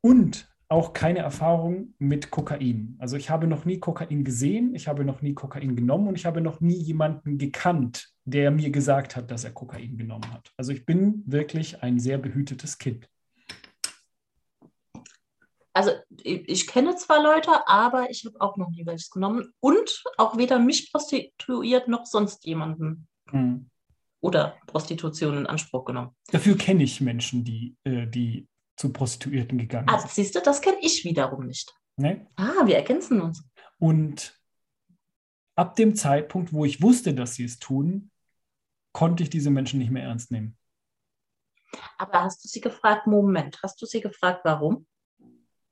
Und 0.00 0.49
auch 0.70 0.92
keine 0.92 1.18
Erfahrung 1.18 1.94
mit 1.98 2.30
Kokain. 2.30 2.96
Also 3.00 3.16
ich 3.16 3.28
habe 3.28 3.48
noch 3.48 3.64
nie 3.64 3.80
Kokain 3.80 4.22
gesehen, 4.22 4.72
ich 4.76 4.86
habe 4.86 5.04
noch 5.04 5.20
nie 5.20 5.34
Kokain 5.34 5.74
genommen 5.74 6.06
und 6.06 6.14
ich 6.14 6.26
habe 6.26 6.40
noch 6.40 6.60
nie 6.60 6.80
jemanden 6.80 7.38
gekannt, 7.38 8.10
der 8.24 8.52
mir 8.52 8.70
gesagt 8.70 9.16
hat, 9.16 9.32
dass 9.32 9.42
er 9.42 9.50
Kokain 9.50 9.98
genommen 9.98 10.32
hat. 10.32 10.52
Also 10.56 10.70
ich 10.72 10.86
bin 10.86 11.24
wirklich 11.26 11.82
ein 11.82 11.98
sehr 11.98 12.18
behütetes 12.18 12.78
Kind. 12.78 13.08
Also 15.72 15.90
ich, 16.22 16.48
ich 16.48 16.66
kenne 16.68 16.94
zwar 16.94 17.20
Leute, 17.20 17.50
aber 17.66 18.08
ich 18.08 18.24
habe 18.24 18.40
auch 18.40 18.56
noch 18.56 18.70
nie 18.70 18.86
welches 18.86 19.10
genommen 19.10 19.52
und 19.58 20.04
auch 20.18 20.36
weder 20.36 20.60
mich 20.60 20.92
prostituiert 20.92 21.88
noch 21.88 22.06
sonst 22.06 22.46
jemanden. 22.46 23.08
Hm. 23.30 23.68
Oder 24.22 24.56
Prostitution 24.66 25.38
in 25.38 25.46
Anspruch 25.46 25.86
genommen. 25.86 26.10
Dafür 26.30 26.56
kenne 26.56 26.84
ich 26.84 27.00
Menschen, 27.00 27.42
die, 27.42 27.74
äh, 27.84 28.06
die 28.06 28.46
zu 28.80 28.92
Prostituierten 28.92 29.58
gegangen 29.58 29.90
ah. 29.90 29.98
Siehst 30.08 30.34
du, 30.34 30.40
das 30.40 30.62
kenne 30.62 30.78
ich 30.80 31.04
wiederum 31.04 31.46
nicht. 31.46 31.74
Nee? 31.96 32.26
Ah, 32.36 32.64
wir 32.64 32.76
ergänzen 32.76 33.20
uns. 33.20 33.44
Und 33.78 34.40
ab 35.54 35.76
dem 35.76 35.94
Zeitpunkt, 35.94 36.54
wo 36.54 36.64
ich 36.64 36.80
wusste, 36.80 37.12
dass 37.12 37.34
sie 37.34 37.44
es 37.44 37.58
tun, 37.58 38.10
konnte 38.92 39.22
ich 39.22 39.28
diese 39.28 39.50
Menschen 39.50 39.78
nicht 39.80 39.90
mehr 39.90 40.04
ernst 40.04 40.30
nehmen. 40.30 40.56
Aber 41.98 42.22
hast 42.22 42.42
du 42.42 42.48
sie 42.48 42.62
gefragt, 42.62 43.06
Moment, 43.06 43.60
hast 43.62 43.80
du 43.82 43.86
sie 43.86 44.00
gefragt, 44.00 44.40
warum 44.44 44.86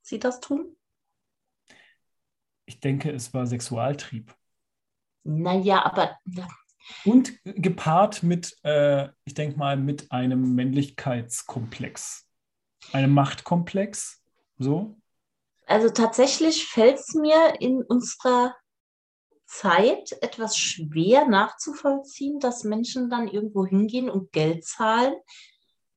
sie 0.02 0.18
das 0.18 0.40
tun? 0.40 0.76
Ich 2.66 2.80
denke, 2.80 3.10
es 3.10 3.32
war 3.32 3.46
Sexualtrieb. 3.46 4.34
Naja, 5.24 5.82
aber. 5.82 6.18
Und 7.06 7.32
gepaart 7.44 8.22
mit, 8.22 8.54
äh, 8.64 9.08
ich 9.24 9.32
denke 9.32 9.58
mal, 9.58 9.78
mit 9.78 10.12
einem 10.12 10.54
Männlichkeitskomplex 10.54 12.27
einem 12.92 13.12
Machtkomplex? 13.12 14.22
So? 14.58 14.96
Also 15.66 15.90
tatsächlich 15.90 16.66
fällt 16.66 16.98
es 16.98 17.14
mir 17.14 17.60
in 17.60 17.82
unserer 17.82 18.54
Zeit 19.46 20.12
etwas 20.20 20.56
schwer 20.56 21.26
nachzuvollziehen, 21.26 22.38
dass 22.38 22.64
Menschen 22.64 23.10
dann 23.10 23.28
irgendwo 23.28 23.66
hingehen 23.66 24.10
und 24.10 24.32
Geld 24.32 24.64
zahlen. 24.64 25.14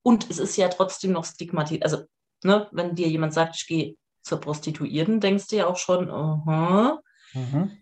Und 0.04 0.30
es 0.30 0.39
ist 0.39 0.58
ja 0.58 0.70
trotzdem 0.70 1.12
noch 1.12 1.26
stigmatisiert. 1.26 1.84
Also, 1.84 2.04
ne, 2.44 2.68
wenn 2.72 2.96
dir 2.96 3.08
jemand 3.08 3.34
sagt, 3.34 3.56
ich 3.58 3.68
gehe 3.68 3.96
zur 4.24 4.39
Prostituierten, 4.39 5.20
denkst 5.20 5.48
du 5.48 5.58
ja 5.58 5.68
auch 5.68 5.78
schon, 5.78 6.10
uh 6.10 6.46
-huh. 6.46 7.00
mhm. 7.34 7.78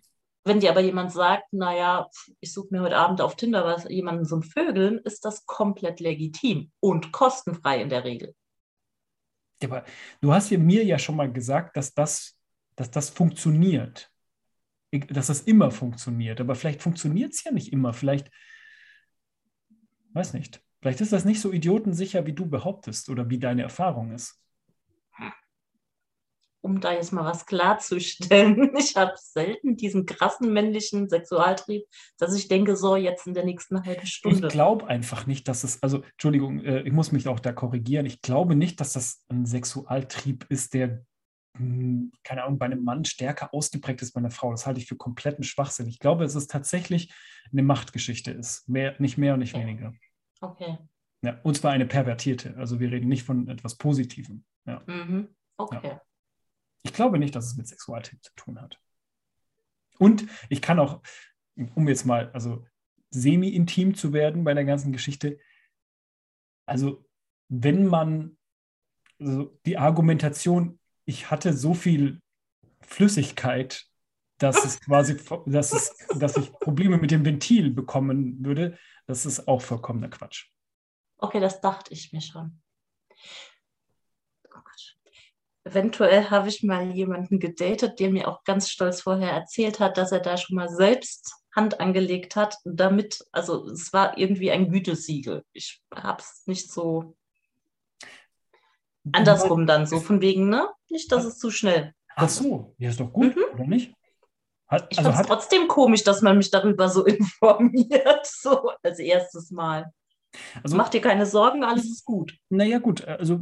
Wenn 0.46 0.62
dir 0.62 0.72
aber 0.72 0.80
jemand 0.80 1.12
sagt, 1.12 1.52
naja, 1.52 2.10
ich 2.40 2.54
suche 2.54 2.70
mir 2.72 2.82
heute 2.82 2.98
Abend 2.98 3.22
auf 3.22 3.36
Tinder 3.36 3.66
was, 3.66 3.84
jemanden 3.90 4.26
zum 4.26 4.42
Vögeln, 4.42 4.98
ist 5.00 5.26
das 5.26 5.46
komplett 5.46 6.00
legitim 6.00 6.72
und 6.80 7.12
kostenfrei 7.12 7.82
in 7.82 7.90
der 7.90 8.04
Regel. 8.04 8.34
Aber 9.64 9.86
du 10.22 10.34
hast 10.34 10.52
mir 10.52 10.84
ja 10.84 11.00
schon 11.00 11.16
mal 11.16 11.32
gesagt, 11.32 11.78
dass 11.78 11.94
das, 11.94 12.38
dass 12.76 12.92
das 12.92 13.10
funktioniert. 13.10 14.12
Dass 14.92 15.28
das 15.28 15.42
immer 15.42 15.72
funktioniert. 15.72 16.42
Aber 16.42 16.56
vielleicht 16.56 16.82
funktioniert 16.82 17.34
es 17.34 17.44
ja 17.44 17.52
nicht 17.52 17.72
immer. 17.72 17.94
Vielleicht, 17.94 18.32
weiß 20.14 20.34
nicht. 20.34 20.62
Vielleicht 20.82 21.02
ist 21.02 21.12
das 21.12 21.26
nicht 21.26 21.42
so 21.42 21.52
idiotensicher, 21.52 22.26
wie 22.26 22.34
du 22.34 22.46
behauptest 22.46 23.10
oder 23.10 23.30
wie 23.30 23.40
deine 23.40 23.64
Erfahrung 23.64 24.14
ist 24.14 24.40
um 26.62 26.82
da 26.82 26.94
jetzt 26.94 27.14
mal 27.14 27.26
was 27.26 27.46
klarzustellen, 27.46 28.76
ich 28.78 28.96
habe 28.96 29.14
selten 29.16 29.78
diesen 29.78 30.06
krassen 30.06 30.52
männlichen 30.52 31.10
Sexualtrieb, 31.10 31.86
dass 32.18 32.36
ich 32.36 32.48
denke, 32.48 32.76
so 32.76 32.96
jetzt 32.96 33.28
in 33.28 33.34
der 33.34 33.46
nächsten 33.46 33.84
halben 33.84 34.06
Stunde. 34.06 34.48
Ich 34.48 34.54
glaube 34.54 34.88
einfach 34.88 35.26
nicht, 35.26 35.48
dass 35.48 35.64
es, 35.64 35.82
also 35.82 36.04
Entschuldigung, 36.04 36.60
äh, 36.64 36.82
ich 36.82 36.92
muss 36.92 37.12
mich 37.12 37.28
auch 37.28 37.40
da 37.40 37.52
korrigieren, 37.52 38.06
ich 38.06 38.22
glaube 38.22 38.56
nicht, 38.56 38.80
dass 38.80 38.94
das 38.94 39.24
ein 39.30 39.46
Sexualtrieb 39.46 40.46
ist, 40.50 40.74
der, 40.74 41.06
hm, 41.58 42.12
keine 42.24 42.44
Ahnung, 42.44 42.60
bei 42.60 42.66
einem 42.66 42.84
Mann 42.84 43.06
stärker 43.06 43.54
ausgeprägt 43.54 44.02
ist 44.02 44.14
bei 44.14 44.20
einer 44.20 44.32
Frau. 44.32 44.52
Das 44.52 44.66
halte 44.66 44.80
ich 44.80 44.88
für 44.88 44.98
kompletten 44.98 45.44
Schwachsinn. 45.44 45.88
Ich 45.88 46.00
glaube, 46.00 46.24
dass 46.24 46.36
es 46.36 46.48
tatsächlich 46.48 47.14
eine 47.52 47.64
Machtgeschichte 47.64 48.32
ist. 48.32 48.68
Mehr, 48.68 48.96
nicht 49.00 49.18
mehr 49.18 49.34
und 49.34 49.40
nicht 49.40 49.56
okay. 49.56 49.64
weniger. 49.64 49.94
Okay. 50.42 50.78
Ja, 51.22 51.40
und 51.44 51.58
zwar 51.58 51.72
eine 51.72 51.86
pervertierte. 51.86 52.56
Also 52.58 52.80
wir 52.80 52.92
reden 52.92 53.10
nicht 53.10 53.24
von 53.24 53.48
etwas 53.50 53.76
Positivem. 53.76 54.46
Ja. 54.66 54.82
Mhm. 54.86 55.30
Okay. 55.58 55.80
Ja. 55.84 56.02
Ich 56.84 56.94
glaube 56.94 57.20
nicht, 57.20 57.36
dass 57.36 57.48
es 57.48 57.58
mit 57.58 57.68
Sexualität 57.68 58.24
zu 58.24 58.32
tun 58.36 58.62
hat. 58.62 58.80
Und 59.98 60.26
ich 60.50 60.62
kann 60.62 60.80
auch, 60.80 61.02
um 61.76 61.88
jetzt 61.88 62.06
mal 62.06 62.32
also 62.32 62.66
semi-intim 63.10 63.96
zu 63.96 64.14
werden 64.14 64.44
bei 64.44 64.54
der 64.54 64.66
ganzen 64.66 64.92
Geschichte, 64.92 65.40
also 66.66 67.06
wenn 67.50 67.86
man 67.86 68.38
also 69.20 69.60
die 69.66 69.78
Argumentation, 69.78 70.80
ich 71.06 71.30
hatte 71.30 71.54
so 71.54 71.74
viel 71.74 72.22
Flüssigkeit, 72.82 73.86
dass 74.38 74.64
es 74.64 74.80
quasi, 74.86 75.18
dass, 75.46 75.74
es, 75.74 75.96
dass 76.18 76.38
ich 76.38 76.52
Probleme 76.54 76.98
mit 76.98 77.12
dem 77.12 77.26
Ventil 77.26 77.72
bekommen 77.72 78.44
würde, 78.44 78.78
das 79.06 79.26
ist 79.26 79.48
auch 79.48 79.62
vollkommener 79.62 80.10
Quatsch. 80.10 80.48
Okay, 81.18 81.40
das 81.40 81.60
dachte 81.60 81.94
ich 81.94 82.14
mir 82.14 82.22
schon. 82.22 82.62
Eventuell 85.70 86.32
habe 86.32 86.50
ich 86.50 86.64
mal 86.64 86.90
jemanden 86.92 87.40
gedatet, 87.40 88.00
der 88.00 88.10
mir 88.10 88.28
auch 88.28 88.44
ganz 88.44 88.70
stolz 88.70 89.02
vorher 89.02 89.32
erzählt 89.32 89.80
hat, 89.80 89.98
dass 89.98 90.12
er 90.12 90.20
da 90.20 90.36
schon 90.36 90.56
mal 90.56 90.68
selbst 90.68 91.36
Hand 91.56 91.80
angelegt 91.80 92.36
hat, 92.36 92.58
damit, 92.64 93.24
also 93.32 93.68
es 93.68 93.94
war 93.94 94.18
irgendwie 94.18 94.50
ein 94.50 94.72
Gütesiegel. 94.72 95.44
Ich 95.54 95.82
habe 95.94 96.22
es 96.22 96.44
nicht 96.48 96.72
so 96.72 97.16
andersrum 99.12 99.68
dann, 99.68 99.86
so 99.86 100.00
von 100.00 100.22
wegen, 100.22 100.50
ne? 100.50 100.70
Nicht, 100.90 101.12
dass 101.12 101.24
es 101.24 101.38
zu 101.38 101.52
schnell. 101.52 101.94
Ach 102.16 102.30
so, 102.30 102.74
ja, 102.80 102.90
ist 102.90 103.00
doch 103.00 103.14
gut, 103.14 103.36
mhm. 103.36 103.44
oder 103.54 103.68
nicht? 103.68 103.94
Hat, 104.68 104.88
ich 104.90 104.98
also 104.98 105.12
finde 105.12 105.22
es 105.22 105.28
trotzdem 105.28 105.68
komisch, 105.68 106.04
dass 106.04 106.24
man 106.24 106.38
mich 106.38 106.50
darüber 106.50 106.90
so 106.90 107.06
informiert, 107.06 108.26
so 108.26 108.72
als 108.82 108.98
erstes 108.98 109.52
Mal. 109.52 109.94
Also, 110.64 110.76
Mach 110.76 110.90
dir 110.90 111.02
keine 111.02 111.28
Sorgen, 111.28 111.64
alles 111.64 111.86
ist 111.86 112.06
gut. 112.06 112.36
Naja, 112.50 112.80
gut, 112.80 113.06
also 113.06 113.42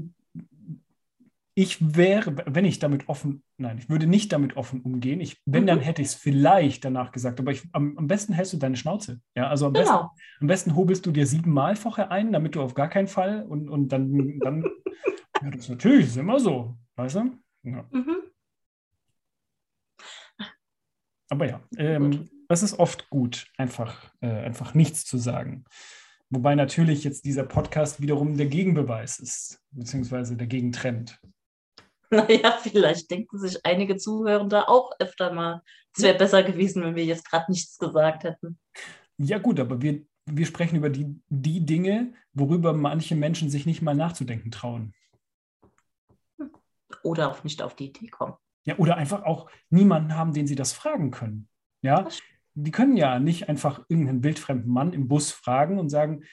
ich 1.58 1.96
wäre, 1.96 2.36
wenn 2.46 2.66
ich 2.66 2.78
damit 2.78 3.10
offen, 3.10 3.42
nein, 3.58 3.80
ich 3.80 3.90
würde 3.90 4.06
nicht 4.06 4.32
damit 4.32 4.58
offen 4.58 4.82
umgehen. 4.82 5.20
Ich, 5.20 5.42
wenn, 5.48 5.64
mhm. 5.64 5.68
dann 5.68 5.80
hätte 5.80 6.04
ich 6.04 6.10
es 6.10 6.14
vielleicht 6.14 6.86
danach 6.86 7.12
gesagt. 7.12 7.40
Aber 7.40 7.52
ich, 7.52 7.64
am, 7.72 7.98
am, 7.98 8.06
besten 8.06 8.32
hältst 8.34 8.54
du 8.54 8.58
deine 8.58 8.78
Schnauze. 8.78 9.22
Ja, 9.36 9.48
also 9.48 9.66
am, 9.66 9.74
genau. 9.74 9.86
besten, 9.86 10.42
am 10.42 10.48
besten 10.48 10.76
hobelst 10.76 11.04
du 11.08 11.12
dir 11.12 11.26
siebenmal 11.26 11.76
vorher 11.76 12.12
ein, 12.12 12.32
damit 12.32 12.54
du 12.54 12.62
auf 12.62 12.76
gar 12.76 12.90
keinen 12.90 13.08
Fall 13.08 13.44
und, 13.44 13.72
und 13.72 13.88
dann, 13.88 14.38
dann 14.40 14.62
ja, 15.42 15.50
das 15.50 15.62
ist 15.62 15.70
natürlich, 15.70 16.06
das 16.06 16.12
ist 16.12 16.18
immer 16.18 16.40
so, 16.40 16.78
weißt 16.96 17.16
du? 17.16 17.40
Ja. 17.64 17.90
Mhm. 17.90 18.18
Aber 21.30 21.50
ja, 21.50 21.62
ähm, 21.78 22.30
das 22.50 22.62
ist 22.62 22.78
oft 22.78 23.10
gut, 23.10 23.48
einfach, 23.58 24.14
äh, 24.22 24.28
einfach 24.28 24.76
nichts 24.76 25.06
zu 25.06 25.18
sagen. 25.18 25.66
Wobei 26.30 26.54
natürlich 26.54 27.04
jetzt 27.04 27.26
dieser 27.26 27.46
Podcast 27.46 28.00
wiederum 28.00 28.38
der 28.38 28.46
Gegenbeweis 28.46 29.18
ist, 29.18 29.60
beziehungsweise 29.72 30.38
der 30.38 30.46
Gegentrend. 30.46 31.20
Naja, 32.12 32.58
vielleicht 32.62 33.12
denken 33.12 33.38
sich 33.38 33.66
einige 33.66 33.98
Zuhörende 33.98 34.70
auch 34.70 34.92
öfter 35.00 35.34
mal, 35.34 35.62
es 35.96 36.04
wäre 36.04 36.18
besser 36.18 36.44
gewesen, 36.44 36.84
wenn 36.84 36.96
wir 36.96 37.04
jetzt 37.04 37.30
gerade 37.30 37.52
nichts 37.52 37.78
gesagt 37.78 38.24
hätten. 38.24 38.58
Ja, 39.18 39.40
gut, 39.40 39.60
aber 39.60 39.82
wir, 39.82 40.06
wir 40.26 40.46
sprechen 40.46 40.78
über 40.78 40.90
die, 40.90 41.20
die 41.28 41.66
Dinge, 41.66 42.14
worüber 42.34 42.74
manche 42.74 43.16
Menschen 43.16 43.50
sich 43.50 43.66
nicht 43.66 43.82
mal 43.82 43.96
nachzudenken 43.96 44.52
trauen. 44.52 44.94
Oder 47.04 47.32
auch 47.32 47.44
nicht 47.44 47.62
auf 47.62 47.76
die 47.76 47.88
Idee 47.88 48.08
kommen. 48.08 48.36
Ja, 48.64 48.78
oder 48.78 48.98
einfach 48.98 49.24
auch 49.24 49.50
niemanden 49.70 50.16
haben, 50.16 50.34
den 50.34 50.48
sie 50.48 50.56
das 50.56 50.74
fragen 50.74 51.12
können. 51.12 51.50
Ja, 51.82 52.08
die 52.54 52.72
können 52.72 52.98
ja 52.98 53.20
nicht 53.20 53.50
einfach 53.50 53.86
irgendeinen 53.88 54.24
wildfremden 54.24 54.72
Mann 54.72 54.94
im 54.94 55.08
Bus 55.08 55.32
fragen 55.32 55.80
und 55.80 55.90
sagen, 55.90 56.24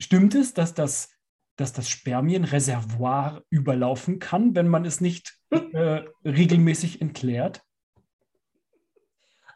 stimmt 0.00 0.34
es, 0.34 0.54
dass 0.54 0.74
das 0.74 1.15
dass 1.56 1.72
das 1.72 1.88
Spermienreservoir 1.88 3.42
überlaufen 3.50 4.18
kann, 4.18 4.54
wenn 4.54 4.68
man 4.68 4.84
es 4.84 5.00
nicht 5.00 5.38
äh, 5.50 6.02
regelmäßig 6.24 7.00
entleert? 7.00 7.62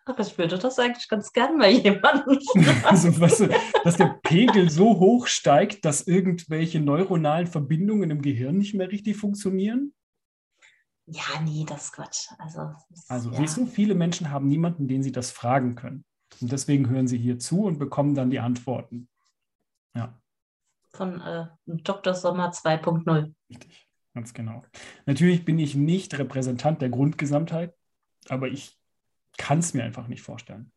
Ach, 0.06 0.18
ich 0.18 0.36
würde 0.38 0.58
das 0.58 0.78
eigentlich 0.78 1.08
ganz 1.08 1.32
gern 1.32 1.58
mal 1.58 1.70
jemanden 1.70 2.38
also, 2.84 3.20
weißt 3.20 3.40
du, 3.40 3.48
dass 3.84 3.96
der 3.96 4.18
Pegel 4.22 4.70
so 4.70 4.98
hoch 4.98 5.26
steigt, 5.26 5.84
dass 5.84 6.06
irgendwelche 6.06 6.80
neuronalen 6.80 7.46
Verbindungen 7.46 8.10
im 8.10 8.22
Gehirn 8.22 8.56
nicht 8.56 8.74
mehr 8.74 8.90
richtig 8.90 9.16
funktionieren? 9.18 9.92
Ja, 11.06 11.40
nee, 11.44 11.64
das 11.68 11.84
ist 11.84 11.92
Quatsch. 11.92 12.28
Also, 12.38 12.72
also 13.08 13.30
ja. 13.30 13.44
du, 13.44 13.66
viele 13.66 13.94
Menschen 13.94 14.30
haben 14.30 14.48
niemanden, 14.48 14.88
den 14.88 15.02
sie 15.02 15.12
das 15.12 15.30
fragen 15.30 15.74
können. 15.74 16.04
Und 16.40 16.50
deswegen 16.50 16.88
hören 16.88 17.08
sie 17.08 17.18
hier 17.18 17.38
zu 17.38 17.64
und 17.64 17.78
bekommen 17.78 18.14
dann 18.14 18.30
die 18.30 18.40
Antworten. 18.40 19.08
Ja 19.94 20.20
von 20.92 21.20
äh, 21.20 21.46
Dr. 21.66 22.14
Sommer 22.14 22.50
2.0. 22.50 23.32
Richtig, 23.48 23.88
ganz 24.14 24.34
genau. 24.34 24.64
Natürlich 25.06 25.44
bin 25.44 25.58
ich 25.58 25.74
nicht 25.74 26.18
Repräsentant 26.18 26.82
der 26.82 26.90
Grundgesamtheit, 26.90 27.74
aber 28.28 28.48
ich 28.48 28.78
kann 29.36 29.60
es 29.60 29.74
mir 29.74 29.84
einfach 29.84 30.08
nicht 30.08 30.22
vorstellen. 30.22 30.72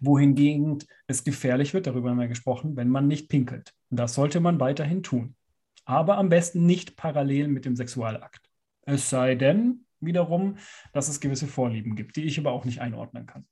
wohingegen 0.00 0.78
es 1.06 1.22
gefährlich 1.22 1.74
wird, 1.74 1.86
darüber 1.86 2.10
haben 2.10 2.18
wir 2.18 2.26
gesprochen, 2.26 2.76
wenn 2.76 2.88
man 2.88 3.06
nicht 3.06 3.28
pinkelt. 3.28 3.72
Das 3.90 4.14
sollte 4.14 4.40
man 4.40 4.58
weiterhin 4.58 5.02
tun. 5.02 5.36
Aber 5.84 6.18
am 6.18 6.28
besten 6.28 6.66
nicht 6.66 6.96
parallel 6.96 7.48
mit 7.48 7.64
dem 7.64 7.76
Sexualakt. 7.76 8.50
Es 8.82 9.10
sei 9.10 9.36
denn, 9.36 9.86
wiederum, 10.00 10.58
dass 10.92 11.08
es 11.08 11.20
gewisse 11.20 11.46
Vorlieben 11.46 11.94
gibt, 11.94 12.16
die 12.16 12.24
ich 12.24 12.38
aber 12.38 12.52
auch 12.52 12.64
nicht 12.64 12.80
einordnen 12.80 13.26
kann. 13.26 13.46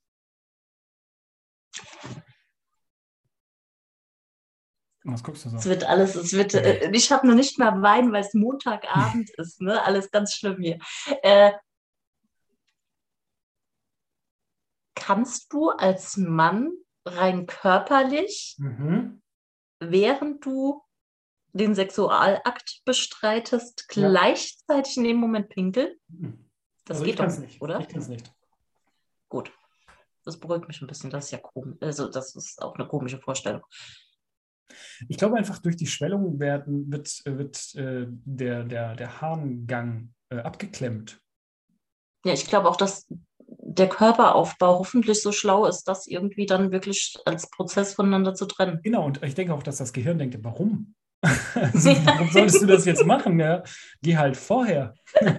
Was 5.04 5.22
guckst 5.24 5.44
du 5.46 5.48
so? 5.50 5.56
Es 5.56 5.64
wird 5.66 5.84
alles, 5.84 6.14
es 6.14 6.32
wird, 6.34 6.54
äh, 6.54 6.90
ich 6.92 7.10
habe 7.10 7.26
noch 7.26 7.34
nicht 7.34 7.58
mal 7.58 7.80
Wein, 7.82 8.12
weil 8.12 8.22
es 8.22 8.34
Montagabend 8.34 9.30
ist, 9.38 9.60
ne? 9.62 9.82
Alles 9.82 10.10
ganz 10.10 10.34
schlimm 10.34 10.60
hier. 10.60 10.78
Äh, 11.22 11.52
kannst 14.94 15.52
du 15.52 15.70
als 15.70 16.16
Mann 16.16 16.72
rein 17.06 17.46
körperlich, 17.46 18.56
Mhm. 18.58 19.22
während 19.78 20.44
du 20.44 20.82
den 21.52 21.74
Sexualakt 21.74 22.82
bestreitest, 22.84 23.88
gleichzeitig 23.88 24.96
in 24.98 25.04
dem 25.04 25.16
Moment 25.16 25.48
pinkeln? 25.48 25.96
Das 26.84 26.98
Also 26.98 27.04
geht 27.04 27.18
doch 27.18 27.38
nicht, 27.38 27.60
oder? 27.60 27.80
Ich 27.80 27.88
kann 27.88 28.00
es 28.00 28.08
nicht. 28.08 28.32
Gut. 29.28 29.50
Das 30.24 30.38
beruhigt 30.38 30.68
mich 30.68 30.80
ein 30.82 30.86
bisschen. 30.86 31.08
Das 31.10 31.24
ist 31.26 31.30
ja 31.30 31.38
komisch. 31.38 31.78
Also, 31.80 32.08
das 32.08 32.36
ist 32.36 32.60
auch 32.62 32.74
eine 32.76 32.86
komische 32.86 33.18
Vorstellung. 33.18 33.62
Ich 35.08 35.16
glaube 35.16 35.36
einfach, 35.36 35.58
durch 35.58 35.76
die 35.76 35.86
Schwellung 35.86 36.38
werden, 36.38 36.90
wird, 36.90 37.22
wird 37.24 37.74
äh, 37.74 38.06
der, 38.08 38.64
der, 38.64 38.96
der 38.96 39.20
Harngang 39.20 40.12
äh, 40.30 40.38
abgeklemmt. 40.38 41.20
Ja, 42.24 42.32
ich 42.32 42.46
glaube 42.46 42.68
auch, 42.68 42.76
dass 42.76 43.06
der 43.46 43.88
Körperaufbau 43.88 44.78
hoffentlich 44.78 45.22
so 45.22 45.32
schlau 45.32 45.66
ist, 45.66 45.84
das 45.84 46.06
irgendwie 46.06 46.46
dann 46.46 46.72
wirklich 46.72 47.16
als 47.24 47.48
Prozess 47.50 47.94
voneinander 47.94 48.34
zu 48.34 48.46
trennen. 48.46 48.80
Genau, 48.82 49.04
und 49.04 49.22
ich 49.22 49.34
denke 49.34 49.54
auch, 49.54 49.62
dass 49.62 49.78
das 49.78 49.92
Gehirn 49.92 50.18
denkt, 50.18 50.36
warum? 50.42 50.94
also, 51.22 51.90
warum 52.04 52.28
solltest 52.30 52.62
du 52.62 52.66
das 52.66 52.84
jetzt 52.84 53.04
machen? 53.04 53.38
Ja? 53.38 53.62
Geh 54.02 54.16
halt 54.16 54.36
vorher. 54.36 54.94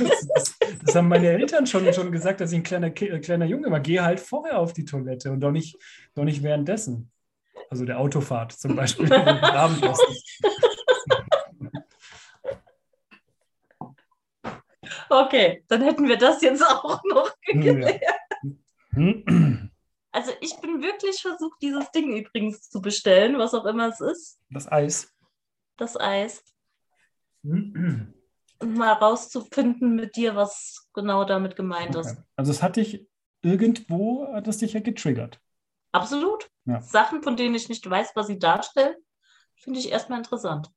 Das, 0.00 0.26
das, 0.34 0.58
das 0.82 0.94
haben 0.94 1.08
meine 1.08 1.28
Eltern 1.28 1.66
schon, 1.66 1.92
schon 1.92 2.10
gesagt, 2.10 2.40
dass 2.40 2.52
ich 2.52 2.56
ein 2.56 2.62
kleiner, 2.62 2.86
äh, 2.86 3.18
kleiner 3.18 3.44
Junge 3.44 3.70
war. 3.70 3.80
Geh 3.80 4.00
halt 4.00 4.18
vorher 4.18 4.58
auf 4.58 4.72
die 4.72 4.86
Toilette 4.86 5.30
und 5.30 5.40
doch 5.40 5.50
nicht, 5.50 5.76
doch 6.14 6.24
nicht 6.24 6.42
währenddessen. 6.42 7.10
Also 7.70 7.84
der 7.84 7.98
Autofahrt 7.98 8.52
zum 8.52 8.76
Beispiel. 8.76 9.08
Okay, 15.12 15.64
dann 15.66 15.82
hätten 15.82 16.06
wir 16.08 16.16
das 16.16 16.40
jetzt 16.40 16.62
auch 16.64 17.00
noch 17.04 17.32
geklärt. 17.42 18.00
Ja. 18.00 19.68
Also 20.12 20.32
ich 20.40 20.56
bin 20.60 20.82
wirklich 20.82 21.20
versucht, 21.20 21.60
dieses 21.60 21.90
Ding 21.90 22.16
übrigens 22.16 22.70
zu 22.70 22.80
bestellen, 22.80 23.36
was 23.38 23.52
auch 23.52 23.64
immer 23.66 23.88
es 23.88 24.00
ist, 24.00 24.40
Das 24.50 24.70
Eis. 24.70 25.12
das 25.76 25.98
Eis, 25.98 26.44
und 28.60 28.74
mal 28.74 28.92
rauszufinden 28.92 29.96
mit 29.96 30.16
dir, 30.16 30.36
was 30.36 30.88
genau 30.94 31.24
damit 31.24 31.56
gemeint 31.56 31.94
ist. 31.96 32.12
Okay. 32.12 32.22
Also 32.36 32.50
es 32.52 32.62
hat 32.62 32.76
dich 32.76 33.06
irgendwo, 33.42 34.26
hat 34.32 34.46
es 34.48 34.58
dich 34.58 34.74
ja 34.74 34.80
getriggert. 34.80 35.40
Absolut. 35.92 36.50
Ja. 36.66 36.80
Sachen, 36.80 37.22
von 37.22 37.36
denen 37.36 37.54
ich 37.54 37.68
nicht 37.68 37.88
weiß, 37.88 38.12
was 38.14 38.26
sie 38.28 38.38
darstellen, 38.38 38.94
finde 39.56 39.80
ich 39.80 39.90
erstmal 39.90 40.18
interessant. 40.18 40.70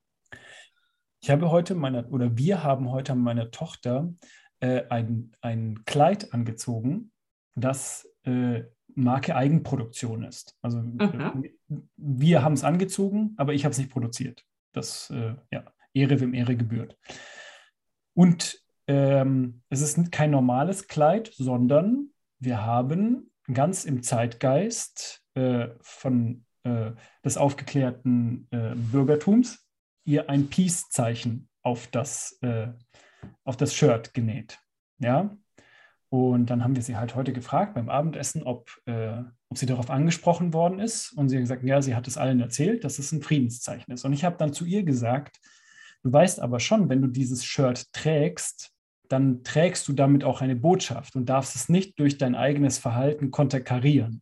Ich 1.22 1.30
habe 1.30 1.52
heute 1.52 1.76
meiner, 1.76 2.12
oder 2.12 2.38
wir 2.38 2.64
haben 2.64 2.92
heute 2.92 3.16
meiner 3.16 3.52
Tochter 3.52 4.14
äh, 4.60 4.84
ein, 4.90 5.32
ein 5.42 5.86
Kleid 5.86 6.34
angezogen, 6.34 7.12
das 7.56 8.10
äh, 8.24 8.64
Marke 8.96 9.36
Eigenproduktion 9.36 10.24
ist. 10.24 10.58
Also 10.62 10.80
Mhm. 10.80 11.44
äh, 11.70 11.76
wir 11.98 12.44
haben 12.44 12.54
es 12.54 12.64
angezogen, 12.64 13.34
aber 13.38 13.54
ich 13.54 13.64
habe 13.66 13.72
es 13.72 13.78
nicht 13.78 13.92
produziert. 13.92 14.44
Das, 14.74 15.10
äh, 15.12 15.36
ja, 15.52 15.66
Ehre, 15.94 16.20
wem 16.20 16.34
Ehre 16.34 16.56
gebührt. 16.56 16.98
Und 18.16 18.60
ähm, 18.88 19.62
es 19.70 19.82
ist 19.82 20.12
kein 20.12 20.32
normales 20.32 20.88
Kleid, 20.88 21.32
sondern 21.34 22.10
wir 22.40 22.66
haben 22.66 23.33
ganz 23.52 23.86
im 23.86 24.04
Zeitgeist 24.04 25.22
äh, 25.34 25.70
von 25.82 26.46
äh, 26.64 26.92
des 27.26 27.38
aufgeklärten 27.38 28.48
äh, 28.52 28.76
Bürgertums 28.76 29.68
ihr 30.06 30.30
ein 30.30 30.50
Peace-Zeichen 30.50 31.50
auf 31.62 31.88
das, 31.88 32.38
äh, 32.42 32.68
auf 33.44 33.58
das 33.58 33.74
Shirt 33.74 34.14
genäht. 34.14 34.60
Ja. 35.00 35.36
Und 36.10 36.52
dann 36.52 36.64
haben 36.64 36.76
wir 36.76 36.84
sie 36.84 36.96
halt 36.96 37.16
heute 37.16 37.34
gefragt 37.34 37.74
beim 37.74 37.90
Abendessen, 37.90 38.44
ob, 38.44 38.70
äh, 38.86 39.24
ob 39.50 39.58
sie 39.58 39.66
darauf 39.66 39.90
angesprochen 39.90 40.54
worden 40.54 40.80
ist. 40.80 41.12
Und 41.14 41.30
sie 41.30 41.38
hat 41.38 41.44
gesagt, 41.44 41.64
ja, 41.64 41.82
sie 41.82 41.96
hat 41.96 42.08
es 42.08 42.18
allen 42.18 42.40
erzählt, 42.40 42.84
dass 42.84 43.00
es 43.00 43.12
ein 43.12 43.24
Friedenszeichen 43.24 43.92
ist. 43.92 44.06
Und 44.06 44.14
ich 44.14 44.24
habe 44.24 44.38
dann 44.38 44.54
zu 44.54 44.66
ihr 44.66 44.84
gesagt, 44.84 45.40
du 46.04 46.14
weißt 46.14 46.40
aber 46.40 46.60
schon, 46.60 46.90
wenn 46.90 47.02
du 47.02 47.08
dieses 47.08 47.44
Shirt 47.44 47.92
trägst, 47.94 48.73
dann 49.10 49.44
trägst 49.44 49.88
du 49.88 49.94
damit 49.94 50.24
auch 50.24 50.42
eine 50.42 50.56
Botschaft 50.56 51.16
und 51.16 51.28
darfst 51.28 51.56
es 51.56 51.70
nicht 51.70 52.00
durch 52.00 52.18
dein 52.18 52.36
eigenes 52.36 52.78
Verhalten 52.78 53.32
konterkarieren. 53.32 54.22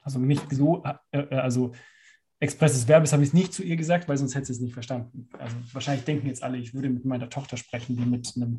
Also 0.00 0.18
nicht 0.18 0.44
so, 0.52 0.84
äh, 0.84 1.18
äh, 1.18 1.36
also 1.36 1.72
expresses 2.38 2.86
Verbes 2.86 3.12
habe 3.12 3.22
ich 3.22 3.30
es 3.30 3.34
nicht 3.34 3.52
zu 3.52 3.62
ihr 3.62 3.76
gesagt, 3.76 4.08
weil 4.08 4.16
sonst 4.16 4.34
hätte 4.34 4.46
sie 4.46 4.52
es 4.52 4.60
nicht 4.60 4.74
verstanden. 4.74 5.28
Also 5.38 5.56
wahrscheinlich 5.72 6.04
denken 6.04 6.26
jetzt 6.26 6.42
alle, 6.42 6.58
ich 6.58 6.74
würde 6.74 6.90
mit 6.90 7.04
meiner 7.04 7.28
Tochter 7.28 7.56
sprechen, 7.56 7.96
wie 7.98 8.04
mit 8.04 8.32
einem, 8.36 8.58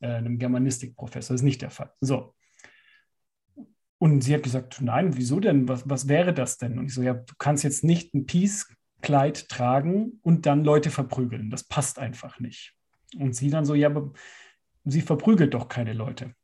äh, 0.00 0.08
einem 0.08 0.38
Germanistikprofessor. 0.38 1.34
Das 1.34 1.40
ist 1.40 1.44
nicht 1.44 1.62
der 1.62 1.70
Fall. 1.70 1.92
So. 2.00 2.34
Und 3.98 4.22
sie 4.22 4.34
hat 4.34 4.44
gesagt, 4.44 4.80
nein, 4.80 5.16
wieso 5.16 5.40
denn? 5.40 5.68
Was, 5.68 5.88
was 5.88 6.08
wäre 6.08 6.32
das 6.32 6.56
denn? 6.56 6.78
Und 6.78 6.86
ich 6.86 6.94
so, 6.94 7.02
ja, 7.02 7.14
du 7.14 7.34
kannst 7.38 7.64
jetzt 7.64 7.84
nicht 7.84 8.14
ein 8.14 8.26
Peace-Kleid 8.26 9.48
tragen 9.48 10.20
und 10.22 10.46
dann 10.46 10.64
Leute 10.64 10.90
verprügeln. 10.90 11.50
Das 11.50 11.64
passt 11.64 11.98
einfach 11.98 12.38
nicht. 12.38 12.74
Und 13.16 13.34
sie 13.34 13.50
dann 13.50 13.64
so, 13.64 13.74
ja, 13.74 13.88
aber 13.88 14.12
sie 14.90 15.02
verprügelt 15.02 15.54
doch 15.54 15.68
keine 15.68 15.92
Leute. 15.92 16.34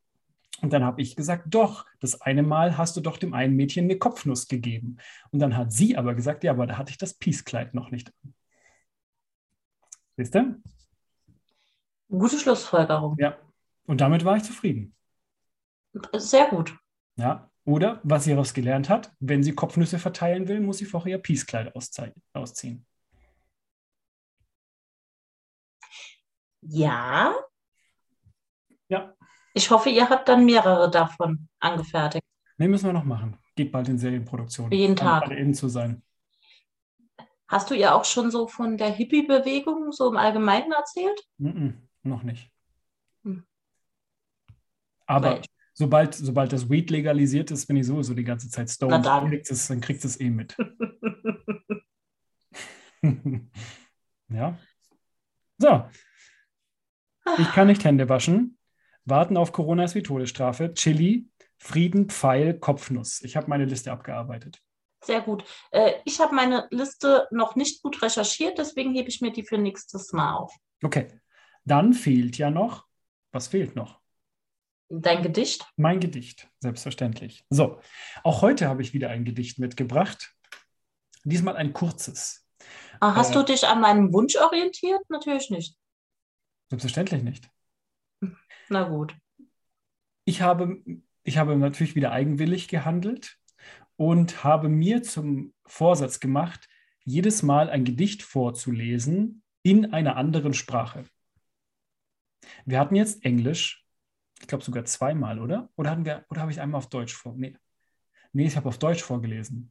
Und 0.60 0.72
dann 0.72 0.84
habe 0.84 1.02
ich 1.02 1.16
gesagt, 1.16 1.46
doch, 1.48 1.84
das 2.00 2.20
eine 2.20 2.42
Mal 2.42 2.78
hast 2.78 2.96
du 2.96 3.00
doch 3.00 3.18
dem 3.18 3.34
einen 3.34 3.56
Mädchen 3.56 3.84
eine 3.84 3.98
Kopfnuss 3.98 4.48
gegeben. 4.48 4.98
Und 5.30 5.40
dann 5.40 5.56
hat 5.56 5.72
sie 5.72 5.96
aber 5.96 6.14
gesagt, 6.14 6.44
ja, 6.44 6.52
aber 6.52 6.66
da 6.66 6.78
hatte 6.78 6.90
ich 6.90 6.98
das 6.98 7.14
Peace-Kleid 7.14 7.74
noch 7.74 7.90
nicht 7.90 8.12
an. 8.22 8.34
Siehst 10.16 10.34
du? 10.34 10.62
Gute 12.08 12.38
Schlussfolgerung. 12.38 13.16
Ja. 13.18 13.36
Und 13.86 14.00
damit 14.00 14.24
war 14.24 14.36
ich 14.36 14.44
zufrieden. 14.44 14.94
Sehr 16.14 16.48
gut. 16.48 16.76
Ja. 17.16 17.50
Oder 17.64 18.00
was 18.04 18.24
sie 18.24 18.30
daraus 18.30 18.54
gelernt 18.54 18.88
hat, 18.88 19.12
wenn 19.20 19.42
sie 19.42 19.54
Kopfnüsse 19.54 19.98
verteilen 19.98 20.48
will, 20.48 20.60
muss 20.60 20.78
sie 20.78 20.84
vorher 20.84 21.16
ihr 21.16 21.22
Peace-Kleid 21.22 21.74
ausziehen. 21.74 22.86
Ja. 26.60 27.34
Ja. 28.88 29.14
Ich 29.54 29.70
hoffe, 29.70 29.90
ihr 29.90 30.08
habt 30.08 30.28
dann 30.28 30.44
mehrere 30.44 30.90
davon 30.90 31.48
angefertigt. 31.60 32.24
Nee, 32.56 32.68
müssen 32.68 32.86
wir 32.86 32.92
noch 32.92 33.04
machen. 33.04 33.38
Geht 33.56 33.72
bald 33.72 33.88
in 33.88 33.98
Serienproduktion. 33.98 34.68
Für 34.68 34.74
jeden 34.74 34.96
Tag. 34.96 35.30
In 35.30 35.54
zu 35.54 35.68
sein. 35.68 36.02
Hast 37.46 37.70
du 37.70 37.74
ihr 37.74 37.94
auch 37.94 38.04
schon 38.04 38.30
so 38.30 38.48
von 38.48 38.76
der 38.76 38.90
Hippie-Bewegung 38.90 39.92
so 39.92 40.10
im 40.10 40.16
Allgemeinen 40.16 40.72
erzählt? 40.72 41.20
Mm-mm, 41.38 41.74
noch 42.02 42.22
nicht. 42.22 42.50
Hm. 43.22 43.44
Aber 45.06 45.40
sobald, 45.72 46.14
sobald 46.14 46.52
das 46.52 46.68
Weed 46.68 46.90
legalisiert 46.90 47.50
ist, 47.50 47.66
bin 47.66 47.76
ich 47.76 47.86
sowieso 47.86 48.14
die 48.14 48.24
ganze 48.24 48.48
Zeit 48.48 48.70
stoned. 48.70 49.04
dann. 49.04 49.28
Kriegt 49.28 49.50
es, 49.50 49.68
dann 49.68 49.80
kriegt 49.80 50.04
es 50.04 50.18
eh 50.20 50.30
mit. 50.30 50.56
ja. 54.28 54.58
So. 55.58 55.88
Ich 57.38 57.52
kann 57.52 57.68
nicht 57.68 57.84
Hände 57.84 58.08
waschen. 58.08 58.58
Warten 59.04 59.36
auf 59.36 59.52
Corona 59.52 59.84
ist 59.84 59.94
wie 59.94 60.02
Todesstrafe. 60.02 60.72
Chili, 60.74 61.28
Frieden, 61.58 62.08
Pfeil, 62.08 62.58
Kopfnuss. 62.58 63.22
Ich 63.22 63.36
habe 63.36 63.48
meine 63.48 63.64
Liste 63.64 63.92
abgearbeitet. 63.92 64.60
Sehr 65.04 65.20
gut. 65.20 65.44
Äh, 65.70 65.92
ich 66.04 66.20
habe 66.20 66.34
meine 66.34 66.66
Liste 66.70 67.28
noch 67.30 67.56
nicht 67.56 67.82
gut 67.82 68.00
recherchiert, 68.02 68.58
deswegen 68.58 68.94
hebe 68.94 69.08
ich 69.08 69.20
mir 69.20 69.32
die 69.32 69.44
für 69.44 69.58
nächstes 69.58 70.12
Mal 70.12 70.34
auf. 70.34 70.54
Okay. 70.82 71.08
Dann 71.64 71.92
fehlt 71.92 72.38
ja 72.38 72.50
noch, 72.50 72.86
was 73.32 73.48
fehlt 73.48 73.76
noch? 73.76 74.00
Dein 74.90 75.22
Gedicht? 75.22 75.66
Mein 75.76 75.98
Gedicht, 76.00 76.48
selbstverständlich. 76.60 77.44
So, 77.50 77.80
auch 78.22 78.42
heute 78.42 78.68
habe 78.68 78.82
ich 78.82 78.92
wieder 78.92 79.10
ein 79.10 79.24
Gedicht 79.24 79.58
mitgebracht. 79.58 80.34
Diesmal 81.24 81.56
ein 81.56 81.72
kurzes. 81.72 82.46
Ah, 83.00 83.14
hast 83.14 83.30
Äh. 83.30 83.34
du 83.34 83.42
dich 83.44 83.66
an 83.66 83.80
meinem 83.80 84.12
Wunsch 84.12 84.36
orientiert? 84.36 85.00
Natürlich 85.08 85.50
nicht. 85.50 85.76
Selbstverständlich 86.70 87.22
nicht. 87.22 87.50
Na 88.68 88.84
gut. 88.84 89.16
Ich 90.24 90.40
habe, 90.42 90.82
ich 91.22 91.38
habe 91.38 91.56
natürlich 91.56 91.94
wieder 91.94 92.12
eigenwillig 92.12 92.68
gehandelt 92.68 93.38
und 93.96 94.44
habe 94.44 94.68
mir 94.68 95.02
zum 95.02 95.52
Vorsatz 95.66 96.20
gemacht, 96.20 96.68
jedes 97.04 97.42
Mal 97.42 97.68
ein 97.70 97.84
Gedicht 97.84 98.22
vorzulesen 98.22 99.42
in 99.62 99.92
einer 99.92 100.16
anderen 100.16 100.54
Sprache. 100.54 101.04
Wir 102.64 102.78
hatten 102.78 102.96
jetzt 102.96 103.24
Englisch, 103.24 103.84
ich 104.40 104.46
glaube 104.46 104.64
sogar 104.64 104.84
zweimal, 104.84 105.38
oder? 105.38 105.70
Oder 105.76 105.90
hatten 105.90 106.04
wir, 106.04 106.24
oder 106.28 106.40
habe 106.40 106.50
ich 106.50 106.60
einmal 106.60 106.78
auf 106.78 106.88
Deutsch 106.88 107.14
vor? 107.14 107.34
Nee. 107.36 107.56
Nee, 108.32 108.46
ich 108.46 108.56
habe 108.56 108.68
auf 108.68 108.78
Deutsch 108.78 109.02
vorgelesen. 109.02 109.70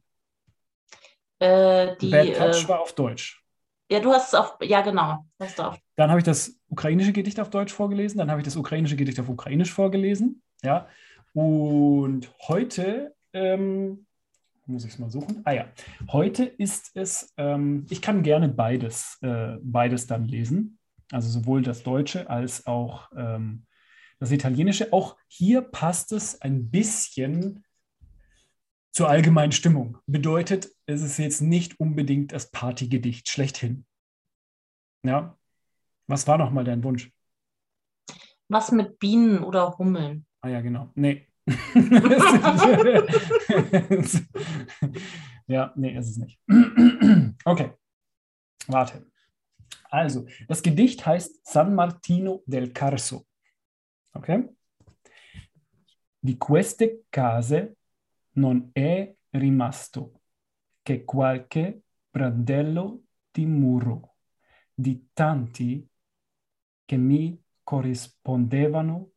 Äh, 1.38 1.96
die, 1.98 2.10
Bad 2.10 2.36
Touch 2.36 2.64
äh, 2.64 2.68
war 2.68 2.80
auf 2.80 2.94
Deutsch. 2.94 3.43
Ja, 3.90 4.00
du 4.00 4.12
hast 4.12 4.28
es 4.28 4.34
auf, 4.34 4.56
ja 4.62 4.80
genau, 4.80 5.26
hast 5.38 5.58
du 5.58 5.62
auf. 5.62 5.78
Dann 5.96 6.10
habe 6.10 6.20
ich 6.20 6.24
das 6.24 6.58
ukrainische 6.68 7.12
Gedicht 7.12 7.38
auf 7.40 7.50
Deutsch 7.50 7.72
vorgelesen. 7.72 8.18
Dann 8.18 8.30
habe 8.30 8.40
ich 8.40 8.44
das 8.44 8.56
ukrainische 8.56 8.96
Gedicht 8.96 9.20
auf 9.20 9.28
Ukrainisch 9.28 9.72
vorgelesen. 9.72 10.42
Ja. 10.62 10.88
Und 11.32 12.32
heute 12.48 13.14
ähm, 13.32 14.06
muss 14.66 14.84
ich 14.84 14.92
es 14.92 14.98
mal 14.98 15.10
suchen. 15.10 15.42
Ah 15.44 15.52
ja, 15.52 15.66
heute 16.10 16.44
ist 16.44 16.92
es, 16.94 17.32
ähm, 17.36 17.86
ich 17.90 18.00
kann 18.00 18.22
gerne 18.22 18.48
beides, 18.48 19.18
äh, 19.22 19.56
beides 19.62 20.06
dann 20.06 20.24
lesen. 20.24 20.78
Also 21.12 21.28
sowohl 21.28 21.62
das 21.62 21.82
Deutsche 21.82 22.30
als 22.30 22.66
auch 22.66 23.10
ähm, 23.16 23.66
das 24.18 24.30
Italienische. 24.30 24.92
Auch 24.92 25.16
hier 25.26 25.60
passt 25.60 26.12
es 26.12 26.40
ein 26.40 26.70
bisschen 26.70 27.63
zur 28.94 29.08
allgemeinen 29.08 29.52
Stimmung. 29.52 29.98
Bedeutet, 30.06 30.70
es 30.86 31.02
ist 31.02 31.18
jetzt 31.18 31.42
nicht 31.42 31.80
unbedingt 31.80 32.32
das 32.32 32.50
Partygedicht 32.50 33.28
schlechthin. 33.28 33.84
Ja. 35.04 35.36
Was 36.06 36.28
war 36.28 36.38
nochmal 36.38 36.64
dein 36.64 36.84
Wunsch? 36.84 37.12
Was 38.48 38.70
mit 38.70 39.00
Bienen 39.00 39.42
oder 39.42 39.76
Hummeln? 39.78 40.26
Ah 40.40 40.48
ja, 40.48 40.60
genau. 40.60 40.92
Nee. 40.94 41.26
ja, 45.46 45.72
nee, 45.74 45.98
ist 45.98 46.10
es 46.10 46.16
nicht. 46.18 46.38
okay. 47.44 47.72
Warte. 48.68 49.10
Also, 49.90 50.26
das 50.46 50.62
Gedicht 50.62 51.04
heißt 51.04 51.44
San 51.46 51.74
Martino 51.74 52.44
del 52.46 52.72
Carso. 52.72 53.26
Okay? 54.12 54.48
Di 56.22 56.38
queste 56.38 57.04
case 57.10 57.74
non 58.34 58.70
è 58.72 59.14
rimasto 59.30 60.20
che 60.82 61.04
qualche 61.04 61.82
pradello 62.10 63.02
di 63.30 63.46
muro, 63.46 64.16
di 64.72 65.08
tanti 65.12 65.88
che 66.84 66.96
mi 66.96 67.40
corrispondevano, 67.62 69.10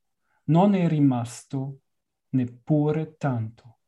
non 0.46 0.74
è 0.74 0.88
rimasto 0.88 1.82
neppure 2.30 3.18
tanto, 3.18 3.80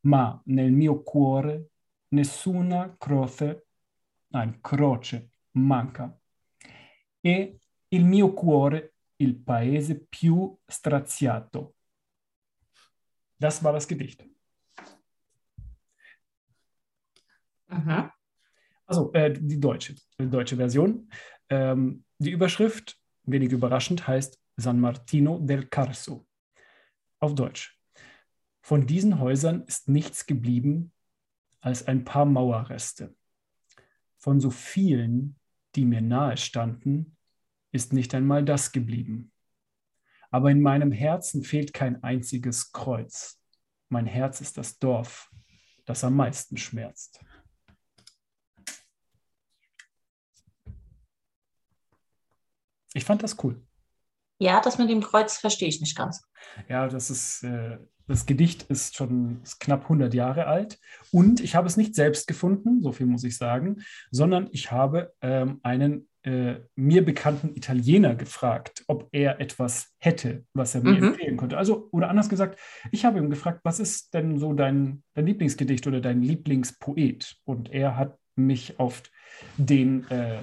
ma 0.00 0.40
nel 0.46 0.70
mio 0.72 1.02
cuore 1.02 1.70
nessuna 2.08 2.94
croce, 2.98 3.66
nein, 4.28 4.60
croce 4.60 5.30
manca. 5.52 6.14
E 7.20 7.58
il 7.88 8.04
mio 8.04 8.32
cuore 8.32 8.94
il 9.16 9.36
paese 9.36 10.04
più 10.06 10.56
straziato. 10.66 11.76
Das 13.42 13.64
war 13.64 13.72
das 13.72 13.88
Gedicht. 13.88 14.24
Mhm. 17.66 18.10
Also 18.86 19.12
äh, 19.14 19.32
die 19.32 19.58
deutsche, 19.58 19.96
die 20.20 20.30
deutsche 20.30 20.56
Version. 20.56 21.10
Ähm, 21.48 22.04
die 22.18 22.30
Überschrift, 22.30 22.96
wenig 23.24 23.50
überraschend, 23.50 24.06
heißt 24.06 24.40
San 24.56 24.78
Martino 24.78 25.40
del 25.40 25.66
Carso. 25.66 26.24
Auf 27.18 27.34
Deutsch. 27.34 27.76
Von 28.60 28.86
diesen 28.86 29.18
Häusern 29.18 29.64
ist 29.64 29.88
nichts 29.88 30.26
geblieben 30.26 30.92
als 31.60 31.88
ein 31.88 32.04
paar 32.04 32.26
Mauerreste. 32.26 33.12
Von 34.18 34.38
so 34.38 34.50
vielen, 34.50 35.34
die 35.74 35.84
mir 35.84 36.00
nahe 36.00 36.36
standen, 36.36 37.16
ist 37.72 37.92
nicht 37.92 38.14
einmal 38.14 38.44
das 38.44 38.70
geblieben. 38.70 39.31
Aber 40.32 40.50
in 40.50 40.62
meinem 40.62 40.92
Herzen 40.92 41.44
fehlt 41.44 41.74
kein 41.74 42.02
einziges 42.02 42.72
Kreuz. 42.72 43.38
Mein 43.90 44.06
Herz 44.06 44.40
ist 44.40 44.56
das 44.56 44.78
Dorf, 44.78 45.30
das 45.84 46.02
am 46.04 46.16
meisten 46.16 46.56
schmerzt. 46.56 47.20
Ich 52.94 53.04
fand 53.04 53.22
das 53.22 53.42
cool. 53.44 53.62
Ja, 54.42 54.60
das 54.60 54.76
mit 54.76 54.90
dem 54.90 55.00
Kreuz 55.00 55.38
verstehe 55.38 55.68
ich 55.68 55.80
nicht 55.80 55.96
ganz. 55.96 56.24
Ja, 56.68 56.88
das 56.88 57.10
ist, 57.10 57.44
äh, 57.44 57.78
das 58.08 58.26
Gedicht 58.26 58.64
ist 58.64 58.96
schon 58.96 59.40
ist 59.44 59.60
knapp 59.60 59.82
100 59.84 60.12
Jahre 60.14 60.46
alt 60.48 60.80
und 61.12 61.40
ich 61.40 61.54
habe 61.54 61.68
es 61.68 61.76
nicht 61.76 61.94
selbst 61.94 62.26
gefunden, 62.26 62.82
so 62.82 62.90
viel 62.90 63.06
muss 63.06 63.22
ich 63.22 63.36
sagen, 63.36 63.82
sondern 64.10 64.48
ich 64.50 64.72
habe 64.72 65.12
ähm, 65.20 65.60
einen 65.62 66.08
äh, 66.24 66.56
mir 66.74 67.04
bekannten 67.04 67.54
Italiener 67.54 68.16
gefragt, 68.16 68.82
ob 68.88 69.08
er 69.12 69.40
etwas 69.40 69.94
hätte, 69.98 70.44
was 70.54 70.74
er 70.74 70.82
mir 70.82 71.00
Mhm. 71.00 71.08
empfehlen 71.08 71.36
könnte. 71.36 71.56
Also, 71.56 71.88
oder 71.92 72.08
anders 72.08 72.28
gesagt, 72.28 72.58
ich 72.90 73.04
habe 73.04 73.18
ihn 73.18 73.30
gefragt, 73.30 73.60
was 73.62 73.78
ist 73.78 74.12
denn 74.12 74.38
so 74.38 74.52
dein, 74.54 75.04
dein 75.14 75.26
Lieblingsgedicht 75.26 75.86
oder 75.86 76.00
dein 76.00 76.20
Lieblingspoet? 76.20 77.36
Und 77.44 77.72
er 77.72 77.96
hat 77.96 78.18
mich 78.34 78.80
auf 78.80 79.02
den, 79.56 80.08
äh, 80.10 80.42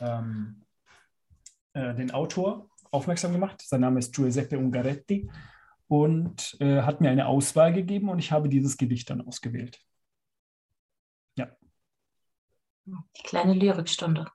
ähm, 0.00 0.62
äh, 1.72 1.94
den 1.94 2.10
Autor 2.10 2.70
aufmerksam 2.94 3.32
gemacht. 3.32 3.62
Sein 3.62 3.80
Name 3.80 3.98
ist 3.98 4.14
Giuseppe 4.14 4.58
Ungaretti 4.58 5.30
und 5.88 6.56
äh, 6.60 6.82
hat 6.82 7.00
mir 7.00 7.10
eine 7.10 7.26
Auswahl 7.26 7.72
gegeben 7.72 8.08
und 8.08 8.18
ich 8.18 8.32
habe 8.32 8.48
dieses 8.48 8.76
Gedicht 8.76 9.10
dann 9.10 9.20
ausgewählt. 9.20 9.80
Die 12.86 13.22
kleine 13.22 13.54
Lyrikstunde. 13.54 14.26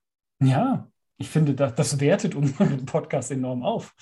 Ja, 0.42 0.90
ich 1.18 1.30
finde, 1.30 1.54
das, 1.54 1.76
das 1.76 2.00
wertet 2.00 2.34
unseren 2.36 2.86
Podcast 2.86 3.32
enorm 3.32 3.64
auf. 3.64 3.94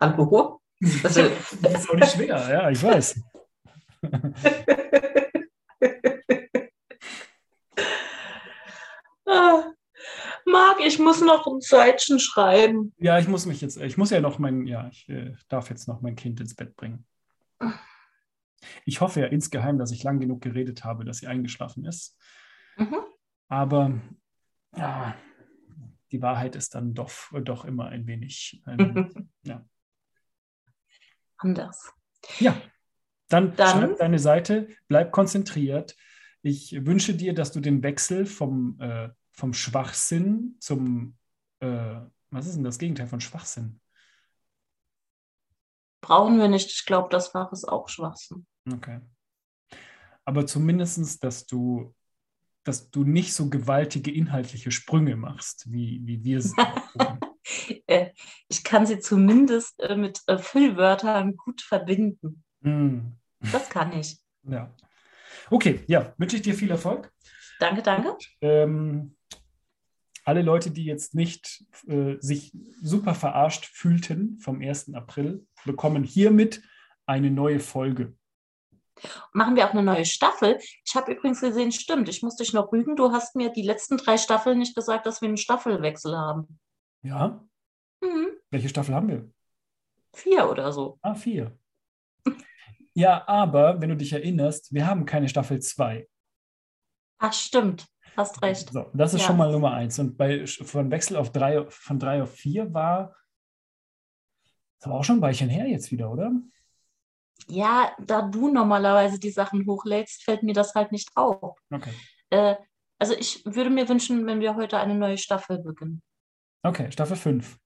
Hallo? 0.00 0.60
Also, 1.02 1.22
Das 1.62 1.80
ist 1.80 1.90
auch 1.90 1.94
nicht 1.94 2.12
schwer, 2.12 2.48
ja, 2.50 2.70
ich 2.70 2.82
weiß. 2.82 3.22
ah, 9.26 9.72
Marc, 10.50 10.80
ich 10.84 10.98
muss 10.98 11.20
noch 11.20 11.46
ein 11.46 11.60
Seitchen 11.60 12.18
schreiben. 12.18 12.94
Ja, 12.98 13.18
ich 13.18 13.28
muss 13.28 13.46
mich 13.46 13.60
jetzt, 13.60 13.76
ich 13.76 13.96
muss 13.96 14.10
ja 14.10 14.20
noch 14.20 14.38
mein, 14.38 14.66
ja, 14.66 14.88
ich 14.88 15.08
äh, 15.08 15.34
darf 15.48 15.70
jetzt 15.70 15.88
noch 15.88 16.00
mein 16.00 16.16
Kind 16.16 16.40
ins 16.40 16.54
Bett 16.54 16.76
bringen. 16.76 17.06
Ich 18.84 19.00
hoffe 19.00 19.20
ja 19.20 19.26
insgeheim, 19.26 19.78
dass 19.78 19.90
ich 19.92 20.02
lang 20.02 20.20
genug 20.20 20.42
geredet 20.42 20.84
habe, 20.84 21.04
dass 21.04 21.18
sie 21.18 21.26
eingeschlafen 21.26 21.84
ist. 21.84 22.16
Mhm. 22.76 22.96
Aber 23.48 24.00
ja, 24.76 25.14
die 26.12 26.22
Wahrheit 26.22 26.56
ist 26.56 26.74
dann 26.74 26.94
doch, 26.94 27.10
doch 27.42 27.64
immer 27.64 27.86
ein 27.86 28.06
wenig. 28.06 28.62
Ähm, 28.66 29.30
ja. 29.42 29.64
Anders. 31.38 31.92
ja, 32.38 32.54
dann, 33.28 33.56
Dann- 33.56 33.68
schreib 33.68 33.98
deine 33.98 34.18
Seite, 34.18 34.68
bleib 34.88 35.10
konzentriert. 35.12 35.96
Ich 36.42 36.84
wünsche 36.84 37.14
dir, 37.14 37.34
dass 37.34 37.52
du 37.52 37.60
den 37.60 37.82
Wechsel 37.82 38.26
vom, 38.26 38.78
äh, 38.80 39.10
vom 39.40 39.54
Schwachsinn 39.54 40.56
zum, 40.60 41.16
äh, 41.60 41.96
was 42.30 42.46
ist 42.46 42.56
denn 42.56 42.64
das 42.64 42.78
Gegenteil 42.78 43.08
von 43.08 43.20
Schwachsinn? 43.20 43.80
Brauchen 46.02 46.38
wir 46.38 46.48
nicht. 46.48 46.70
Ich 46.70 46.84
glaube, 46.86 47.08
das 47.10 47.28
Fach 47.28 47.50
ist 47.52 47.64
auch 47.64 47.88
Schwachsinn. 47.88 48.46
Okay. 48.70 49.00
Aber 50.24 50.46
zumindest, 50.46 51.24
dass 51.24 51.46
du, 51.46 51.94
dass 52.64 52.90
du 52.90 53.04
nicht 53.04 53.34
so 53.34 53.48
gewaltige 53.48 54.10
inhaltliche 54.12 54.70
Sprünge 54.70 55.16
machst, 55.16 55.70
wie, 55.72 56.00
wie 56.04 56.22
wir 56.22 56.38
es. 56.38 56.54
Äh, 57.86 58.10
ich 58.48 58.62
kann 58.62 58.86
sie 58.86 59.00
zumindest 59.00 59.80
äh, 59.80 59.96
mit 59.96 60.20
äh, 60.28 60.38
Füllwörtern 60.38 61.36
gut 61.36 61.62
verbinden. 61.62 62.44
Hm, 62.62 63.16
Das 63.50 63.68
kann 63.68 63.92
ich. 63.92 64.20
ja. 64.44 64.72
Okay, 65.50 65.82
ja, 65.88 66.14
wünsche 66.16 66.36
ich 66.36 66.42
dir 66.42 66.54
viel 66.54 66.70
Erfolg. 66.70 67.12
Danke, 67.58 67.82
danke. 67.82 68.16
Ähm, 68.40 69.16
alle 70.30 70.42
Leute, 70.42 70.70
die 70.70 70.84
jetzt 70.84 71.12
nicht 71.16 71.64
äh, 71.88 72.14
sich 72.20 72.52
super 72.80 73.14
verarscht 73.16 73.64
fühlten 73.66 74.38
vom 74.38 74.62
1. 74.62 74.94
April, 74.94 75.44
bekommen 75.64 76.04
hiermit 76.04 76.62
eine 77.04 77.32
neue 77.32 77.58
Folge. 77.58 78.14
Machen 79.32 79.56
wir 79.56 79.66
auch 79.66 79.72
eine 79.72 79.82
neue 79.82 80.04
Staffel. 80.04 80.58
Ich 80.84 80.94
habe 80.94 81.10
übrigens 81.12 81.40
gesehen, 81.40 81.72
stimmt, 81.72 82.08
ich 82.08 82.22
muss 82.22 82.36
dich 82.36 82.52
noch 82.52 82.70
rügen. 82.70 82.94
Du 82.94 83.10
hast 83.10 83.34
mir 83.34 83.50
die 83.50 83.62
letzten 83.62 83.96
drei 83.96 84.16
Staffeln 84.18 84.58
nicht 84.58 84.76
gesagt, 84.76 85.04
dass 85.04 85.20
wir 85.20 85.26
einen 85.26 85.36
Staffelwechsel 85.36 86.16
haben. 86.16 86.60
Ja, 87.02 87.44
Mhm. 88.00 88.28
welche 88.50 88.68
Staffel 88.68 88.94
haben 88.94 89.08
wir? 89.08 89.28
Vier 90.14 90.48
oder 90.48 90.72
so. 90.72 90.98
Ah, 91.02 91.14
vier. 91.14 91.58
Ja, 92.94 93.26
aber 93.28 93.80
wenn 93.80 93.88
du 93.90 93.96
dich 93.96 94.12
erinnerst, 94.12 94.72
wir 94.72 94.86
haben 94.86 95.04
keine 95.06 95.28
Staffel 95.28 95.60
2. 95.60 96.08
Ach, 97.18 97.32
stimmt. 97.32 97.86
Hast 98.16 98.42
recht. 98.42 98.70
So, 98.72 98.90
das 98.92 99.14
ist 99.14 99.20
Ja. 99.22 99.26
schon 99.28 99.36
mal 99.36 99.50
Nummer 99.50 99.72
eins. 99.72 99.98
Und 99.98 100.16
bei, 100.16 100.46
von 100.46 100.90
Wechsel 100.90 101.16
auf 101.16 101.30
drei, 101.32 101.64
von 101.68 101.98
drei 101.98 102.22
auf 102.22 102.32
vier 102.32 102.72
war, 102.72 103.16
das 104.78 104.90
war 104.90 104.98
auch 104.98 105.04
schon 105.04 105.18
ein 105.18 105.22
Weilchen 105.22 105.48
her 105.48 105.66
jetzt 105.66 105.90
wieder, 105.90 106.10
oder? 106.10 106.32
Ja, 107.48 107.94
da 107.98 108.22
du 108.22 108.52
normalerweise 108.52 109.18
die 109.18 109.30
Sachen 109.30 109.66
hochlädst, 109.66 110.24
fällt 110.24 110.42
mir 110.42 110.54
das 110.54 110.74
halt 110.74 110.92
nicht 110.92 111.10
auf. 111.16 111.58
Okay. 111.70 111.92
Äh, 112.30 112.56
also 112.98 113.14
ich 113.14 113.44
würde 113.46 113.70
mir 113.70 113.88
wünschen, 113.88 114.26
wenn 114.26 114.40
wir 114.40 114.54
heute 114.56 114.78
eine 114.78 114.94
neue 114.94 115.18
Staffel 115.18 115.58
beginnen. 115.58 116.02
Okay, 116.62 116.90
Staffel 116.92 117.16
5. 117.16 117.58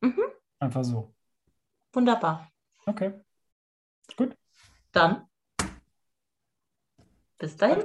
Mhm. 0.00 0.22
Einfach 0.60 0.84
so. 0.84 1.14
Wunderbar. 1.92 2.50
Okay. 2.86 3.20
Dann 4.92 5.26
Bis 7.38 7.56
dahin. 7.56 7.84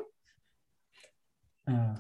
Ja. 1.68 1.96